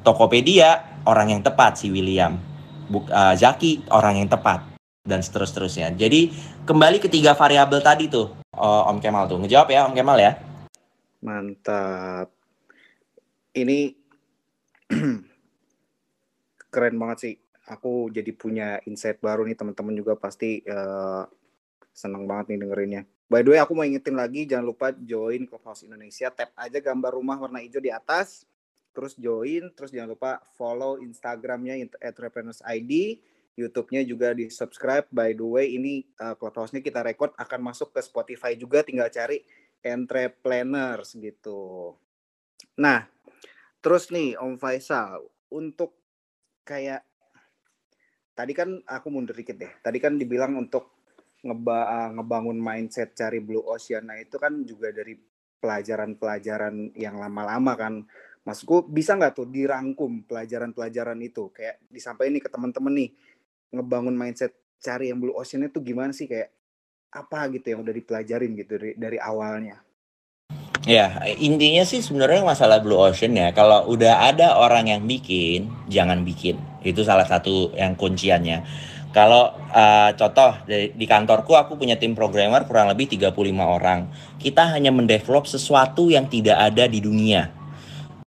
Tokopedia 0.00 0.98
orang 1.04 1.36
yang 1.36 1.42
tepat 1.44 1.76
si 1.76 1.92
William. 1.92 2.40
Buk, 2.88 3.12
uh, 3.12 3.36
Zaki 3.36 3.84
orang 3.92 4.24
yang 4.24 4.32
tepat 4.32 4.64
dan 5.04 5.20
seterus-terusnya. 5.20 5.92
Jadi 5.92 6.32
kembali 6.64 7.04
ke 7.04 7.12
tiga 7.12 7.36
variabel 7.36 7.84
tadi 7.84 8.08
tuh 8.08 8.32
uh, 8.56 8.88
Om 8.88 8.96
Kemal 9.04 9.28
tuh. 9.28 9.36
Ngejawab 9.44 9.68
ya 9.68 9.84
Om 9.84 9.92
Kemal 9.92 10.16
ya. 10.16 10.32
Mantap. 11.20 12.32
Ini 13.52 13.92
keren 16.72 16.96
banget 16.96 17.18
sih. 17.20 17.34
Aku 17.68 18.08
jadi 18.08 18.32
punya 18.32 18.80
insight 18.88 19.20
baru 19.20 19.44
nih 19.44 19.52
teman-teman 19.52 19.92
juga 19.92 20.16
pasti 20.16 20.64
uh, 20.64 21.28
seneng 21.92 22.24
banget 22.24 22.56
nih 22.56 22.58
dengerinnya. 22.64 23.02
By 23.28 23.44
the 23.44 23.52
way, 23.52 23.60
aku 23.60 23.76
mau 23.76 23.84
ingetin 23.84 24.16
lagi, 24.16 24.48
jangan 24.48 24.64
lupa 24.72 24.88
join 24.96 25.44
Clubhouse 25.44 25.84
Indonesia. 25.84 26.32
Tap 26.32 26.48
aja 26.56 26.80
gambar 26.80 27.12
rumah 27.12 27.36
warna 27.36 27.60
hijau 27.60 27.76
di 27.76 27.92
atas 27.92 28.48
terus 28.98 29.14
join, 29.14 29.70
terus 29.78 29.94
jangan 29.94 30.18
lupa 30.18 30.42
follow 30.58 30.98
Instagramnya 30.98 31.78
Entrepreneurs 32.02 32.58
ID, 32.66 33.22
YouTube-nya 33.54 34.02
juga 34.02 34.34
di 34.34 34.50
subscribe. 34.50 35.06
By 35.14 35.38
the 35.38 35.46
way, 35.46 35.76
ini 35.78 36.02
uh, 36.18 36.34
Clubhouse-nya 36.34 36.82
kita 36.82 37.06
record 37.06 37.30
akan 37.38 37.60
masuk 37.62 37.94
ke 37.94 38.02
Spotify 38.02 38.58
juga, 38.58 38.82
tinggal 38.82 39.06
cari 39.06 39.46
Entrepreneurs 39.86 41.14
gitu. 41.14 41.94
Nah, 42.74 43.06
terus 43.78 44.10
nih 44.10 44.34
Om 44.34 44.58
Faisal, 44.58 45.22
untuk 45.54 45.94
kayak 46.66 47.06
tadi 48.34 48.50
kan 48.50 48.82
aku 48.82 49.14
mundur 49.14 49.38
dikit 49.38 49.62
deh. 49.62 49.72
Tadi 49.78 50.02
kan 50.02 50.18
dibilang 50.18 50.58
untuk 50.58 50.97
ngeba 51.48 51.78
uh, 51.88 52.08
ngebangun 52.20 52.58
mindset 52.60 53.16
cari 53.16 53.40
blue 53.40 53.64
ocean. 53.64 54.06
Nah, 54.06 54.20
itu 54.20 54.36
kan 54.36 54.62
juga 54.68 54.92
dari 54.92 55.16
pelajaran-pelajaran 55.58 56.94
yang 56.94 57.18
lama-lama 57.18 57.72
kan 57.74 57.94
Maksudku 58.48 58.88
bisa 58.88 59.12
nggak 59.12 59.36
tuh 59.36 59.44
dirangkum 59.44 60.24
pelajaran-pelajaran 60.24 61.20
itu 61.20 61.52
kayak 61.52 61.84
disampaikan 61.92 62.32
nih 62.32 62.42
ke 62.48 62.48
teman-teman 62.48 62.92
nih 62.96 63.10
ngebangun 63.76 64.16
mindset 64.16 64.56
cari 64.80 65.12
yang 65.12 65.20
blue 65.20 65.36
ocean 65.36 65.68
itu 65.68 65.84
gimana 65.84 66.16
sih 66.16 66.24
kayak 66.24 66.48
apa 67.12 67.52
gitu 67.52 67.76
yang 67.76 67.84
udah 67.84 67.92
dipelajarin 67.92 68.56
gitu 68.56 68.80
dari, 68.80 68.92
dari 68.96 69.18
awalnya. 69.20 69.84
Ya, 70.88 71.20
intinya 71.36 71.84
sih 71.84 72.00
sebenarnya 72.00 72.40
masalah 72.40 72.80
blue 72.80 72.96
ocean 72.96 73.36
ya. 73.36 73.52
Kalau 73.52 73.84
udah 73.92 74.32
ada 74.32 74.56
orang 74.56 74.88
yang 74.88 75.04
bikin, 75.04 75.68
jangan 75.92 76.24
bikin. 76.24 76.56
Itu 76.80 77.04
salah 77.04 77.28
satu 77.28 77.76
yang 77.76 78.00
kunciannya. 78.00 78.64
Kalau 79.08 79.56
uh, 79.72 80.10
contoh 80.14 80.52
di, 80.68 80.92
di 80.92 81.06
kantorku 81.08 81.56
aku 81.56 81.80
punya 81.80 81.96
tim 81.96 82.12
programmer 82.12 82.68
kurang 82.68 82.92
lebih 82.92 83.08
35 83.08 83.32
orang. 83.56 84.08
Kita 84.36 84.68
hanya 84.76 84.92
mendevelop 84.92 85.48
sesuatu 85.48 86.12
yang 86.12 86.28
tidak 86.28 86.60
ada 86.60 86.84
di 86.84 87.00
dunia 87.00 87.58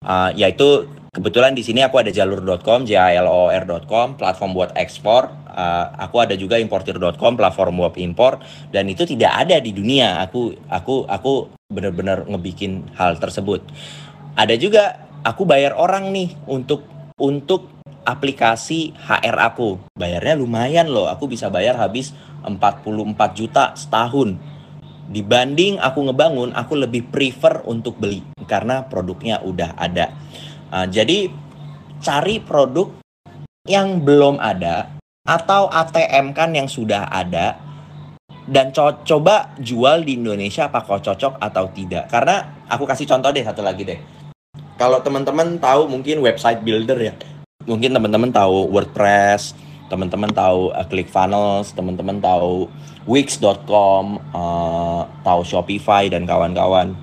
uh, 0.05 0.31
yaitu 0.35 0.87
kebetulan 1.11 1.57
di 1.57 1.63
sini 1.65 1.83
aku 1.83 1.99
ada 1.99 2.11
jalur.com, 2.13 2.85
jalor.com, 2.85 4.07
platform 4.15 4.51
buat 4.55 4.71
ekspor. 4.77 5.31
Uh, 5.49 5.91
aku 5.97 6.23
ada 6.23 6.37
juga 6.39 6.55
importir.com, 6.61 7.35
platform 7.35 7.73
buat 7.83 7.95
impor 7.99 8.39
dan 8.71 8.87
itu 8.87 9.03
tidak 9.03 9.47
ada 9.47 9.59
di 9.59 9.75
dunia. 9.75 10.21
Aku 10.23 10.55
aku 10.69 11.03
aku 11.09 11.51
benar-benar 11.67 12.29
ngebikin 12.29 12.87
hal 12.95 13.19
tersebut. 13.19 13.65
Ada 14.39 14.55
juga 14.55 15.09
aku 15.25 15.43
bayar 15.43 15.75
orang 15.75 16.15
nih 16.15 16.31
untuk 16.47 16.85
untuk 17.19 17.78
aplikasi 18.09 18.97
HR 18.97 19.37
aku. 19.37 19.77
Bayarnya 19.93 20.33
lumayan 20.33 20.89
loh. 20.89 21.05
Aku 21.05 21.29
bisa 21.29 21.53
bayar 21.53 21.77
habis 21.77 22.17
44 22.41 23.37
juta 23.37 23.77
setahun 23.77 24.39
dibanding 25.09 25.81
aku 25.81 26.05
ngebangun 26.05 26.53
aku 26.53 26.77
lebih 26.77 27.09
prefer 27.09 27.65
untuk 27.65 27.97
beli 27.97 28.21
karena 28.45 28.85
produknya 28.85 29.41
udah 29.41 29.73
ada 29.73 30.13
uh, 30.69 30.85
jadi 30.85 31.33
cari 31.97 32.37
produk 32.45 32.93
yang 33.65 34.05
belum 34.05 34.37
ada 34.37 35.01
atau 35.25 35.65
ATM 35.67 36.31
kan 36.37 36.53
yang 36.53 36.69
sudah 36.69 37.09
ada 37.09 37.57
dan 38.49 38.69
co 38.69 39.01
coba 39.01 39.53
jual 39.57 40.05
di 40.05 40.17
Indonesia 40.17 40.69
apakah 40.69 41.01
cocok 41.01 41.41
atau 41.41 41.65
tidak 41.73 42.09
karena 42.09 42.65
aku 42.69 42.85
kasih 42.85 43.09
contoh 43.09 43.33
deh 43.33 43.45
satu 43.45 43.65
lagi 43.65 43.85
deh 43.85 43.99
kalau 44.77 45.01
teman-teman 45.01 45.57
tahu 45.57 45.89
mungkin 45.89 46.21
website 46.21 46.61
builder 46.61 46.97
ya 47.01 47.13
mungkin 47.67 47.91
teman-teman 47.91 48.31
tahu 48.31 48.71
WordPress 48.71 49.51
teman-teman 49.91 50.31
tahu 50.31 50.71
uh, 50.71 50.85
ClickFunnels 50.85 51.73
teman-teman 51.73 52.21
tahu 52.21 52.69
Wix.com, 53.09 54.21
uh, 54.37 55.01
tahu 55.25 55.41
Shopify 55.41 56.05
dan 56.13 56.29
kawan-kawan. 56.29 56.93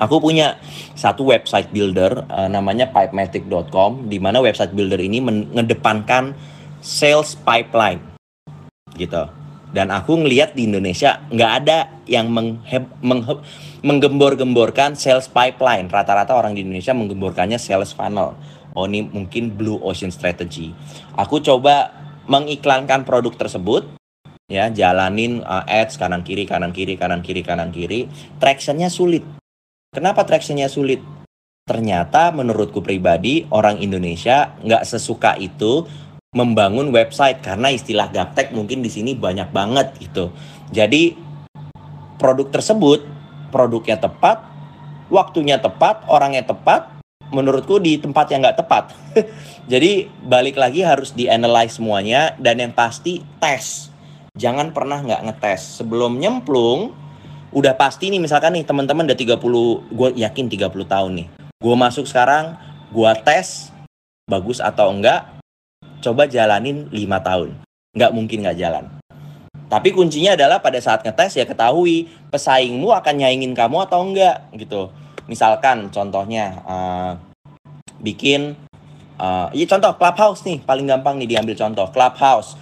Aku 0.00 0.24
punya 0.24 0.56
satu 0.96 1.28
website 1.28 1.68
builder 1.68 2.24
uh, 2.32 2.48
namanya 2.48 2.88
pipematic.com 2.88 4.08
di 4.08 4.16
mana 4.16 4.40
website 4.40 4.72
builder 4.72 4.96
ini 5.04 5.20
mengedepankan 5.20 6.32
sales 6.80 7.36
pipeline 7.36 8.00
gitu. 8.96 9.28
Dan 9.68 9.92
aku 9.92 10.16
ngelihat 10.16 10.56
di 10.56 10.64
Indonesia 10.64 11.20
nggak 11.28 11.52
ada 11.60 11.92
yang 12.08 12.32
menggembor-gemborkan 13.84 14.96
sales 14.96 15.28
pipeline. 15.28 15.92
Rata-rata 15.92 16.32
orang 16.32 16.56
di 16.56 16.64
Indonesia 16.64 16.96
menggemborkannya 16.96 17.60
sales 17.60 17.92
funnel. 17.92 18.32
Oh 18.78 18.86
ini 18.86 19.02
mungkin 19.10 19.50
blue 19.58 19.82
ocean 19.82 20.14
strategy. 20.14 20.70
Aku 21.18 21.42
coba 21.42 21.90
mengiklankan 22.30 23.02
produk 23.02 23.34
tersebut 23.34 23.90
ya 24.46 24.70
jalanin 24.70 25.42
uh, 25.42 25.66
ads 25.66 25.98
kanan 25.98 26.22
kiri 26.22 26.46
kanan 26.46 26.72
kiri 26.72 26.96
kanan 26.96 27.20
kiri 27.20 27.44
kanan 27.44 27.68
kiri 27.68 28.08
tractionnya 28.40 28.88
sulit 28.88 29.20
kenapa 29.92 30.24
tractionnya 30.24 30.72
sulit 30.72 31.04
ternyata 31.68 32.32
menurutku 32.32 32.80
pribadi 32.80 33.44
orang 33.52 33.76
Indonesia 33.84 34.56
nggak 34.64 34.88
sesuka 34.88 35.36
itu 35.36 35.84
membangun 36.32 36.92
website 36.92 37.40
karena 37.44 37.72
istilah 37.72 38.08
gaptek 38.08 38.52
mungkin 38.52 38.84
di 38.84 38.92
sini 38.92 39.16
banyak 39.16 39.48
banget 39.48 39.96
gitu. 40.00 40.28
Jadi 40.68 41.16
produk 42.20 42.52
tersebut 42.52 43.04
produknya 43.48 43.96
tepat, 43.96 44.44
waktunya 45.08 45.56
tepat, 45.56 46.04
orangnya 46.08 46.44
tepat, 46.44 46.97
menurutku 47.34 47.80
di 47.80 48.00
tempat 48.00 48.32
yang 48.32 48.44
nggak 48.44 48.58
tepat. 48.64 48.92
Jadi 49.72 50.08
balik 50.24 50.56
lagi 50.56 50.80
harus 50.80 51.12
dianalyze 51.12 51.76
semuanya 51.76 52.32
dan 52.40 52.60
yang 52.60 52.72
pasti 52.72 53.20
tes. 53.42 53.92
Jangan 54.38 54.72
pernah 54.72 55.02
nggak 55.02 55.24
ngetes. 55.28 55.82
Sebelum 55.82 56.16
nyemplung, 56.16 56.94
udah 57.52 57.74
pasti 57.76 58.08
nih 58.08 58.22
misalkan 58.22 58.56
nih 58.56 58.64
teman-teman 58.64 59.08
udah 59.08 59.18
30, 59.18 59.92
gue 59.92 60.08
yakin 60.20 60.46
30 60.48 60.84
tahun 60.84 61.12
nih 61.16 61.28
gue 61.58 61.74
masuk 61.74 62.06
sekarang 62.06 62.54
gue 62.94 63.12
tes 63.26 63.74
bagus 64.30 64.62
atau 64.62 64.94
enggak 64.94 65.26
coba 65.98 66.30
jalanin 66.30 66.86
lima 66.94 67.18
tahun 67.18 67.58
nggak 67.98 68.14
mungkin 68.14 68.46
nggak 68.46 68.58
jalan 68.62 68.86
tapi 69.66 69.90
kuncinya 69.90 70.38
adalah 70.38 70.62
pada 70.62 70.78
saat 70.78 71.02
ngetes 71.02 71.34
ya 71.34 71.42
ketahui 71.50 72.06
pesaingmu 72.30 72.94
akan 72.94 73.14
nyaingin 73.18 73.58
kamu 73.58 73.90
atau 73.90 74.06
enggak 74.06 74.38
gitu 74.54 74.94
misalkan 75.28 75.92
contohnya 75.92 76.58
uh, 76.64 77.12
bikin 78.00 78.56
uh, 79.20 79.52
ya 79.52 79.66
contoh 79.68 79.94
clubhouse 80.00 80.42
nih 80.42 80.64
paling 80.64 80.88
gampang 80.88 81.20
nih 81.20 81.38
diambil 81.38 81.54
contoh 81.54 81.86
clubhouse. 81.92 82.56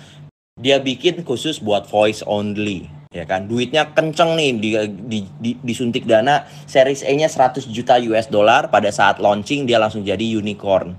Dia 0.57 0.81
bikin 0.81 1.21
khusus 1.21 1.61
buat 1.61 1.85
voice 1.85 2.25
only 2.25 2.89
ya 3.17 3.25
kan? 3.25 3.49
Duitnya 3.49 3.97
kenceng 3.97 4.37
nih 4.37 4.51
di, 4.61 4.71
di, 5.09 5.19
di, 5.41 5.51
disuntik 5.65 6.05
dana 6.05 6.45
series 6.69 7.01
A-nya 7.01 7.33
100 7.33 7.65
juta 7.73 7.97
US 8.13 8.29
dollar 8.29 8.69
pada 8.69 8.93
saat 8.93 9.17
launching 9.17 9.65
dia 9.65 9.81
langsung 9.81 10.05
jadi 10.05 10.21
unicorn. 10.21 10.93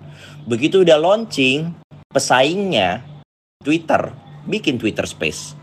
Begitu 0.49 0.81
udah 0.81 0.97
launching 0.97 1.77
pesaingnya 2.09 3.05
Twitter 3.61 4.09
bikin 4.49 4.81
Twitter 4.81 5.05
Space. 5.05 5.53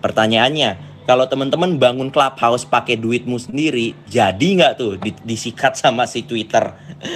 Pertanyaannya 0.00 0.91
kalau 1.02 1.26
teman-teman 1.26 1.74
bangun 1.82 2.14
clubhouse 2.14 2.62
pakai 2.62 2.94
duitmu 2.94 3.34
sendiri 3.34 3.94
jadi 4.06 4.48
nggak 4.58 4.74
tuh 4.78 4.94
disikat 5.26 5.74
sama 5.74 6.06
si 6.06 6.22
Twitter. 6.22 6.70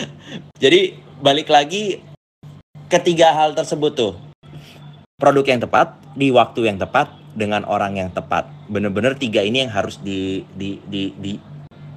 Jadi 0.63 0.99
balik 1.23 1.47
lagi 1.47 2.03
ketiga 2.91 3.31
hal 3.31 3.55
tersebut 3.55 3.93
tuh. 3.95 4.15
Produk 5.17 5.47
yang 5.49 5.63
tepat 5.63 5.97
di 6.13 6.29
waktu 6.35 6.69
yang 6.69 6.79
tepat 6.83 7.09
dengan 7.39 7.63
orang 7.65 7.97
yang 7.97 8.11
tepat. 8.11 8.51
Bener-bener 8.69 9.15
tiga 9.17 9.41
ini 9.41 9.65
yang 9.65 9.73
harus 9.73 10.03
di, 10.03 10.45
di, 10.53 10.83
di, 10.85 11.15
di 11.17 11.33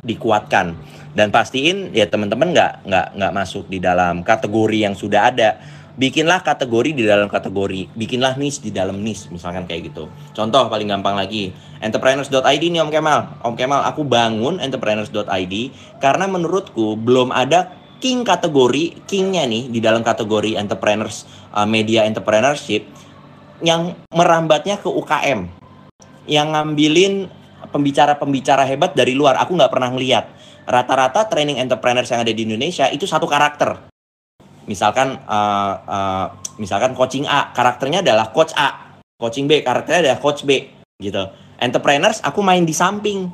dikuatkan. 0.05 0.77
Dan 1.11 1.33
pastiin 1.33 1.91
ya 1.91 2.07
teman-teman 2.07 2.53
nggak 2.53 2.87
nggak 2.87 3.07
nggak 3.17 3.33
masuk 3.35 3.67
di 3.67 3.81
dalam 3.81 4.23
kategori 4.23 4.77
yang 4.77 4.95
sudah 4.95 5.33
ada 5.33 5.59
bikinlah 5.99 6.39
kategori 6.47 6.95
di 6.95 7.03
dalam 7.03 7.27
kategori. 7.27 7.91
Bikinlah 7.91 8.39
niche 8.39 8.63
di 8.63 8.71
dalam 8.71 9.03
niche 9.03 9.27
misalkan 9.29 9.67
kayak 9.67 9.91
gitu. 9.91 10.07
Contoh 10.31 10.71
paling 10.71 10.87
gampang 10.87 11.19
lagi 11.19 11.51
entrepreneurs.id 11.83 12.63
nih 12.63 12.79
Om 12.79 12.89
Kemal. 12.89 13.19
Om 13.43 13.55
Kemal 13.59 13.83
aku 13.83 14.07
bangun 14.07 14.63
entrepreneurs.id 14.63 15.53
karena 15.99 16.25
menurutku 16.31 16.95
belum 16.95 17.35
ada 17.35 17.75
king 17.99 18.23
kategori 18.23 19.03
kingnya 19.11 19.43
nih 19.43 19.67
di 19.67 19.83
dalam 19.83 19.99
kategori 19.99 20.55
entrepreneurs 20.55 21.27
uh, 21.51 21.67
media 21.67 22.07
entrepreneurship 22.07 22.87
yang 23.59 23.91
merambatnya 24.15 24.79
ke 24.79 24.87
UKM 24.87 25.51
yang 26.31 26.55
ngambilin 26.55 27.27
pembicara-pembicara 27.75 28.63
hebat 28.63 28.95
dari 28.95 29.11
luar. 29.11 29.35
Aku 29.43 29.51
nggak 29.51 29.67
pernah 29.67 29.91
ngeliat. 29.91 30.31
Rata-rata 30.63 31.27
training 31.27 31.59
entrepreneurs 31.59 32.07
yang 32.07 32.23
ada 32.23 32.31
di 32.31 32.47
Indonesia 32.47 32.87
itu 32.87 33.03
satu 33.03 33.27
karakter 33.27 33.88
misalkan 34.69 35.17
uh, 35.25 35.73
uh, 35.81 36.25
misalkan 36.61 36.93
coaching 36.93 37.25
A 37.25 37.49
karakternya 37.49 38.05
adalah 38.05 38.29
coach 38.29 38.53
A 38.53 39.01
coaching 39.17 39.49
B 39.49 39.65
karakternya 39.65 40.13
adalah 40.13 40.19
coach 40.21 40.45
B 40.45 40.69
gitu. 41.01 41.25
Entrepreneurs 41.57 42.21
aku 42.21 42.45
main 42.45 42.61
di 42.63 42.71
samping. 42.71 43.25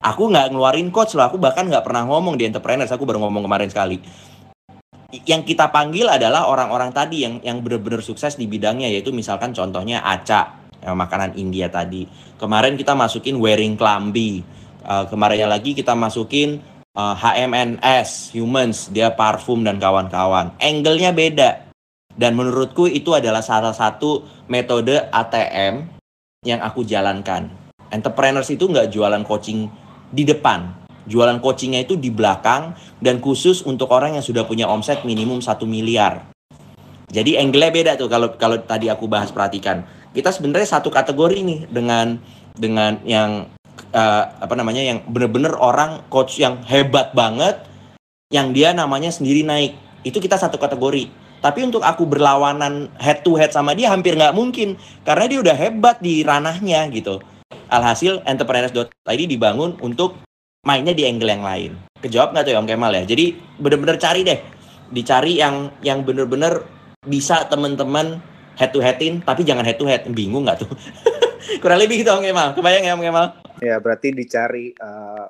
Aku 0.00 0.30
nggak 0.30 0.54
ngeluarin 0.54 0.88
coach 0.88 1.12
loh 1.18 1.28
aku 1.28 1.36
bahkan 1.36 1.68
nggak 1.68 1.84
pernah 1.84 2.08
ngomong 2.08 2.40
di 2.40 2.48
entrepreneurs 2.48 2.90
aku 2.90 3.04
baru 3.04 3.20
ngomong 3.20 3.44
kemarin 3.44 3.68
sekali. 3.68 4.00
Yang 5.28 5.54
kita 5.54 5.68
panggil 5.68 6.08
adalah 6.08 6.48
orang-orang 6.48 6.94
tadi 6.94 7.26
yang 7.26 7.42
yang 7.44 7.60
benar-benar 7.60 8.00
sukses 8.00 8.38
di 8.38 8.48
bidangnya 8.48 8.88
yaitu 8.88 9.12
misalkan 9.12 9.52
contohnya 9.52 10.00
Aca 10.00 10.64
yang 10.80 10.96
makanan 10.96 11.34
India 11.36 11.68
tadi. 11.68 12.06
Kemarin 12.38 12.78
kita 12.78 12.94
masukin 12.94 13.36
wearing 13.42 13.74
klambi 13.74 14.42
uh, 14.88 15.04
kemarinnya 15.10 15.48
lagi 15.50 15.76
kita 15.76 15.92
masukin 15.92 16.62
uh, 16.98 17.14
eh, 17.14 17.46
HMNS 17.46 18.34
humans 18.34 18.90
dia 18.90 19.14
parfum 19.14 19.62
dan 19.62 19.78
kawan-kawan 19.78 20.50
angle-nya 20.58 21.14
beda 21.14 21.70
dan 22.18 22.34
menurutku 22.34 22.90
itu 22.90 23.14
adalah 23.14 23.40
salah 23.40 23.70
satu 23.70 24.26
metode 24.50 24.98
ATM 25.14 25.86
yang 26.42 26.58
aku 26.58 26.82
jalankan 26.82 27.46
entrepreneurs 27.94 28.50
itu 28.50 28.66
nggak 28.66 28.90
jualan 28.90 29.22
coaching 29.22 29.70
di 30.10 30.26
depan 30.26 30.88
Jualan 31.08 31.40
coachingnya 31.40 31.88
itu 31.88 31.96
di 31.96 32.12
belakang 32.12 32.76
dan 33.00 33.24
khusus 33.24 33.64
untuk 33.64 33.88
orang 33.88 34.20
yang 34.20 34.24
sudah 34.24 34.44
punya 34.44 34.68
omset 34.68 35.08
minimum 35.08 35.40
satu 35.40 35.64
miliar. 35.64 36.28
Jadi 37.08 37.40
angle 37.40 37.72
beda 37.72 37.96
tuh 37.96 38.12
kalau 38.12 38.36
kalau 38.36 38.60
tadi 38.60 38.92
aku 38.92 39.08
bahas 39.08 39.32
perhatikan. 39.32 39.88
Kita 40.12 40.28
sebenarnya 40.28 40.68
satu 40.68 40.92
kategori 40.92 41.40
nih 41.40 41.60
dengan 41.72 42.20
dengan 42.52 43.00
yang 43.08 43.48
uh, 43.92 44.24
apa 44.40 44.54
namanya 44.56 44.82
yang 44.84 44.98
bener-bener 45.08 45.54
orang 45.56 46.04
coach 46.12 46.40
yang 46.40 46.60
hebat 46.64 47.12
banget 47.16 47.64
yang 48.28 48.52
dia 48.52 48.76
namanya 48.76 49.08
sendiri 49.08 49.44
naik. 49.44 49.76
Itu 50.04 50.20
kita 50.20 50.36
satu 50.36 50.60
kategori. 50.60 51.08
Tapi 51.38 51.62
untuk 51.62 51.86
aku 51.86 52.02
berlawanan 52.02 52.90
head 52.98 53.22
to 53.22 53.38
head 53.38 53.54
sama 53.54 53.72
dia 53.72 53.94
hampir 53.94 54.18
nggak 54.18 54.34
mungkin 54.34 54.74
karena 55.06 55.24
dia 55.30 55.38
udah 55.38 55.56
hebat 55.56 55.96
di 56.02 56.26
ranahnya 56.26 56.90
gitu. 56.90 57.22
Alhasil 57.70 58.20
entrepreneurs.id 58.26 59.22
dibangun 59.28 59.78
untuk 59.78 60.18
mainnya 60.66 60.92
di 60.92 61.06
angle 61.06 61.30
yang 61.30 61.44
lain. 61.46 61.70
Kejawab 62.02 62.34
nggak 62.34 62.44
tuh 62.48 62.52
ya 62.52 62.58
Om 62.58 62.66
Kemal 62.66 62.92
ya? 62.94 63.02
Jadi 63.06 63.38
bener-bener 63.60 63.96
cari 64.02 64.26
deh, 64.26 64.38
dicari 64.90 65.38
yang 65.38 65.70
yang 65.86 66.02
bener-bener 66.02 66.66
bisa 67.06 67.46
temen-temen 67.46 68.18
head 68.58 68.74
to 68.74 68.82
headin, 68.82 69.22
tapi 69.22 69.46
jangan 69.46 69.62
head 69.62 69.78
to 69.78 69.86
head. 69.86 70.02
Bingung 70.10 70.42
nggak 70.42 70.66
tuh? 70.66 70.70
Kurang 71.62 71.78
lebih 71.78 72.02
gitu 72.02 72.10
Om 72.12 72.22
Kemal. 72.22 72.48
Kebayang 72.58 72.84
ya 72.84 72.92
Om 72.94 73.02
Kemal? 73.02 73.26
Ya 73.58 73.76
berarti 73.82 74.08
dicari 74.14 74.74
uh, 74.78 75.26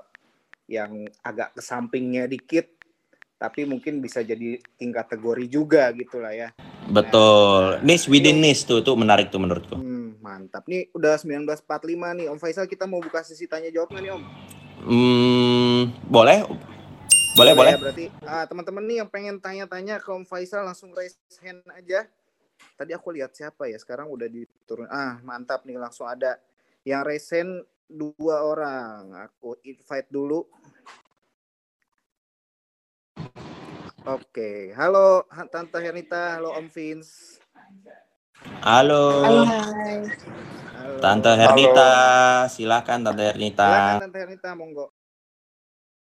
yang 0.69 1.09
agak 1.25 1.57
ke 1.57 1.63
sampingnya 1.65 2.29
dikit, 2.29 2.69
tapi 3.41 3.65
mungkin 3.65 4.05
bisa 4.05 4.21
jadi 4.21 4.61
tingkat 4.77 5.09
kategori 5.09 5.45
juga 5.49 5.89
gitulah 5.97 6.33
ya. 6.35 6.49
Betul. 6.89 7.81
Nah, 7.81 7.85
niche 7.85 8.09
within 8.09 8.41
niche 8.41 8.65
tuh 8.65 8.81
tuh 8.81 8.97
menarik 8.97 9.29
tuh 9.29 9.41
menurutku. 9.41 9.77
Hmm, 9.77 10.17
mantap. 10.21 10.65
Nih 10.69 10.89
udah 10.97 11.21
1945 11.21 12.19
nih 12.19 12.27
Om 12.33 12.39
Faisal 12.41 12.65
kita 12.69 12.85
mau 12.89 13.01
buka 13.01 13.21
sesi 13.25 13.45
tanya 13.45 13.69
jawab 13.69 13.93
nih 13.93 14.13
Om? 14.13 14.23
Hmm, 14.89 15.81
boleh. 16.09 16.49
Boleh, 17.37 17.53
boleh. 17.55 17.73
Ya, 17.77 17.79
berarti 17.79 18.07
ah, 18.27 18.45
teman-teman 18.51 18.83
nih 18.89 18.97
yang 19.05 19.09
pengen 19.13 19.37
tanya-tanya 19.39 20.03
ke 20.03 20.11
Om 20.11 20.27
Faisal 20.27 20.67
langsung 20.67 20.91
raise 20.97 21.21
hand 21.45 21.63
aja. 21.71 22.09
Tadi 22.79 22.95
aku 22.95 23.11
lihat 23.11 23.35
siapa 23.35 23.67
ya, 23.67 23.75
sekarang 23.75 24.07
udah 24.07 24.31
diturun. 24.31 24.87
Ah, 24.87 25.19
mantap 25.27 25.67
nih 25.67 25.75
langsung 25.75 26.07
ada 26.07 26.39
yang 26.87 27.03
hand 27.03 27.67
dua 27.91 28.47
orang. 28.47 29.19
Aku 29.27 29.59
invite 29.67 30.07
dulu. 30.07 30.47
Oke, 34.07 34.71
halo 34.79 35.27
Tante 35.51 35.83
Hernita, 35.83 36.39
halo 36.39 36.55
Om 36.55 36.71
Vince. 36.71 37.43
Halo. 38.63 39.43
Hai. 39.43 40.07
Tante 41.03 41.35
Hernita, 41.35 41.91
Halo. 41.91 42.51
silakan 42.55 43.11
Tante 43.11 43.27
Hernita. 43.27 43.67
Silakan 43.75 44.03
Tante 44.07 44.19
Hernita, 44.23 44.51
monggo. 44.55 44.87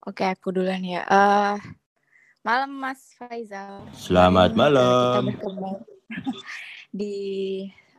Oke, 0.02 0.26
aku 0.26 0.50
duluan 0.50 0.82
ya. 0.82 1.06
Uh, 1.06 1.62
malam 2.46 2.70
Mas 2.78 3.10
Faizal. 3.18 3.82
Selamat 3.90 4.54
malam. 4.54 5.26
Kita 5.26 5.34
bertemu 5.34 5.72
di 6.94 7.18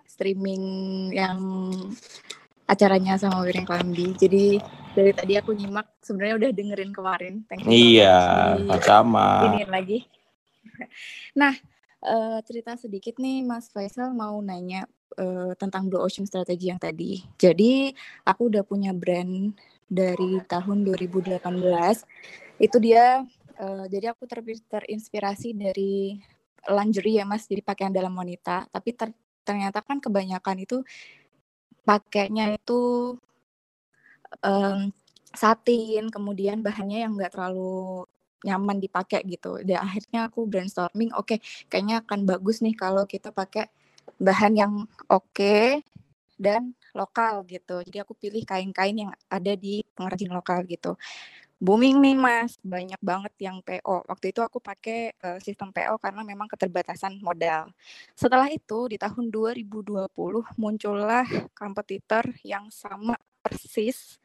streaming 0.08 0.64
yang 1.12 1.68
acaranya 2.64 3.20
sama 3.20 3.44
Wiring 3.44 3.68
Klambi. 3.68 4.16
Jadi 4.16 4.56
dari 4.96 5.12
tadi 5.12 5.36
aku 5.36 5.52
nyimak 5.52 6.00
sebenarnya 6.00 6.40
udah 6.40 6.50
dengerin 6.56 6.92
kemarin. 6.96 7.34
Thank 7.52 7.68
you 7.68 7.76
iya, 7.76 8.56
sama. 8.80 9.52
Ini 9.52 9.68
lagi. 9.68 10.00
Nah, 11.42 11.58
uh, 12.06 12.38
cerita 12.46 12.78
sedikit 12.78 13.18
nih 13.18 13.42
Mas 13.42 13.74
Faisal 13.74 14.14
mau 14.14 14.38
nanya 14.46 14.86
uh, 15.18 15.58
tentang 15.58 15.90
Blue 15.90 15.98
Ocean 16.00 16.30
Strategy 16.30 16.70
yang 16.70 16.78
tadi. 16.78 17.26
Jadi 17.36 17.90
aku 18.22 18.54
udah 18.54 18.62
punya 18.62 18.94
brand 18.94 19.58
dari 19.90 20.38
tahun 20.46 20.86
2018. 20.86 21.42
Itu 22.62 22.78
dia 22.78 23.26
uh, 23.60 23.86
jadi 23.90 24.14
aku 24.14 24.24
ter 24.30 24.42
terinspirasi 24.44 25.54
dari 25.58 26.18
lingerie 26.68 27.24
ya 27.24 27.26
Mas, 27.26 27.48
jadi 27.48 27.64
pakaian 27.64 27.94
dalam 27.94 28.14
wanita, 28.14 28.68
tapi 28.70 28.94
ter 28.94 29.14
ternyata 29.48 29.80
kan 29.80 30.04
kebanyakan 30.04 30.60
itu 30.60 30.84
pakainya 31.88 32.52
itu 32.60 33.16
um, 34.44 34.92
satin, 35.32 36.12
kemudian 36.12 36.60
bahannya 36.60 37.08
yang 37.08 37.16
enggak 37.16 37.32
terlalu 37.32 38.04
nyaman 38.44 38.78
dipakai 38.78 39.24
gitu. 39.24 39.64
Dan 39.64 39.82
akhirnya 39.88 40.28
aku 40.28 40.46
brainstorming, 40.46 41.16
oke, 41.16 41.32
okay, 41.32 41.40
kayaknya 41.72 42.04
akan 42.04 42.28
bagus 42.28 42.60
nih 42.60 42.76
kalau 42.76 43.08
kita 43.08 43.32
pakai 43.32 43.72
bahan 44.20 44.54
yang 44.60 44.74
oke 45.08 45.32
okay 45.32 45.82
dan 46.38 46.78
lokal 46.94 47.46
gitu. 47.50 47.82
Jadi 47.82 47.98
aku 48.02 48.14
pilih 48.14 48.46
kain-kain 48.46 48.96
yang 49.08 49.12
ada 49.30 49.54
di 49.58 49.82
pengrajin 49.98 50.32
lokal 50.34 50.64
gitu. 50.70 50.96
Booming 51.58 51.98
nih 51.98 52.14
Mas, 52.14 52.62
banyak 52.62 53.02
banget 53.02 53.34
yang 53.42 53.58
PO. 53.66 54.06
Waktu 54.06 54.30
itu 54.30 54.46
aku 54.46 54.62
pakai 54.62 55.18
uh, 55.26 55.42
sistem 55.42 55.74
PO 55.74 55.98
karena 55.98 56.22
memang 56.22 56.46
keterbatasan 56.46 57.18
modal. 57.18 57.74
Setelah 58.14 58.46
itu 58.54 58.86
di 58.94 59.02
tahun 59.02 59.34
2020 59.34 60.06
muncullah 60.54 61.26
kompetitor 61.58 62.30
yang 62.46 62.70
sama 62.70 63.18
persis 63.42 64.22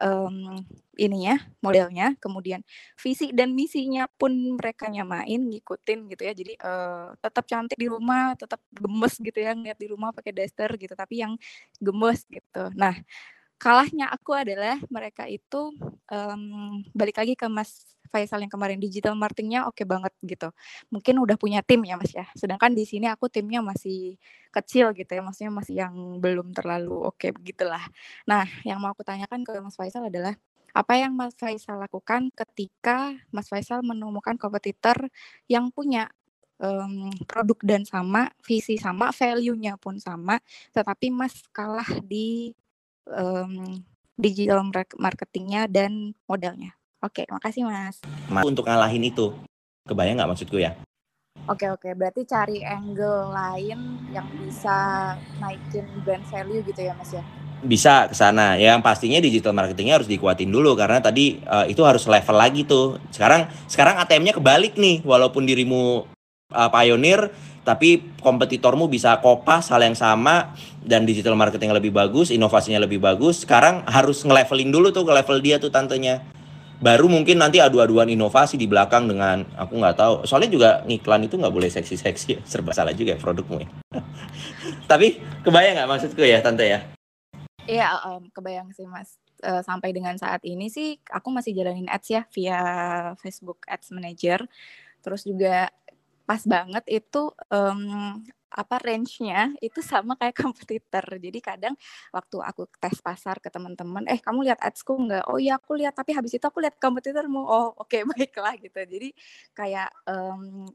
um, 0.00 0.60
ininya 0.96 1.40
modelnya 1.60 2.16
kemudian 2.20 2.60
visi 3.00 3.32
dan 3.32 3.52
misinya 3.52 4.08
pun 4.08 4.32
mereka 4.56 4.88
nyamain 4.88 5.40
ngikutin 5.40 6.08
gitu 6.12 6.22
ya 6.24 6.32
jadi 6.36 6.52
uh, 6.60 7.08
tetap 7.20 7.44
cantik 7.48 7.76
di 7.76 7.88
rumah 7.88 8.36
tetap 8.36 8.60
gemes 8.72 9.14
gitu 9.20 9.38
ya 9.40 9.52
ngeliat 9.52 9.78
di 9.80 9.88
rumah 9.92 10.12
pakai 10.12 10.32
daster 10.32 10.70
gitu 10.76 10.92
tapi 10.96 11.24
yang 11.24 11.36
gemes 11.80 12.24
gitu 12.28 12.72
nah 12.76 12.96
kalahnya 13.56 14.12
aku 14.12 14.36
adalah 14.36 14.76
mereka 14.92 15.24
itu 15.28 15.72
um, 16.12 16.82
balik 16.92 17.16
lagi 17.20 17.34
ke 17.34 17.48
Mas 17.48 17.96
Faisal 18.06 18.38
yang 18.38 18.52
kemarin 18.52 18.78
digital 18.78 19.18
marketingnya 19.18 19.66
oke 19.66 19.82
okay 19.82 19.86
banget 19.88 20.14
gitu. 20.22 20.48
Mungkin 20.94 21.14
udah 21.18 21.36
punya 21.36 21.60
tim 21.60 21.82
ya 21.82 21.98
Mas 21.98 22.14
ya. 22.14 22.26
Sedangkan 22.38 22.72
di 22.72 22.86
sini 22.86 23.10
aku 23.10 23.26
timnya 23.26 23.60
masih 23.60 24.16
kecil 24.54 24.94
gitu 24.94 25.10
ya, 25.10 25.20
maksudnya 25.20 25.52
masih 25.52 25.74
yang 25.76 25.94
belum 26.22 26.54
terlalu 26.54 26.96
oke 26.96 27.18
okay, 27.18 27.30
begitulah. 27.34 27.82
Nah, 28.24 28.46
yang 28.62 28.78
mau 28.80 28.94
aku 28.94 29.02
tanyakan 29.02 29.42
ke 29.42 29.52
Mas 29.60 29.74
Faisal 29.76 30.08
adalah 30.08 30.38
apa 30.76 30.92
yang 31.00 31.16
Mas 31.16 31.32
Faisal 31.36 31.80
lakukan 31.80 32.28
ketika 32.32 33.16
Mas 33.32 33.48
Faisal 33.48 33.80
menemukan 33.80 34.36
kompetitor 34.36 35.08
yang 35.48 35.72
punya 35.72 36.12
um, 36.60 37.08
produk 37.24 37.58
dan 37.64 37.82
sama, 37.88 38.28
visi 38.44 38.76
sama, 38.76 39.12
value-nya 39.12 39.80
pun 39.80 39.96
sama, 40.00 40.40
tetapi 40.76 41.08
Mas 41.12 41.44
kalah 41.52 41.88
di 42.04 42.52
um, 43.10 43.82
digital 44.18 44.64
marketingnya 44.96 45.68
dan 45.70 46.16
modalnya. 46.26 46.74
Oke, 47.04 47.28
makasih 47.28 47.68
Mas. 47.68 48.00
Untuk 48.42 48.66
ngalahin 48.66 49.04
itu, 49.04 49.36
kebayang 49.86 50.18
nggak 50.18 50.30
maksudku 50.32 50.58
ya? 50.58 50.74
Oke 51.46 51.70
oke, 51.70 51.94
berarti 51.94 52.26
cari 52.26 52.64
angle 52.66 53.30
lain 53.30 54.02
yang 54.10 54.26
bisa 54.42 55.14
naikin 55.38 55.86
brand 56.02 56.24
value 56.26 56.64
gitu 56.66 56.82
ya 56.82 56.96
Mas 56.98 57.14
ya? 57.14 57.22
Bisa 57.62 58.10
ke 58.10 58.16
sana. 58.18 58.58
Yang 58.58 58.82
pastinya 58.82 59.22
digital 59.22 59.54
marketingnya 59.54 60.02
harus 60.02 60.10
dikuatin 60.10 60.50
dulu 60.50 60.74
karena 60.74 60.98
tadi 60.98 61.38
uh, 61.46 61.68
itu 61.68 61.86
harus 61.86 62.02
level 62.08 62.34
lagi 62.34 62.66
tuh. 62.66 62.98
Sekarang 63.14 63.46
sekarang 63.70 63.94
ATM-nya 64.02 64.34
kebalik 64.34 64.74
nih, 64.74 65.06
walaupun 65.06 65.46
dirimu 65.46 66.08
uh, 66.50 66.68
pionir 66.72 67.30
tapi 67.66 68.14
kompetitormu 68.22 68.86
bisa 68.86 69.18
kopas 69.18 69.74
hal 69.74 69.82
yang 69.82 69.98
sama 69.98 70.54
dan 70.86 71.02
digital 71.02 71.34
marketing 71.34 71.74
lebih 71.74 71.90
bagus, 71.90 72.30
inovasinya 72.30 72.78
lebih 72.78 73.02
bagus. 73.02 73.42
Sekarang 73.42 73.82
harus 73.90 74.22
ngelevelin 74.22 74.70
dulu 74.70 74.94
tuh 74.94 75.02
ke 75.02 75.10
level 75.10 75.42
dia 75.42 75.58
tuh 75.58 75.74
tantenya. 75.74 76.22
Baru 76.78 77.10
mungkin 77.10 77.42
nanti 77.42 77.58
adu-aduan 77.58 78.06
inovasi 78.06 78.54
di 78.54 78.70
belakang 78.70 79.10
dengan 79.10 79.42
aku 79.58 79.82
nggak 79.82 79.96
tahu. 79.98 80.14
Soalnya 80.22 80.50
juga 80.54 80.70
ngiklan 80.86 81.26
itu 81.26 81.34
nggak 81.34 81.50
boleh 81.50 81.66
seksi-seksi, 81.66 82.38
serba 82.50 82.70
salah 82.70 82.94
juga 82.94 83.18
ya 83.18 83.20
produkmu 83.20 83.58
ya. 83.58 83.68
Tapi 84.90 85.18
kebayang 85.42 85.82
nggak 85.82 85.90
maksudku 85.90 86.22
ya 86.22 86.38
tante 86.38 86.70
ya? 86.70 86.86
Iya, 87.66 87.98
um, 88.06 88.30
kebayang 88.30 88.70
sih 88.78 88.86
mas. 88.86 89.18
Uh, 89.42 89.60
sampai 89.66 89.90
dengan 89.90 90.14
saat 90.16 90.40
ini 90.46 90.70
sih 90.70 90.96
aku 91.12 91.28
masih 91.28 91.52
jalanin 91.52 91.90
ads 91.92 92.08
ya 92.08 92.22
via 92.30 92.60
Facebook 93.18 93.66
Ads 93.66 93.90
Manager. 93.90 94.46
Terus 95.02 95.26
juga 95.26 95.74
pas 96.26 96.42
banget 96.42 96.84
itu 96.90 97.30
um, 97.48 98.18
apa 98.50 98.76
range-nya 98.80 99.52
itu 99.62 99.78
sama 99.84 100.18
kayak 100.18 100.36
kompetitor. 100.42 101.04
Jadi 101.06 101.38
kadang 101.38 101.74
waktu 102.10 102.36
aku 102.42 102.66
tes 102.82 102.98
pasar 102.98 103.38
ke 103.38 103.48
teman-teman, 103.52 104.04
eh 104.10 104.18
kamu 104.18 104.50
lihat 104.50 104.60
adsku 104.60 104.96
nggak? 104.96 105.30
Oh 105.30 105.38
iya 105.38 105.56
aku 105.60 105.78
lihat, 105.78 105.94
tapi 105.94 106.12
habis 106.12 106.34
itu 106.34 106.44
aku 106.44 106.58
lihat 106.58 106.76
kompetitormu. 106.82 107.38
Oh 107.38 107.72
oke 107.78 107.86
okay, 107.86 108.02
baiklah 108.10 108.54
gitu. 108.58 108.80
Jadi 108.82 109.08
kayak 109.54 109.88
um, 110.10 110.66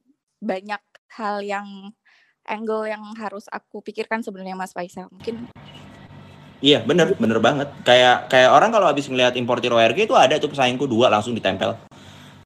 banyak 0.41 0.81
hal 1.19 1.43
yang 1.43 1.67
angle 2.47 2.89
yang 2.89 3.03
harus 3.19 3.45
aku 3.51 3.83
pikirkan 3.85 4.25
sebenarnya 4.25 4.57
Mas 4.57 4.73
Faisal. 4.73 5.11
Mungkin 5.13 5.51
Iya 6.61 6.85
bener 6.85 7.17
bener 7.17 7.41
banget. 7.41 7.73
Kayak 7.81 8.29
kayak 8.29 8.53
orang 8.53 8.69
kalau 8.69 8.85
habis 8.85 9.09
ngelihat 9.09 9.33
importir 9.33 9.73
ORG 9.73 10.05
itu 10.05 10.13
ada 10.13 10.37
tuh 10.37 10.53
pesaingku 10.53 10.85
dua 10.85 11.09
langsung 11.09 11.33
ditempel. 11.33 11.73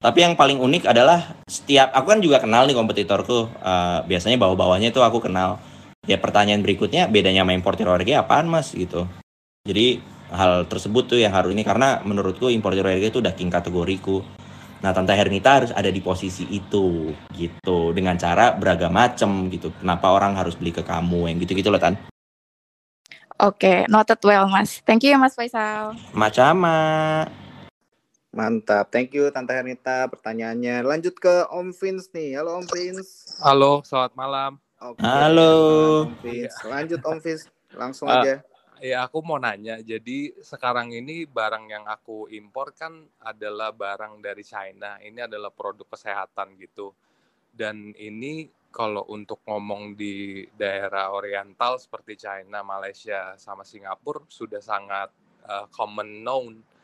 Tapi 0.06 0.22
yang 0.22 0.38
paling 0.38 0.62
unik 0.62 0.86
adalah 0.86 1.34
setiap 1.50 1.90
aku 1.90 2.14
kan 2.14 2.22
juga 2.22 2.38
kenal 2.38 2.70
nih 2.70 2.78
kompetitorku. 2.78 3.50
Uh, 3.58 4.06
biasanya 4.06 4.38
bawah-bawahnya 4.38 4.94
itu 4.94 5.02
aku 5.02 5.18
kenal. 5.18 5.58
Ya 6.06 6.22
pertanyaan 6.22 6.62
berikutnya 6.62 7.10
bedanya 7.10 7.42
sama 7.42 7.58
importer 7.58 7.90
ORG 7.90 8.14
apaan 8.14 8.46
mas 8.46 8.70
gitu. 8.78 9.10
Jadi 9.66 9.98
hal 10.30 10.70
tersebut 10.70 11.10
tuh 11.10 11.18
yang 11.18 11.34
harus 11.34 11.58
ini 11.58 11.66
karena 11.66 12.06
menurutku 12.06 12.54
importer 12.54 12.86
ORG 12.86 13.10
itu 13.10 13.18
udah 13.18 13.34
king 13.34 13.50
kategoriku. 13.50 14.22
Nah 14.86 14.94
Tante 14.94 15.18
Hernita 15.18 15.66
harus 15.66 15.72
ada 15.74 15.90
di 15.90 16.06
posisi 16.06 16.46
itu 16.54 17.10
gitu 17.34 17.90
dengan 17.90 18.14
cara 18.22 18.54
beragam 18.54 18.94
macem 18.94 19.50
gitu. 19.50 19.74
Kenapa 19.82 20.14
orang 20.14 20.38
harus 20.38 20.54
beli 20.54 20.70
ke 20.70 20.86
kamu 20.86 21.34
yang 21.34 21.42
gitu-gitu 21.42 21.74
loh 21.74 21.82
Tan. 21.82 21.98
Oke, 23.42 23.58
okay, 23.58 23.78
noted 23.90 24.22
well 24.22 24.46
Mas. 24.46 24.86
Thank 24.86 25.02
you 25.02 25.12
ya 25.12 25.18
Mas 25.18 25.34
Faisal. 25.34 25.98
Macama. 26.14 27.26
Mantap, 28.36 28.92
thank 28.92 29.16
you 29.16 29.32
Tante 29.32 29.56
Hernita 29.56 30.12
pertanyaannya. 30.12 30.84
Lanjut 30.84 31.16
ke 31.16 31.48
Om 31.48 31.72
Vince 31.72 32.12
nih. 32.12 32.36
Halo 32.36 32.60
Om 32.60 32.68
Vince. 32.68 33.32
Halo, 33.40 33.80
selamat 33.88 34.12
malam. 34.12 34.52
Okay. 34.76 35.08
Halo. 35.08 35.52
Om 36.04 36.20
Vince. 36.20 36.60
Lanjut 36.68 37.00
Om 37.00 37.20
Vince, 37.24 37.48
langsung 37.72 38.12
uh, 38.12 38.20
aja. 38.20 38.44
Ya 38.84 39.08
aku 39.08 39.24
mau 39.24 39.40
nanya, 39.40 39.80
jadi 39.80 40.36
sekarang 40.44 40.92
ini 40.92 41.24
barang 41.24 41.72
yang 41.72 41.88
aku 41.88 42.28
impor 42.28 42.76
kan 42.76 43.08
adalah 43.24 43.72
barang 43.72 44.20
dari 44.20 44.44
China. 44.44 45.00
Ini 45.00 45.32
adalah 45.32 45.56
produk 45.56 45.88
kesehatan 45.96 46.60
gitu. 46.60 46.92
Dan 47.56 47.96
ini 47.96 48.52
kalau 48.68 49.08
untuk 49.16 49.48
ngomong 49.48 49.96
di 49.96 50.44
daerah 50.60 51.16
oriental 51.16 51.80
seperti 51.80 52.20
China, 52.20 52.68
Malaysia, 52.68 53.40
sama 53.40 53.64
Singapura 53.64 54.28
sudah 54.28 54.60
sangat 54.60 55.08
uh, 55.48 55.72
common 55.72 56.20
known 56.20 56.75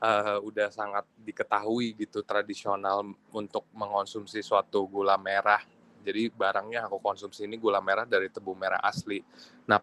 uh, 0.00 0.38
udah 0.40 0.72
sangat 0.72 1.04
diketahui 1.20 1.94
gitu 1.94 2.24
tradisional 2.24 3.04
untuk 3.30 3.68
mengonsumsi 3.76 4.40
suatu 4.40 4.88
gula 4.88 5.20
merah. 5.20 5.62
Jadi 6.00 6.32
barangnya 6.32 6.88
aku 6.88 6.96
konsumsi 6.98 7.44
ini 7.44 7.60
gula 7.60 7.78
merah 7.84 8.08
dari 8.08 8.32
tebu 8.32 8.56
merah 8.56 8.80
asli. 8.80 9.20
Nah, 9.68 9.78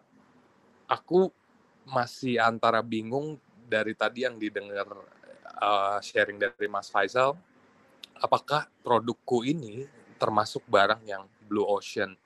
aku 0.90 1.30
masih 1.86 2.42
antara 2.42 2.82
bingung 2.82 3.38
dari 3.70 3.94
tadi 3.94 4.26
yang 4.26 4.36
didengar 4.36 4.90
uh, 5.62 5.98
sharing 6.02 6.36
dari 6.36 6.66
Mas 6.66 6.90
Faisal, 6.90 7.38
apakah 8.18 8.66
produkku 8.82 9.46
ini 9.46 9.86
termasuk 10.18 10.66
barang 10.66 11.06
yang 11.06 11.24
blue 11.46 11.64
ocean? 11.64 12.18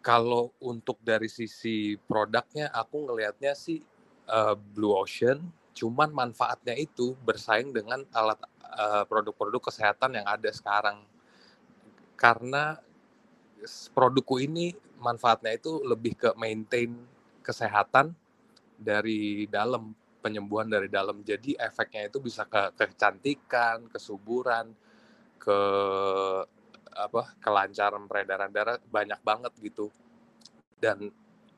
Kalau 0.00 0.52
untuk 0.60 0.96
dari 1.00 1.28
sisi 1.28 1.96
produknya, 2.08 2.72
aku 2.72 3.08
ngelihatnya 3.08 3.52
sih 3.52 3.80
uh, 4.28 4.56
blue 4.56 4.96
ocean 4.96 5.59
cuman 5.74 6.10
manfaatnya 6.10 6.74
itu 6.76 7.14
bersaing 7.22 7.70
dengan 7.70 8.02
alat 8.10 8.38
uh, 8.64 9.04
produk-produk 9.06 9.70
kesehatan 9.70 10.18
yang 10.20 10.26
ada 10.26 10.50
sekarang. 10.50 11.02
Karena 12.18 12.76
produkku 13.92 14.40
ini 14.40 14.72
manfaatnya 15.00 15.56
itu 15.56 15.80
lebih 15.84 16.16
ke 16.16 16.30
maintain 16.36 16.92
kesehatan 17.40 18.12
dari 18.76 19.48
dalam 19.48 19.96
penyembuhan 20.20 20.68
dari 20.68 20.88
dalam. 20.92 21.24
Jadi 21.24 21.56
efeknya 21.56 22.12
itu 22.12 22.20
bisa 22.20 22.44
ke 22.44 22.76
kecantikan 22.76 23.88
kesuburan 23.88 24.72
ke 25.40 25.60
apa 26.90 27.32
kelancaran 27.40 28.04
peredaran 28.04 28.52
darah 28.52 28.76
banyak 28.92 29.20
banget 29.24 29.52
gitu. 29.64 29.88
Dan 30.76 31.08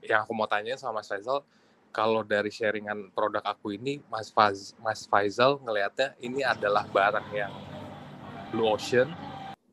yang 0.02 0.26
aku 0.26 0.34
mau 0.34 0.46
tanya 0.46 0.78
sama 0.78 1.02
Faisal 1.02 1.42
kalau 1.92 2.24
dari 2.24 2.48
sharingan 2.48 3.12
produk 3.12 3.44
aku 3.44 3.76
ini 3.76 4.00
Mas 4.08 4.32
Faz, 4.32 4.72
Mas 4.80 5.04
Faisal 5.04 5.60
ngelihatnya 5.60 6.16
ini 6.24 6.40
adalah 6.40 6.88
barang 6.88 7.28
yang 7.36 7.52
blue 8.48 8.72
ocean 8.72 9.12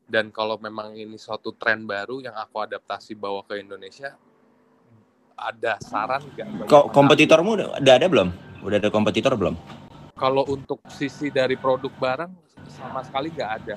dan 0.04 0.28
kalau 0.28 0.60
memang 0.60 0.92
ini 0.92 1.16
suatu 1.16 1.56
tren 1.56 1.88
baru 1.88 2.20
yang 2.20 2.36
aku 2.36 2.60
adaptasi 2.60 3.16
bawa 3.16 3.40
ke 3.48 3.56
Indonesia 3.64 4.12
ada 5.40 5.80
saran 5.80 6.20
nggak? 6.36 6.68
Kok 6.68 6.92
kompetitormu 6.92 7.50
udah, 7.56 7.68
udah 7.80 7.94
ada 7.96 8.06
belum? 8.06 8.28
Udah 8.60 8.76
ada 8.76 8.92
kompetitor 8.92 9.32
belum? 9.40 9.56
Kalau 10.20 10.44
untuk 10.52 10.84
sisi 10.92 11.32
dari 11.32 11.56
produk 11.56 11.88
barang 11.96 12.32
sama 12.68 13.00
sekali 13.00 13.32
nggak 13.32 13.52
ada. 13.64 13.76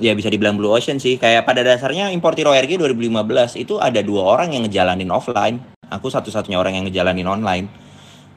ya 0.00 0.16
bisa 0.16 0.32
dibilang 0.32 0.56
blue 0.60 0.68
ocean 0.68 1.00
sih. 1.00 1.16
Kayak 1.16 1.48
pada 1.48 1.64
dasarnya 1.64 2.12
importir 2.12 2.44
ORG 2.44 2.76
2015 2.76 3.56
itu 3.56 3.80
ada 3.80 4.00
dua 4.04 4.36
orang 4.36 4.52
yang 4.52 4.64
ngejalanin 4.68 5.08
offline. 5.08 5.79
Aku 5.90 6.06
satu-satunya 6.08 6.56
orang 6.56 6.78
yang 6.78 6.84
ngejalanin 6.86 7.26
online. 7.26 7.66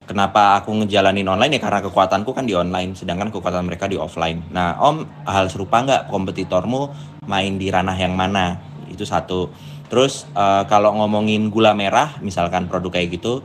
Kenapa 0.03 0.59
aku 0.59 0.75
ngejalanin 0.83 1.23
online 1.29 1.55
ya 1.55 1.61
karena 1.63 1.79
kekuatanku 1.79 2.35
kan 2.35 2.43
di 2.43 2.51
online, 2.51 2.91
sedangkan 2.91 3.31
kekuatan 3.31 3.63
mereka 3.63 3.87
di 3.87 3.95
offline. 3.95 4.43
Nah, 4.51 4.75
Om, 4.75 5.23
hal 5.23 5.47
serupa 5.47 5.79
nggak 5.79 6.11
kompetitormu 6.11 6.91
main 7.23 7.55
di 7.55 7.71
ranah 7.71 7.95
yang 7.95 8.11
mana? 8.11 8.59
Itu 8.91 9.07
satu. 9.07 9.47
Terus 9.87 10.27
uh, 10.35 10.67
kalau 10.67 10.91
ngomongin 10.99 11.47
gula 11.47 11.71
merah, 11.71 12.19
misalkan 12.19 12.67
produk 12.67 12.99
kayak 12.99 13.15
gitu, 13.15 13.39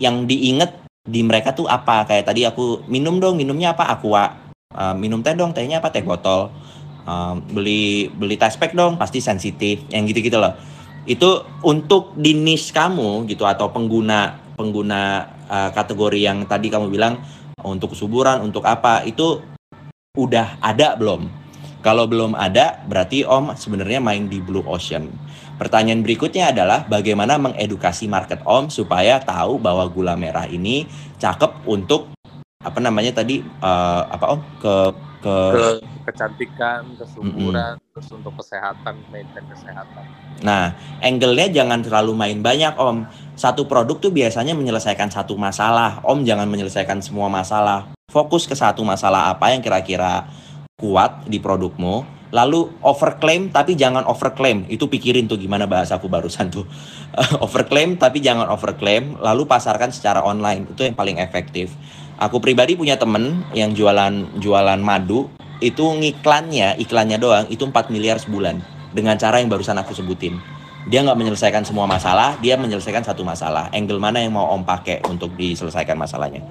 yang 0.00 0.24
diinget 0.24 0.72
di 1.04 1.20
mereka 1.20 1.52
tuh 1.52 1.68
apa? 1.68 2.08
Kayak 2.08 2.32
tadi 2.32 2.48
aku 2.48 2.88
minum 2.88 3.20
dong, 3.20 3.36
minumnya 3.36 3.76
apa? 3.76 3.92
Aqua. 3.92 4.48
Uh, 4.72 4.96
minum 4.96 5.20
teh 5.20 5.36
dong, 5.36 5.52
tehnya 5.52 5.84
apa? 5.84 5.92
Teh 5.92 6.00
botol 6.00 6.48
um, 7.06 7.42
beli 7.50 8.10
beli 8.12 8.38
pack 8.38 8.72
dong 8.74 8.98
pasti 8.98 9.18
sensitif 9.18 9.82
yang 9.90 10.06
gitu-gitu 10.06 10.38
loh 10.38 10.54
itu 11.02 11.42
untuk 11.66 12.14
di 12.14 12.34
niche 12.34 12.70
kamu 12.70 13.26
gitu 13.26 13.42
atau 13.42 13.70
pengguna 13.74 14.38
pengguna 14.54 15.26
uh, 15.50 15.70
kategori 15.74 16.20
yang 16.22 16.46
tadi 16.46 16.70
kamu 16.70 16.92
bilang 16.92 17.18
untuk 17.66 17.94
kesuburan 17.94 18.42
untuk 18.42 18.62
apa 18.66 19.02
itu 19.02 19.42
udah 20.14 20.60
ada 20.62 20.94
belum? 20.94 21.26
Kalau 21.82 22.06
belum 22.06 22.38
ada 22.38 22.78
berarti 22.86 23.26
om 23.26 23.58
sebenarnya 23.58 23.98
main 23.98 24.30
di 24.30 24.38
blue 24.38 24.62
ocean. 24.62 25.10
Pertanyaan 25.58 26.06
berikutnya 26.06 26.54
adalah 26.54 26.86
bagaimana 26.86 27.38
mengedukasi 27.42 28.06
market 28.06 28.38
om 28.46 28.70
supaya 28.70 29.18
tahu 29.18 29.58
bahwa 29.58 29.82
gula 29.90 30.14
merah 30.14 30.46
ini 30.46 30.86
cakep 31.18 31.66
untuk 31.66 32.14
apa 32.62 32.78
namanya 32.78 33.18
tadi 33.18 33.42
uh, 33.42 34.06
apa 34.06 34.26
om? 34.30 34.40
Ke 34.62 34.74
ke, 35.22 35.36
ke 35.54 35.66
kecantikan, 36.10 36.82
kesuburan, 36.98 37.78
mm 37.78 37.80
-mm. 37.80 37.90
terus 37.94 38.08
untuk 38.10 38.34
kesehatan, 38.34 38.98
maintain 39.14 39.46
kesehatan. 39.46 40.04
Nah, 40.42 40.74
angle-nya 40.98 41.62
jangan 41.62 41.80
terlalu 41.80 42.12
main 42.18 42.38
banyak, 42.42 42.74
Om. 42.74 43.06
Satu 43.38 43.70
produk 43.70 44.02
tuh 44.02 44.10
biasanya 44.10 44.58
menyelesaikan 44.58 45.08
satu 45.08 45.38
masalah. 45.38 46.02
Om 46.02 46.26
jangan 46.26 46.50
menyelesaikan 46.50 46.98
semua 47.00 47.30
masalah. 47.30 47.94
Fokus 48.10 48.44
ke 48.50 48.58
satu 48.58 48.82
masalah 48.82 49.32
apa 49.32 49.54
yang 49.54 49.62
kira-kira 49.62 50.26
kuat 50.76 51.24
di 51.30 51.38
produkmu. 51.38 52.02
Lalu 52.32 52.72
overclaim 52.80 53.52
tapi 53.52 53.76
jangan 53.76 54.08
overclaim. 54.08 54.64
Itu 54.66 54.88
pikirin 54.88 55.28
tuh 55.28 55.36
gimana 55.36 55.68
bahasaku 55.68 56.08
barusan 56.08 56.48
tuh. 56.48 56.66
overclaim 57.44 58.00
tapi 58.00 58.24
jangan 58.24 58.48
overclaim. 58.50 59.20
Lalu 59.20 59.44
pasarkan 59.44 59.92
secara 59.92 60.24
online. 60.24 60.66
Itu 60.72 60.82
yang 60.82 60.96
paling 60.96 61.20
efektif 61.20 61.72
aku 62.18 62.40
pribadi 62.40 62.76
punya 62.76 62.96
temen 63.00 63.44
yang 63.56 63.72
jualan 63.76 64.40
jualan 64.40 64.80
madu 64.80 65.30
itu 65.62 65.84
ngiklannya 65.84 66.80
iklannya 66.82 67.16
doang 67.16 67.46
itu 67.48 67.62
4 67.62 67.92
miliar 67.94 68.18
sebulan. 68.18 68.58
Dengan 68.92 69.16
cara 69.16 69.40
yang 69.40 69.48
barusan 69.48 69.78
aku 69.80 69.96
sebutin. 69.96 70.36
Dia 70.90 71.00
nggak 71.00 71.14
menyelesaikan 71.14 71.62
semua 71.62 71.88
masalah 71.88 72.36
dia 72.42 72.58
menyelesaikan 72.58 73.06
satu 73.06 73.22
masalah. 73.24 73.72
Angle 73.72 74.02
mana 74.02 74.20
yang 74.20 74.34
mau 74.34 74.50
om 74.52 74.66
pakai 74.66 75.00
untuk 75.08 75.32
diselesaikan 75.38 75.96
masalahnya? 75.96 76.44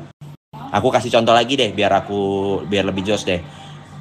Aku 0.72 0.88
kasih 0.88 1.12
contoh 1.12 1.36
lagi 1.36 1.60
deh 1.60 1.76
biar 1.76 1.92
aku 1.92 2.20
biar 2.64 2.88
lebih 2.88 3.04
jos 3.04 3.28
deh. 3.28 3.44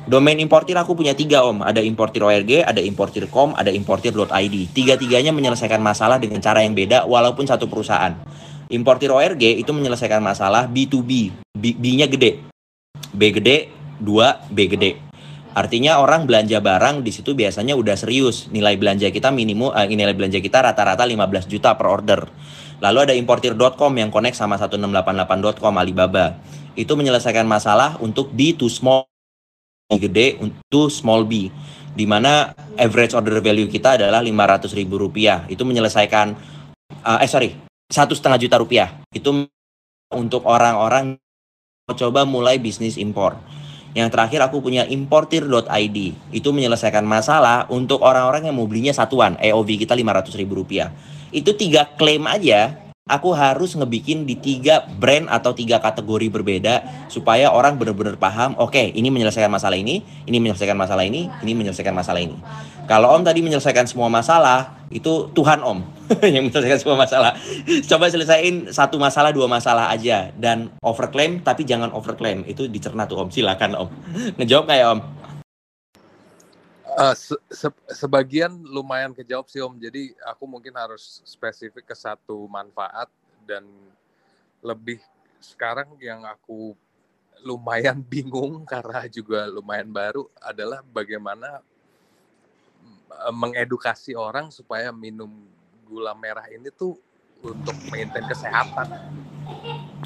Domain 0.09 0.39
importir 0.41 0.75
aku 0.81 0.97
punya 0.97 1.13
tiga 1.13 1.45
om, 1.45 1.61
ada 1.61 1.85
importir 1.85 2.25
ORG, 2.25 2.65
ada 2.65 2.81
importir 2.81 3.29
com, 3.29 3.53
ada 3.53 3.69
importir.id. 3.69 4.57
Tiga-tiganya 4.73 5.31
menyelesaikan 5.31 5.79
masalah 5.79 6.17
dengan 6.17 6.41
cara 6.41 6.65
yang 6.65 6.73
beda 6.73 7.05
walaupun 7.05 7.45
satu 7.45 7.69
perusahaan. 7.69 8.17
Importir 8.71 9.11
ORG 9.11 9.59
itu 9.59 9.71
menyelesaikan 9.75 10.23
masalah 10.23 10.71
B2B. 10.71 11.35
B-nya 11.59 12.07
gede. 12.07 12.39
B 13.11 13.35
gede, 13.35 13.67
2 13.99 14.55
B 14.55 14.59
gede. 14.71 14.91
Artinya 15.51 15.99
orang 15.99 16.31
belanja 16.31 16.63
barang 16.63 17.03
di 17.03 17.11
situ 17.11 17.35
biasanya 17.35 17.75
udah 17.75 17.99
serius. 17.99 18.47
Nilai 18.55 18.79
belanja 18.79 19.11
kita 19.11 19.35
minimum 19.35 19.75
uh, 19.75 19.83
nilai 19.83 20.15
belanja 20.15 20.39
kita 20.39 20.63
rata-rata 20.63 21.03
15 21.03 21.51
juta 21.51 21.75
per 21.75 21.87
order. 21.91 22.21
Lalu 22.79 23.11
ada 23.11 23.15
importir.com 23.19 23.93
yang 23.99 24.15
connect 24.15 24.39
sama 24.39 24.55
1688.com 24.55 25.75
Alibaba. 25.75 26.39
Itu 26.79 26.95
menyelesaikan 26.95 27.45
masalah 27.51 27.99
untuk 27.99 28.31
B 28.31 28.55
to 28.55 28.71
small 28.71 29.11
gede 29.91 30.39
untuk 30.39 30.87
small 30.87 31.27
B 31.27 31.51
di 31.91 32.07
mana 32.07 32.55
average 32.79 33.19
order 33.19 33.43
value 33.43 33.67
kita 33.67 33.99
adalah 33.99 34.23
500 34.23 34.71
ribu 34.79 34.95
rupiah 35.03 35.43
itu 35.51 35.67
menyelesaikan 35.67 36.39
uh, 37.03 37.19
eh 37.19 37.27
sorry 37.27 37.70
satu 37.91 38.15
setengah 38.15 38.39
juta 38.39 38.57
rupiah 38.57 39.03
itu 39.11 39.51
untuk 40.15 40.47
orang-orang 40.47 41.19
mau 41.87 41.95
coba 41.99 42.23
mulai 42.23 42.63
bisnis 42.63 42.95
impor. 42.95 43.35
Yang 43.91 44.15
terakhir 44.15 44.41
aku 44.47 44.63
punya 44.63 44.87
importir.id 44.87 45.99
itu 46.31 46.49
menyelesaikan 46.55 47.03
masalah 47.03 47.67
untuk 47.67 48.07
orang-orang 48.07 48.47
yang 48.47 48.55
mau 48.55 48.71
belinya 48.71 48.95
satuan 48.95 49.35
EOV 49.43 49.83
kita 49.83 49.99
500 49.99 50.31
ribu 50.39 50.63
rupiah. 50.63 50.95
Itu 51.35 51.59
tiga 51.59 51.91
klaim 51.99 52.31
aja 52.31 52.90
aku 53.11 53.35
harus 53.35 53.75
ngebikin 53.75 54.23
di 54.23 54.39
tiga 54.39 54.87
brand 54.87 55.27
atau 55.27 55.51
tiga 55.51 55.83
kategori 55.83 56.31
berbeda 56.31 57.07
supaya 57.11 57.51
orang 57.51 57.75
benar-benar 57.75 58.15
paham 58.15 58.55
oke 58.55 58.71
okay, 58.71 58.95
ini 58.95 59.11
menyelesaikan 59.11 59.51
masalah 59.51 59.75
ini 59.75 60.07
ini 60.31 60.39
menyelesaikan 60.39 60.79
masalah 60.79 61.03
ini 61.03 61.27
ini 61.43 61.53
menyelesaikan 61.59 61.91
masalah 61.91 62.23
ini. 62.23 62.39
Kalau 62.91 63.15
om 63.15 63.23
tadi 63.23 63.39
menyelesaikan 63.39 63.87
semua 63.87 64.11
masalah 64.11 64.83
itu 64.91 65.31
Tuhan 65.31 65.63
om 65.63 65.79
yang 66.35 66.51
menyelesaikan 66.51 66.79
semua 66.83 66.99
masalah. 66.99 67.39
Coba 67.87 68.11
selesaiin 68.11 68.75
satu 68.75 68.99
masalah 68.99 69.31
dua 69.31 69.47
masalah 69.47 69.95
aja 69.95 70.35
dan 70.35 70.75
overclaim 70.83 71.39
tapi 71.43 71.63
jangan 71.63 71.95
overclaim. 71.95 72.43
Itu 72.47 72.67
dicerna 72.67 73.07
tuh 73.07 73.27
om. 73.27 73.29
Silakan 73.31 73.79
om. 73.79 73.89
Ngejawab 74.39 74.67
kayak 74.67 74.87
om 74.91 75.01
Uh, 76.91 77.15
se 77.15 77.37
se 77.51 77.69
sebagian 77.95 78.51
lumayan 78.67 79.15
kejawab 79.15 79.47
sih 79.47 79.63
Om. 79.63 79.79
Jadi 79.79 80.11
aku 80.27 80.45
mungkin 80.49 80.75
harus 80.75 81.23
spesifik 81.23 81.87
ke 81.87 81.95
satu 81.95 82.47
manfaat 82.51 83.07
dan 83.47 83.67
lebih 84.61 85.01
sekarang 85.41 85.97
yang 86.03 86.27
aku 86.27 86.77
lumayan 87.43 88.05
bingung 88.13 88.65
karena 88.69 89.09
juga 89.09 89.49
lumayan 89.49 89.89
baru 89.89 90.29
adalah 90.41 90.85
bagaimana 90.85 91.65
eh, 93.11 93.35
mengedukasi 93.35 94.13
orang 94.19 94.53
supaya 94.53 94.93
minum 94.93 95.31
gula 95.89 96.15
merah 96.15 96.47
ini 96.53 96.71
tuh 96.71 96.95
untuk 97.41 97.77
maintain 97.89 98.25
kesehatan. 98.29 98.87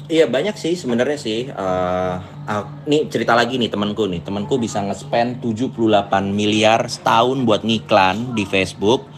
Iya 0.05 0.29
banyak 0.29 0.53
sih 0.53 0.77
sebenarnya 0.77 1.17
sih. 1.17 1.49
Uh, 1.49 2.21
uh, 2.45 2.63
nih 2.85 3.09
cerita 3.09 3.33
lagi 3.33 3.57
nih 3.57 3.73
temanku 3.73 4.05
nih. 4.05 4.21
Temanku 4.21 4.61
bisa 4.61 4.81
nge-spend 4.85 5.41
78 5.41 5.81
miliar 6.29 6.85
setahun 6.85 7.41
buat 7.41 7.65
ngiklan 7.65 8.37
di 8.37 8.45
Facebook. 8.45 9.09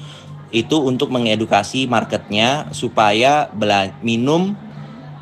Itu 0.48 0.88
untuk 0.88 1.12
mengedukasi 1.12 1.92
marketnya 1.92 2.72
supaya 2.72 3.52
minum 4.00 4.56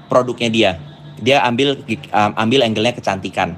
produknya 0.06 0.50
dia. 0.54 0.72
Dia 1.18 1.42
ambil 1.42 1.82
um, 2.14 2.32
ambil 2.38 2.62
angle-nya 2.62 2.94
kecantikan. 2.94 3.58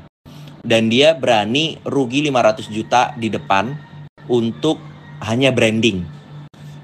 Dan 0.64 0.88
dia 0.92 1.16
berani 1.16 1.80
rugi 1.84 2.24
500 2.28 2.72
juta 2.72 3.12
di 3.20 3.28
depan 3.28 3.76
untuk 4.32 4.80
hanya 5.28 5.52
branding. 5.52 6.04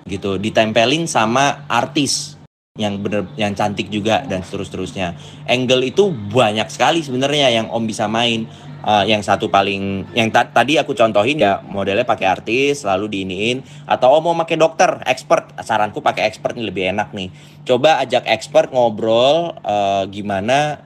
Gitu, 0.03 0.35
ditempelin 0.35 1.07
sama 1.07 1.63
artis 1.71 2.32
yang 2.73 3.05
bener 3.05 3.29
yang 3.37 3.53
cantik 3.53 3.85
juga 3.93 4.25
dan 4.25 4.41
seterus-terusnya. 4.41 5.13
Angle 5.45 5.93
itu 5.93 6.09
banyak 6.09 6.65
sekali 6.73 7.05
sebenarnya 7.05 7.53
yang 7.53 7.67
Om 7.69 7.85
bisa 7.85 8.09
main. 8.09 8.49
Uh, 8.83 9.07
yang 9.07 9.23
satu 9.23 9.47
paling 9.47 10.03
yang 10.11 10.27
ta 10.27 10.43
tadi 10.43 10.75
aku 10.75 10.91
contohin 10.91 11.39
ya 11.39 11.63
modelnya 11.63 12.03
pakai 12.03 12.27
artis 12.27 12.83
lalu 12.83 13.15
diiniin 13.15 13.63
atau 13.87 14.19
Om 14.19 14.27
mau 14.27 14.35
pakai 14.43 14.59
dokter 14.59 14.99
expert 15.07 15.55
saranku 15.63 16.03
pakai 16.03 16.27
expert 16.27 16.51
nih 16.59 16.67
lebih 16.67 16.83
enak 16.91 17.15
nih 17.15 17.31
coba 17.63 18.03
ajak 18.03 18.27
expert 18.27 18.75
ngobrol 18.75 19.55
uh, 19.63 20.03
gimana 20.11 20.83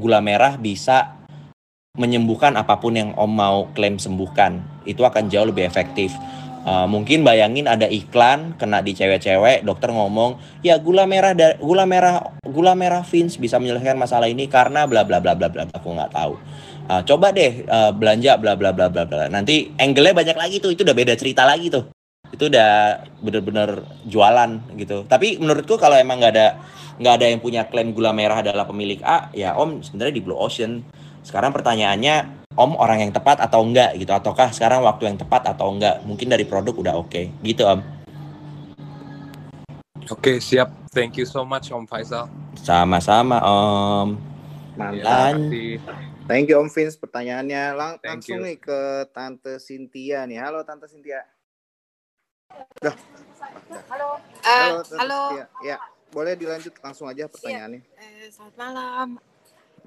gula 0.00 0.24
merah 0.24 0.56
bisa 0.56 1.20
menyembuhkan 2.00 2.56
apa 2.56 2.80
pun 2.80 2.96
yang 2.96 3.12
Om 3.12 3.32
mau 3.36 3.68
klaim 3.76 4.00
sembuhkan 4.00 4.64
itu 4.88 5.04
akan 5.04 5.28
jauh 5.28 5.44
lebih 5.44 5.68
efektif 5.68 6.16
Uh, 6.60 6.84
mungkin 6.84 7.24
bayangin 7.24 7.64
ada 7.64 7.88
iklan 7.88 8.52
kena 8.60 8.84
di 8.84 8.92
cewek-cewek, 8.92 9.64
dokter 9.64 9.88
ngomong, 9.88 10.36
ya 10.60 10.76
gula 10.76 11.08
merah 11.08 11.32
gula 11.56 11.88
merah 11.88 12.36
gula 12.44 12.76
merah 12.76 13.00
Vince 13.00 13.40
bisa 13.40 13.56
menyelesaikan 13.56 13.96
masalah 13.96 14.28
ini 14.28 14.44
karena 14.44 14.84
bla 14.84 15.00
bla 15.08 15.24
bla 15.24 15.32
bla 15.32 15.48
bla. 15.48 15.64
Aku 15.72 15.96
nggak 15.96 16.12
tahu. 16.12 16.36
Uh, 16.84 17.00
coba 17.08 17.32
deh 17.32 17.64
uh, 17.64 17.96
belanja 17.96 18.36
bla 18.36 18.60
bla 18.60 18.76
bla 18.76 18.92
bla 18.92 19.08
bla. 19.08 19.32
Nanti 19.32 19.72
angle-nya 19.72 20.12
banyak 20.12 20.36
lagi 20.36 20.60
tuh, 20.60 20.76
itu 20.76 20.84
udah 20.84 20.92
beda 20.92 21.16
cerita 21.16 21.48
lagi 21.48 21.72
tuh. 21.72 21.88
Itu 22.28 22.52
udah 22.52 23.02
bener-bener 23.24 23.80
jualan 24.04 24.76
gitu. 24.76 25.08
Tapi 25.08 25.40
menurutku 25.40 25.80
kalau 25.80 25.96
emang 25.96 26.20
nggak 26.20 26.32
ada 26.36 26.60
nggak 27.00 27.14
ada 27.16 27.26
yang 27.32 27.40
punya 27.40 27.64
klaim 27.72 27.96
gula 27.96 28.12
merah 28.12 28.44
adalah 28.44 28.68
pemilik 28.68 29.00
A, 29.00 29.32
ya 29.32 29.56
Om 29.56 29.80
sebenarnya 29.80 30.12
di 30.12 30.22
Blue 30.22 30.36
Ocean. 30.36 30.84
Sekarang 31.24 31.56
pertanyaannya 31.56 32.39
Om 32.50 32.74
orang 32.82 32.98
yang 32.98 33.14
tepat 33.14 33.38
atau 33.38 33.62
enggak 33.62 33.94
gitu 33.94 34.10
ataukah 34.10 34.50
sekarang 34.50 34.82
waktu 34.82 35.06
yang 35.06 35.14
tepat 35.14 35.54
atau 35.54 35.70
enggak 35.70 36.02
mungkin 36.02 36.26
dari 36.26 36.42
produk 36.42 36.74
udah 36.74 36.94
oke 36.98 37.06
okay. 37.06 37.30
gitu 37.46 37.62
Om 37.62 37.78
Oke 40.10 40.34
okay, 40.34 40.36
siap 40.42 40.74
thank 40.90 41.14
you 41.14 41.22
so 41.22 41.46
much 41.46 41.70
Om 41.70 41.86
Faisal 41.86 42.26
sama-sama 42.58 43.38
Om 43.38 44.18
mantap 44.74 45.38
Thank 46.26 46.50
you 46.50 46.58
Om 46.58 46.66
Vince 46.66 46.98
pertanyaannya 46.98 47.62
Lang 47.78 47.94
Thank 48.02 48.26
langsung 48.26 48.42
you. 48.42 48.46
nih 48.50 48.56
ke 48.58 48.78
Tante 49.10 49.58
Cynthia 49.58 50.22
nih. 50.30 50.38
Halo 50.38 50.62
Tante 50.62 50.86
Cynthia. 50.86 51.26
Dah. 52.78 52.94
Halo. 53.90 54.22
Halo 54.46 54.78
Eh, 54.78 54.78
Tante 54.78 54.94
halo. 54.94 55.20
Cynthia. 55.34 55.46
Ya, 55.66 55.76
boleh 56.14 56.38
dilanjut 56.38 56.70
langsung 56.86 57.10
aja 57.10 57.26
pertanyaannya. 57.26 57.82
Eh, 57.82 58.30
selamat 58.30 58.54
malam. 58.54 59.08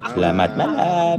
Selamat 0.04 0.50
malam. 0.52 1.18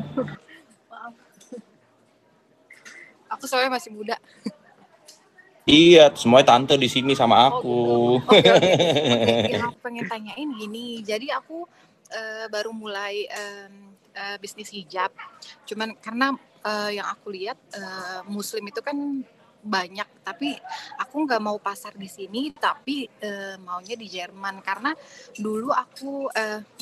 Aku 3.35 3.45
soalnya 3.51 3.75
masih 3.75 3.91
muda. 3.91 4.15
Iya, 5.65 6.13
semuanya 6.13 6.53
tante 6.53 6.77
di 6.77 6.85
sini 6.85 7.17
sama 7.17 7.49
aku. 7.49 8.21
Oke, 8.21 8.37
oke. 8.53 8.69
Oke, 8.69 9.49
yang 9.49 9.73
aku 9.73 9.79
pengen 9.81 10.05
tanyain 10.05 10.49
gini. 10.55 11.01
Jadi 11.01 11.33
aku 11.33 11.65
eh, 12.13 12.45
baru 12.53 12.69
mulai 12.69 13.25
em, 13.25 13.97
eh, 14.13 14.37
bisnis 14.37 14.69
hijab. 14.69 15.09
Cuman 15.65 15.97
karena 15.97 16.37
eh, 16.63 17.01
yang 17.01 17.09
aku 17.09 17.33
lihat 17.33 17.57
eh, 17.73 18.21
muslim 18.29 18.61
itu 18.69 18.79
kan 18.85 18.93
banyak, 19.65 20.05
tapi 20.21 20.53
aku 21.01 21.25
nggak 21.25 21.41
mau 21.41 21.57
pasar 21.57 21.97
di 21.97 22.05
sini, 22.05 22.53
tapi 22.53 23.09
eh, 23.17 23.57
maunya 23.57 23.97
di 23.97 24.05
Jerman 24.05 24.61
karena 24.61 24.93
dulu 25.33 25.73
aku 25.73 26.29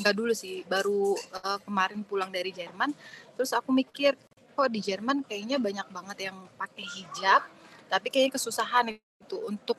nggak 0.04 0.12
dulu 0.12 0.36
sih, 0.36 0.68
baru 0.68 1.16
eh, 1.16 1.60
kemarin 1.64 2.04
pulang 2.04 2.28
dari 2.28 2.52
Jerman, 2.52 2.92
terus 3.40 3.56
aku 3.56 3.72
mikir 3.72 4.20
kok 4.56 4.70
di 4.72 4.80
Jerman 4.80 5.26
kayaknya 5.26 5.58
banyak 5.58 5.88
banget 5.90 6.18
yang 6.32 6.38
pakai 6.58 6.86
hijab, 6.86 7.42
tapi 7.90 8.08
kayaknya 8.14 8.34
kesusahan 8.38 8.86
itu 8.94 9.38
untuk 9.50 9.78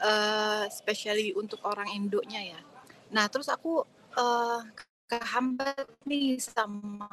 eh 0.00 0.64
especially 0.72 1.36
untuk 1.36 1.60
orang 1.68 1.88
Indonya 1.92 2.40
ya. 2.56 2.60
Nah, 3.12 3.28
terus 3.32 3.48
aku 3.52 3.84
eh 4.16 4.60
kehambat 5.10 5.90
nih 6.06 6.38
sama 6.38 7.10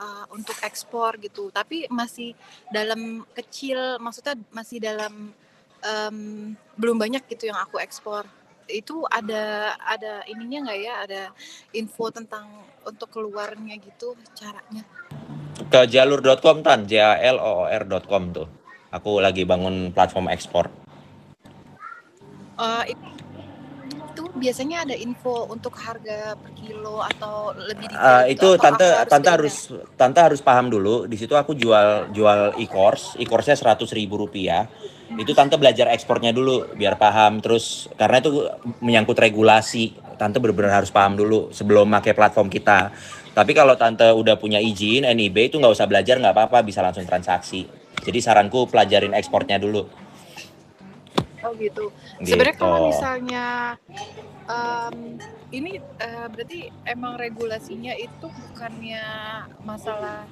eh, 0.00 0.26
untuk 0.32 0.56
ekspor 0.64 1.20
gitu, 1.20 1.52
tapi 1.52 1.84
masih 1.92 2.32
dalam 2.72 3.22
kecil, 3.36 4.00
maksudnya 4.00 4.34
masih 4.50 4.80
dalam 4.80 5.30
em, 5.84 6.18
belum 6.80 6.96
banyak 6.98 7.22
gitu 7.30 7.50
yang 7.52 7.60
aku 7.60 7.76
ekspor. 7.78 8.24
Itu 8.68 9.04
ada 9.08 9.76
ada 9.80 10.24
ininya 10.28 10.68
nggak 10.68 10.80
ya? 10.80 10.94
Ada 11.04 11.22
info 11.76 12.08
tentang 12.12 12.48
untuk 12.84 13.08
keluarnya 13.12 13.76
gitu 13.80 14.16
caranya? 14.36 14.84
Ke 15.68 15.84
jalur.com 15.84 16.64
tan, 16.64 16.88
j 16.88 16.96
a 16.96 17.20
l 17.20 17.36
o 17.36 17.62
o 17.62 17.64
r.com 17.68 18.22
tuh. 18.32 18.48
Aku 18.88 19.20
lagi 19.20 19.44
bangun 19.44 19.92
platform 19.92 20.32
ekspor. 20.32 20.72
It- 22.88 22.96
itu 24.18 24.22
biasanya 24.34 24.82
ada 24.82 24.96
info 24.98 25.46
untuk 25.46 25.78
harga 25.78 26.34
per 26.34 26.50
kilo 26.58 26.98
atau 26.98 27.54
lebih 27.54 27.86
detail 27.86 28.26
gitu, 28.26 28.34
itu 28.34 28.48
atau 28.58 28.64
tante 28.66 28.86
aku 28.90 29.10
tante 29.14 29.28
harus 29.30 29.56
tante 29.94 30.18
harus 30.18 30.40
paham 30.42 30.66
dulu. 30.66 31.06
Di 31.06 31.14
situ 31.14 31.38
aku 31.38 31.54
jual 31.54 32.10
jual 32.10 32.58
e-course, 32.58 33.14
e-course-nya 33.22 33.54
seratus 33.54 33.94
ribu 33.94 34.18
rupiah. 34.18 34.66
Itu 35.14 35.38
tante 35.38 35.54
belajar 35.54 35.86
ekspornya 35.94 36.34
dulu 36.34 36.74
biar 36.74 36.98
paham. 36.98 37.38
Terus 37.38 37.86
karena 37.94 38.18
itu 38.18 38.50
menyangkut 38.82 39.14
regulasi, 39.22 39.94
tante 40.18 40.42
benar-benar 40.42 40.82
harus 40.82 40.90
paham 40.90 41.14
dulu 41.14 41.54
sebelum 41.54 41.86
pakai 41.94 42.12
platform 42.12 42.50
kita. 42.50 42.90
Tapi 43.38 43.54
kalau 43.54 43.78
tante 43.78 44.02
udah 44.02 44.34
punya 44.34 44.58
izin 44.58 45.06
NIB 45.06 45.46
itu 45.46 45.62
nggak 45.62 45.70
usah 45.70 45.86
belajar 45.86 46.18
nggak 46.18 46.34
apa-apa, 46.34 46.58
bisa 46.66 46.82
langsung 46.82 47.06
transaksi. 47.06 47.70
Jadi 48.02 48.18
saranku 48.18 48.66
pelajarin 48.66 49.14
ekspornya 49.14 49.62
dulu. 49.62 49.86
Oh 51.46 51.54
gitu. 51.54 51.94
Gitu. 52.18 52.34
Sebenarnya 52.34 52.58
kalau 52.58 52.90
misalnya 52.90 53.46
em, 54.50 55.22
ini 55.54 55.78
eh, 55.78 56.26
berarti 56.34 56.66
emang 56.82 57.14
regulasinya 57.14 57.94
itu 57.94 58.26
bukannya 58.26 59.06
masalah 59.62 60.26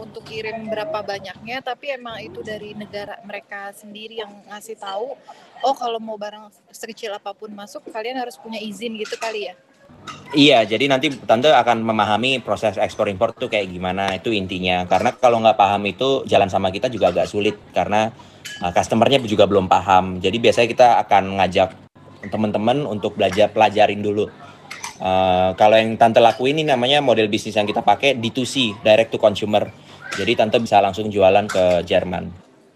untuk 0.00 0.24
kirim 0.24 0.72
berapa 0.72 1.04
banyaknya, 1.04 1.60
tapi 1.60 1.92
emang 1.92 2.24
itu 2.24 2.40
dari 2.40 2.72
negara 2.72 3.20
mereka 3.20 3.68
sendiri 3.76 4.24
yang 4.24 4.32
ngasih 4.48 4.80
tahu. 4.80 5.12
Oh 5.60 5.76
kalau 5.76 6.00
mau 6.00 6.16
barang 6.16 6.48
sekecil 6.72 7.12
apa 7.12 7.36
pun 7.36 7.52
masuk, 7.52 7.84
kalian 7.92 8.16
harus 8.16 8.40
punya 8.40 8.56
izin 8.64 8.96
gitu 8.96 9.20
kali 9.20 9.52
ya? 9.52 9.56
Iya, 10.36 10.66
jadi 10.66 10.90
nanti 10.90 11.08
tante 11.22 11.48
akan 11.48 11.86
memahami 11.86 12.42
proses 12.42 12.76
ekspor 12.76 13.06
impor 13.06 13.32
tuh 13.32 13.46
kayak 13.46 13.70
gimana 13.70 14.18
itu 14.18 14.34
intinya. 14.34 14.84
Karena 14.84 15.14
kalau 15.14 15.38
nggak 15.38 15.56
paham 15.56 15.86
itu 15.86 16.26
jalan 16.26 16.50
sama 16.50 16.74
kita 16.74 16.90
juga 16.90 17.14
agak 17.14 17.30
sulit 17.30 17.56
karena 17.70 18.10
uh, 18.60 18.72
customernya 18.74 19.22
juga 19.22 19.46
belum 19.46 19.70
paham. 19.70 20.18
Jadi 20.18 20.36
biasanya 20.42 20.68
kita 20.68 20.88
akan 21.06 21.40
ngajak 21.40 21.68
teman-teman 22.28 22.84
untuk 22.84 23.14
belajar 23.14 23.54
pelajarin 23.54 24.02
dulu. 24.02 24.26
Uh, 24.98 25.54
kalau 25.54 25.78
yang 25.78 25.94
tante 25.94 26.18
lakuin 26.18 26.58
ini 26.58 26.68
namanya 26.68 26.98
model 26.98 27.30
bisnis 27.30 27.54
yang 27.54 27.68
kita 27.68 27.86
pakai 27.86 28.18
D2C, 28.18 28.82
direct 28.82 29.14
to 29.14 29.22
consumer. 29.22 29.70
Jadi 30.16 30.32
tante 30.34 30.58
bisa 30.58 30.82
langsung 30.82 31.06
jualan 31.06 31.46
ke 31.46 31.86
Jerman. 31.86 32.28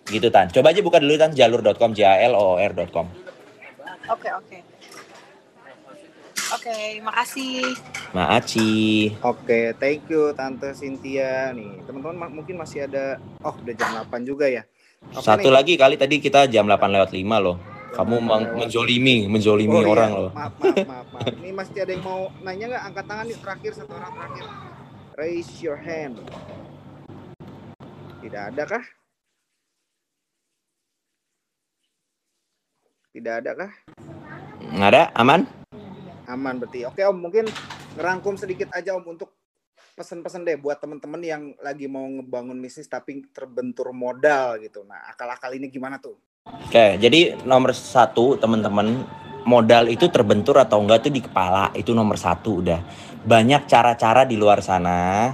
Gitu 0.07 0.31
tan. 0.31 0.49
Coba 0.55 0.71
aja 0.71 0.81
buka 0.87 1.03
dulu 1.03 1.19
tan 1.19 1.35
jalur.com, 1.35 1.93
j 1.93 2.07
a 2.07 2.31
l 2.31 2.35
o 2.39 2.57
r.com. 2.57 3.07
Oke 4.11 4.29
oke. 4.33 4.70
Oke, 6.51 6.75
makasih. 7.01 7.63
Maaci. 8.11 8.71
Oke, 9.23 9.71
thank 9.77 10.03
you 10.07 10.35
Tante 10.35 10.75
Cynthia 10.75 11.53
nih. 11.53 11.79
Teman-teman 11.81 12.17
ma- 12.19 12.33
mungkin 12.33 12.59
masih 12.59 12.85
ada 12.85 13.17
oh 13.41 13.55
udah 13.55 13.71
jam 13.73 13.91
8 14.03 14.27
juga 14.27 14.47
ya. 14.47 14.67
Oke 15.09 15.23
Satu 15.23 15.47
nih. 15.47 15.55
lagi 15.55 15.73
kali 15.77 15.95
tadi 15.95 16.19
kita 16.19 16.45
jam 16.45 16.67
8 16.67 16.91
lewat 16.91 17.11
5 17.11 17.23
loh. 17.39 17.57
Jam 17.57 17.95
Kamu 17.97 18.17
8 18.17 18.23
meng- 18.25 18.43
lewat. 18.45 18.59
menzolimi, 18.61 19.17
menzolimi 19.27 19.73
Oh, 19.73 19.81
iya. 19.81 19.89
orang 19.89 20.11
loh. 20.13 20.31
Maaf, 20.33 20.53
maaf, 20.57 20.77
maaf, 20.85 21.07
maaf. 21.09 21.35
Ini 21.39 21.51
masih 21.53 21.77
ada 21.79 21.93
yang 21.93 22.03
mau 22.03 22.21
nanya 22.41 22.65
nggak? 22.69 22.83
Angkat 22.85 23.05
tangan 23.07 23.25
nih 23.25 23.39
terakhir 23.39 23.71
satu 23.73 23.93
orang 23.93 24.13
terakhir. 24.13 24.45
Raise 25.15 25.53
your 25.61 25.79
hand. 25.79 26.19
Tidak 28.21 28.43
ada 28.49 28.63
kah? 28.65 28.85
Tidak 33.11 33.35
ada 33.39 33.51
kah? 33.57 33.73
Nggak 34.61 34.89
ada? 34.89 35.03
Aman? 35.15 35.60
Aman 36.31 36.63
berarti. 36.63 36.87
Oke 36.87 37.03
Om, 37.03 37.19
mungkin 37.19 37.51
ngerangkum 37.99 38.39
sedikit 38.39 38.71
aja 38.71 38.95
Om 38.95 39.19
untuk 39.19 39.35
pesan-pesan 39.99 40.47
deh 40.47 40.57
buat 40.57 40.79
teman-teman 40.79 41.21
yang 41.21 41.43
lagi 41.61 41.91
mau 41.91 42.07
ngebangun 42.07 42.57
bisnis 42.63 42.87
tapi 42.89 43.27
terbentur 43.35 43.91
modal 43.91 44.57
gitu. 44.63 44.87
Nah, 44.87 45.11
akal-akal 45.11 45.53
ini 45.59 45.69
gimana 45.69 45.99
tuh? 45.99 46.17
Oke, 46.49 46.97
jadi 46.97 47.37
nomor 47.45 47.77
satu 47.77 48.41
teman-teman 48.41 49.05
modal 49.45 49.93
itu 49.93 50.09
terbentur 50.09 50.57
atau 50.57 50.81
enggak 50.81 51.05
itu 51.05 51.21
di 51.21 51.23
kepala 51.27 51.69
itu 51.77 51.93
nomor 51.93 52.17
satu 52.17 52.65
udah. 52.65 52.81
Banyak 53.27 53.69
cara-cara 53.69 54.25
di 54.25 54.41
luar 54.41 54.65
sana 54.65 55.29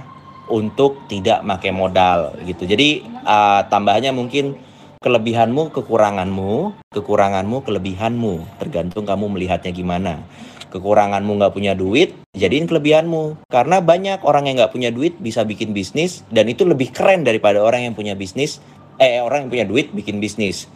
untuk 0.51 1.07
tidak 1.07 1.43
pakai 1.43 1.71
modal 1.71 2.35
gitu. 2.43 2.67
Jadi 2.67 3.07
uh, 3.23 3.63
tambahannya 3.67 4.11
mungkin 4.11 4.59
kelebihanmu, 4.99 5.71
kekuranganmu, 5.71 6.51
kekuranganmu, 6.91 7.57
kelebihanmu, 7.63 8.33
tergantung 8.59 9.07
kamu 9.07 9.31
melihatnya 9.37 9.71
gimana. 9.71 10.19
Kekuranganmu 10.67 11.39
nggak 11.39 11.53
punya 11.55 11.73
duit, 11.73 12.15
jadiin 12.35 12.67
kelebihanmu. 12.67 13.47
Karena 13.47 13.79
banyak 13.79 14.21
orang 14.27 14.47
yang 14.51 14.59
nggak 14.59 14.73
punya 14.73 14.89
duit 14.91 15.15
bisa 15.17 15.47
bikin 15.47 15.71
bisnis 15.71 16.23
dan 16.29 16.47
itu 16.51 16.67
lebih 16.67 16.91
keren 16.91 17.23
daripada 17.23 17.63
orang 17.63 17.87
yang 17.87 17.93
punya 17.95 18.13
bisnis, 18.13 18.59
eh 18.99 19.23
orang 19.23 19.47
yang 19.47 19.51
punya 19.51 19.65
duit 19.65 19.93
bikin 19.95 20.19
bisnis. 20.19 20.67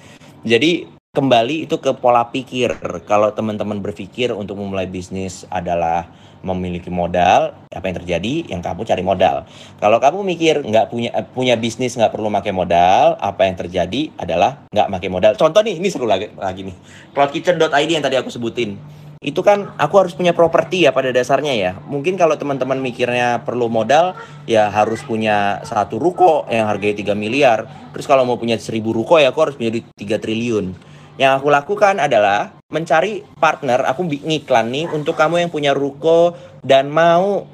Jadi 0.42 0.88
kembali 1.12 1.68
itu 1.68 1.76
ke 1.78 1.92
pola 2.00 2.32
pikir. 2.32 2.72
Kalau 3.04 3.36
teman-teman 3.36 3.84
berpikir 3.84 4.32
untuk 4.32 4.56
memulai 4.56 4.88
bisnis 4.88 5.44
adalah 5.52 6.08
memiliki 6.42 6.89
modal, 6.89 7.54
apa 7.70 7.86
yang 7.86 7.98
terjadi? 8.02 8.34
Yang 8.50 8.62
kamu 8.66 8.82
cari 8.88 9.04
modal. 9.06 9.46
Kalau 9.78 10.02
kamu 10.02 10.26
mikir 10.26 10.66
nggak 10.66 10.89
punya 10.89 11.10
eh, 11.14 11.26
punya 11.26 11.56
bisnis 11.60 11.94
nggak 11.94 12.10
perlu 12.10 12.34
pakai 12.34 12.54
modal, 12.54 13.18
apa 13.22 13.46
yang 13.46 13.56
terjadi 13.58 14.10
adalah 14.18 14.66
nggak 14.74 14.88
pakai 14.88 15.10
modal. 15.10 15.32
Contoh 15.38 15.62
nih, 15.62 15.78
ini 15.78 15.88
seru 15.94 16.10
lagi, 16.10 16.34
lagi 16.34 16.66
nih. 16.66 16.76
Cloudkitchen.id 17.14 17.89
yang 17.89 18.04
tadi 18.04 18.18
aku 18.18 18.34
sebutin. 18.34 18.80
Itu 19.22 19.46
kan 19.46 19.70
aku 19.78 20.02
harus 20.02 20.18
punya 20.18 20.34
properti 20.34 20.90
ya 20.90 20.98
pada 20.98 21.14
dasarnya 21.14 21.54
ya. 21.54 21.72
Mungkin 21.86 22.18
kalau 22.18 22.42
teman-teman 22.42 22.82
mikirnya 22.82 23.46
perlu 23.46 23.70
modal, 23.70 24.18
ya 24.50 24.74
harus 24.74 25.06
punya 25.06 25.62
satu 25.62 26.02
ruko 26.02 26.50
yang 26.50 26.66
harganya 26.66 27.14
3 27.14 27.14
miliar. 27.14 27.70
Terus 27.94 28.10
kalau 28.10 28.26
mau 28.26 28.42
punya 28.42 28.58
1000 28.58 28.82
ruko 28.82 29.22
ya 29.22 29.30
aku 29.30 29.46
harus 29.46 29.56
duit 29.62 29.86
3 29.94 30.18
triliun. 30.18 30.74
Yang 31.22 31.32
aku 31.38 31.54
lakukan 31.54 32.02
adalah 32.02 32.58
mencari 32.74 33.22
partner, 33.38 33.86
aku 33.86 34.10
ngiklan 34.10 34.74
nih 34.74 34.90
untuk 34.90 35.14
kamu 35.14 35.46
yang 35.46 35.52
punya 35.54 35.78
ruko 35.78 36.34
dan 36.66 36.90
mau 36.90 37.46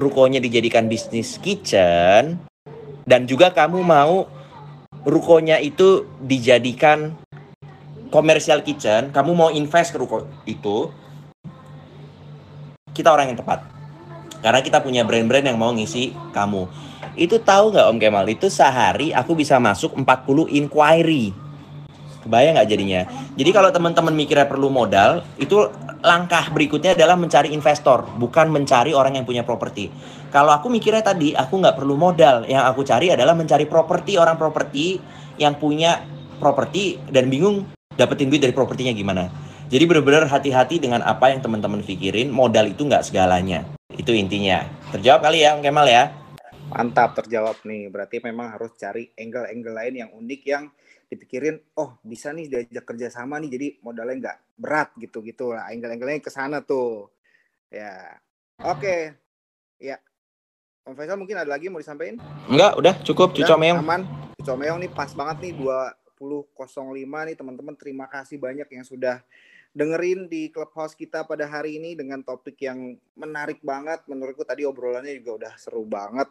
rukonya 0.00 0.40
dijadikan 0.40 0.88
bisnis 0.88 1.36
kitchen 1.36 2.40
dan 3.04 3.28
juga 3.28 3.52
kamu 3.52 3.84
mau 3.84 4.24
rukonya 5.04 5.60
itu 5.60 6.08
dijadikan 6.24 7.12
commercial 8.08 8.64
kitchen, 8.64 9.12
kamu 9.12 9.36
mau 9.36 9.50
invest 9.52 9.92
ke 9.92 9.98
ruko 10.00 10.24
itu, 10.48 10.88
kita 13.00 13.10
orang 13.10 13.32
yang 13.32 13.38
tepat. 13.40 13.64
Karena 14.40 14.60
kita 14.60 14.80
punya 14.84 15.04
brand-brand 15.04 15.48
yang 15.48 15.56
mau 15.56 15.72
ngisi 15.72 16.12
kamu. 16.32 16.68
Itu 17.16 17.40
tahu 17.40 17.72
nggak 17.74 17.86
Om 17.90 17.98
Kemal? 18.00 18.26
Itu 18.28 18.48
sehari 18.48 19.12
aku 19.12 19.36
bisa 19.36 19.56
masuk 19.60 19.96
40 19.96 20.48
inquiry. 20.52 21.32
Kebayang 22.20 22.60
nggak 22.60 22.68
jadinya? 22.68 23.00
Jadi 23.36 23.50
kalau 23.52 23.72
teman-teman 23.72 24.12
mikirnya 24.12 24.44
perlu 24.44 24.68
modal, 24.68 25.24
itu 25.40 25.68
langkah 26.00 26.48
berikutnya 26.52 26.96
adalah 26.96 27.16
mencari 27.16 27.52
investor, 27.52 28.08
bukan 28.16 28.48
mencari 28.48 28.92
orang 28.96 29.20
yang 29.20 29.24
punya 29.24 29.44
properti. 29.44 29.88
Kalau 30.32 30.52
aku 30.52 30.68
mikirnya 30.72 31.04
tadi, 31.04 31.32
aku 31.36 31.60
nggak 31.60 31.76
perlu 31.76 31.96
modal. 31.96 32.44
Yang 32.48 32.64
aku 32.64 32.80
cari 32.84 33.06
adalah 33.12 33.32
mencari 33.36 33.64
properti, 33.68 34.16
orang 34.16 34.36
properti 34.36 35.00
yang 35.40 35.56
punya 35.56 36.00
properti 36.40 36.96
dan 37.08 37.28
bingung 37.28 37.68
dapetin 37.96 38.32
duit 38.32 38.40
dari 38.40 38.56
propertinya 38.56 38.92
gimana. 38.96 39.49
Jadi 39.70 39.86
benar-benar 39.86 40.26
hati-hati 40.26 40.82
dengan 40.82 40.98
apa 41.06 41.30
yang 41.30 41.46
teman-teman 41.46 41.86
pikirin. 41.86 42.26
Modal 42.26 42.74
itu 42.74 42.82
nggak 42.82 43.06
segalanya. 43.06 43.62
Itu 43.94 44.10
intinya. 44.10 44.66
Terjawab 44.90 45.30
kali 45.30 45.46
ya, 45.46 45.54
Kemal 45.62 45.86
ya? 45.86 46.10
Mantap 46.74 47.14
terjawab 47.14 47.54
nih. 47.62 47.86
Berarti 47.86 48.18
memang 48.18 48.50
harus 48.50 48.74
cari 48.74 49.14
angle-angle 49.14 49.70
lain 49.70 49.94
yang 49.94 50.10
unik 50.10 50.42
yang 50.42 50.74
dipikirin 51.10 51.58
oh 51.74 51.98
bisa 52.06 52.30
nih 52.30 52.46
diajak 52.46 52.86
kerja 52.86 53.10
sama 53.10 53.42
nih 53.42 53.50
jadi 53.50 53.66
modalnya 53.82 54.14
nggak 54.22 54.38
berat 54.62 54.94
gitu 54.94 55.26
gitu 55.26 55.50
lah 55.50 55.66
angle-angle-nya 55.66 56.22
ke 56.22 56.30
sana 56.30 56.62
tuh 56.62 57.10
ya 57.66 58.14
oke 58.62 58.78
okay. 58.78 59.18
ya 59.82 59.98
Om 60.86 60.94
Faisal 60.94 61.18
mungkin 61.18 61.34
ada 61.34 61.50
lagi 61.50 61.66
mau 61.66 61.82
disampaikan 61.82 62.22
enggak 62.46 62.78
udah 62.78 62.94
cukup 63.02 63.34
Cuco 63.34 63.58
Meong 63.58 63.82
aman 63.82 64.06
Cuco 64.38 64.54
Meong 64.54 64.86
nih 64.86 64.90
pas 64.94 65.10
banget 65.10 65.50
nih 65.50 65.52
20.05 65.58 66.62
nih 67.02 67.34
teman-teman 67.34 67.74
terima 67.74 68.06
kasih 68.06 68.38
banyak 68.38 68.70
yang 68.70 68.86
sudah 68.86 69.18
dengerin 69.70 70.26
di 70.26 70.50
clubhouse 70.50 70.98
kita 70.98 71.22
pada 71.22 71.46
hari 71.46 71.78
ini 71.78 71.94
dengan 71.94 72.22
topik 72.26 72.58
yang 72.62 72.98
menarik 73.14 73.62
banget. 73.62 74.02
Menurutku 74.10 74.42
tadi 74.42 74.66
obrolannya 74.66 75.14
juga 75.22 75.46
udah 75.46 75.52
seru 75.58 75.86
banget. 75.86 76.26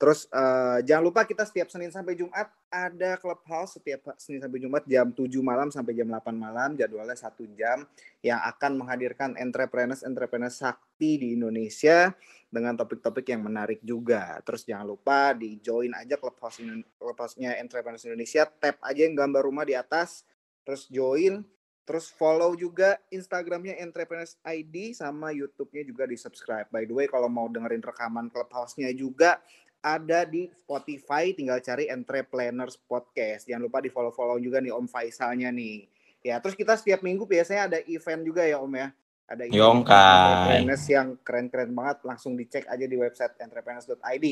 Terus 0.00 0.24
uh, 0.32 0.80
jangan 0.80 1.04
lupa 1.12 1.28
kita 1.28 1.44
setiap 1.44 1.68
Senin 1.68 1.92
sampai 1.92 2.16
Jumat 2.16 2.48
ada 2.72 3.20
clubhouse. 3.20 3.76
Setiap 3.76 4.16
Senin 4.16 4.40
sampai 4.40 4.56
Jumat 4.56 4.88
jam 4.88 5.12
7 5.12 5.28
malam 5.44 5.68
sampai 5.68 5.92
jam 5.92 6.08
8 6.08 6.32
malam 6.32 6.72
jadwalnya 6.72 7.12
satu 7.12 7.44
jam 7.52 7.84
yang 8.24 8.40
akan 8.40 8.80
menghadirkan 8.80 9.36
entrepreneurs 9.36 10.00
entrepreneurs 10.00 10.56
sakti 10.56 11.20
di 11.20 11.36
Indonesia 11.36 12.16
dengan 12.48 12.80
topik-topik 12.80 13.28
yang 13.28 13.44
menarik 13.44 13.84
juga. 13.84 14.40
Terus 14.40 14.64
jangan 14.64 14.88
lupa 14.88 15.36
di 15.36 15.60
join 15.60 15.92
aja 15.92 16.16
clubhouse 16.16 16.64
clubhouse-nya 16.96 17.60
entrepreneurs 17.60 18.08
Indonesia, 18.08 18.48
tap 18.48 18.80
aja 18.80 19.04
yang 19.04 19.12
gambar 19.12 19.44
rumah 19.44 19.68
di 19.68 19.76
atas, 19.76 20.24
terus 20.64 20.88
join 20.88 21.44
Terus 21.88 22.12
follow 22.12 22.54
juga 22.54 23.00
Instagramnya 23.10 23.80
Entrepreneurs 23.82 24.38
ID 24.46 24.94
sama 24.94 25.34
YouTube-nya 25.34 25.82
juga 25.82 26.04
di 26.06 26.14
subscribe. 26.14 26.70
By 26.70 26.86
the 26.86 26.94
way, 26.94 27.06
kalau 27.10 27.26
mau 27.26 27.50
dengerin 27.50 27.82
rekaman 27.82 28.30
Clubhouse-nya 28.30 28.94
juga 28.94 29.42
ada 29.80 30.28
di 30.28 30.46
Spotify 30.52 31.32
tinggal 31.32 31.58
cari 31.64 31.88
Entrepreneurs 31.88 32.76
Podcast. 32.76 33.48
Jangan 33.48 33.64
lupa 33.64 33.80
di 33.80 33.88
follow-follow 33.88 34.36
juga 34.38 34.60
nih 34.60 34.76
Om 34.76 34.86
Faisalnya 34.86 35.48
nih. 35.48 35.88
Ya, 36.20 36.36
terus 36.36 36.52
kita 36.52 36.76
setiap 36.76 37.00
minggu 37.00 37.24
biasanya 37.24 37.72
ada 37.72 37.78
event 37.88 38.22
juga 38.22 38.44
ya 38.44 38.60
Om 38.60 38.72
ya. 38.76 38.88
Ada 39.30 39.42
event 39.48 39.88
entrepreneurs 39.88 40.84
yang 40.84 41.08
keren-keren 41.24 41.70
banget. 41.72 41.96
Langsung 42.04 42.36
dicek 42.36 42.68
aja 42.68 42.84
di 42.84 42.96
website 43.00 43.40
entrepreneurs.id. 43.40 44.26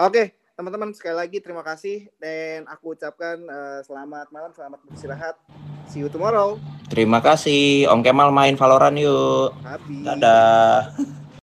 Oke, 0.00 0.22
teman-teman 0.58 0.90
sekali 0.90 1.14
lagi 1.14 1.38
terima 1.38 1.62
kasih 1.62 2.10
dan 2.18 2.66
aku 2.66 2.98
ucapkan 2.98 3.38
uh, 3.46 3.78
selamat 3.86 4.26
malam, 4.34 4.50
selamat 4.50 4.82
beristirahat. 4.90 5.38
See 5.86 6.02
you 6.02 6.10
tomorrow. 6.10 6.58
Terima 6.90 7.22
kasih 7.22 7.86
Om 7.86 8.02
Kemal 8.02 8.34
main 8.34 8.58
Valorant 8.58 8.98
yuk. 8.98 9.54
Habis. 9.62 10.02
Dadah. 10.02 10.90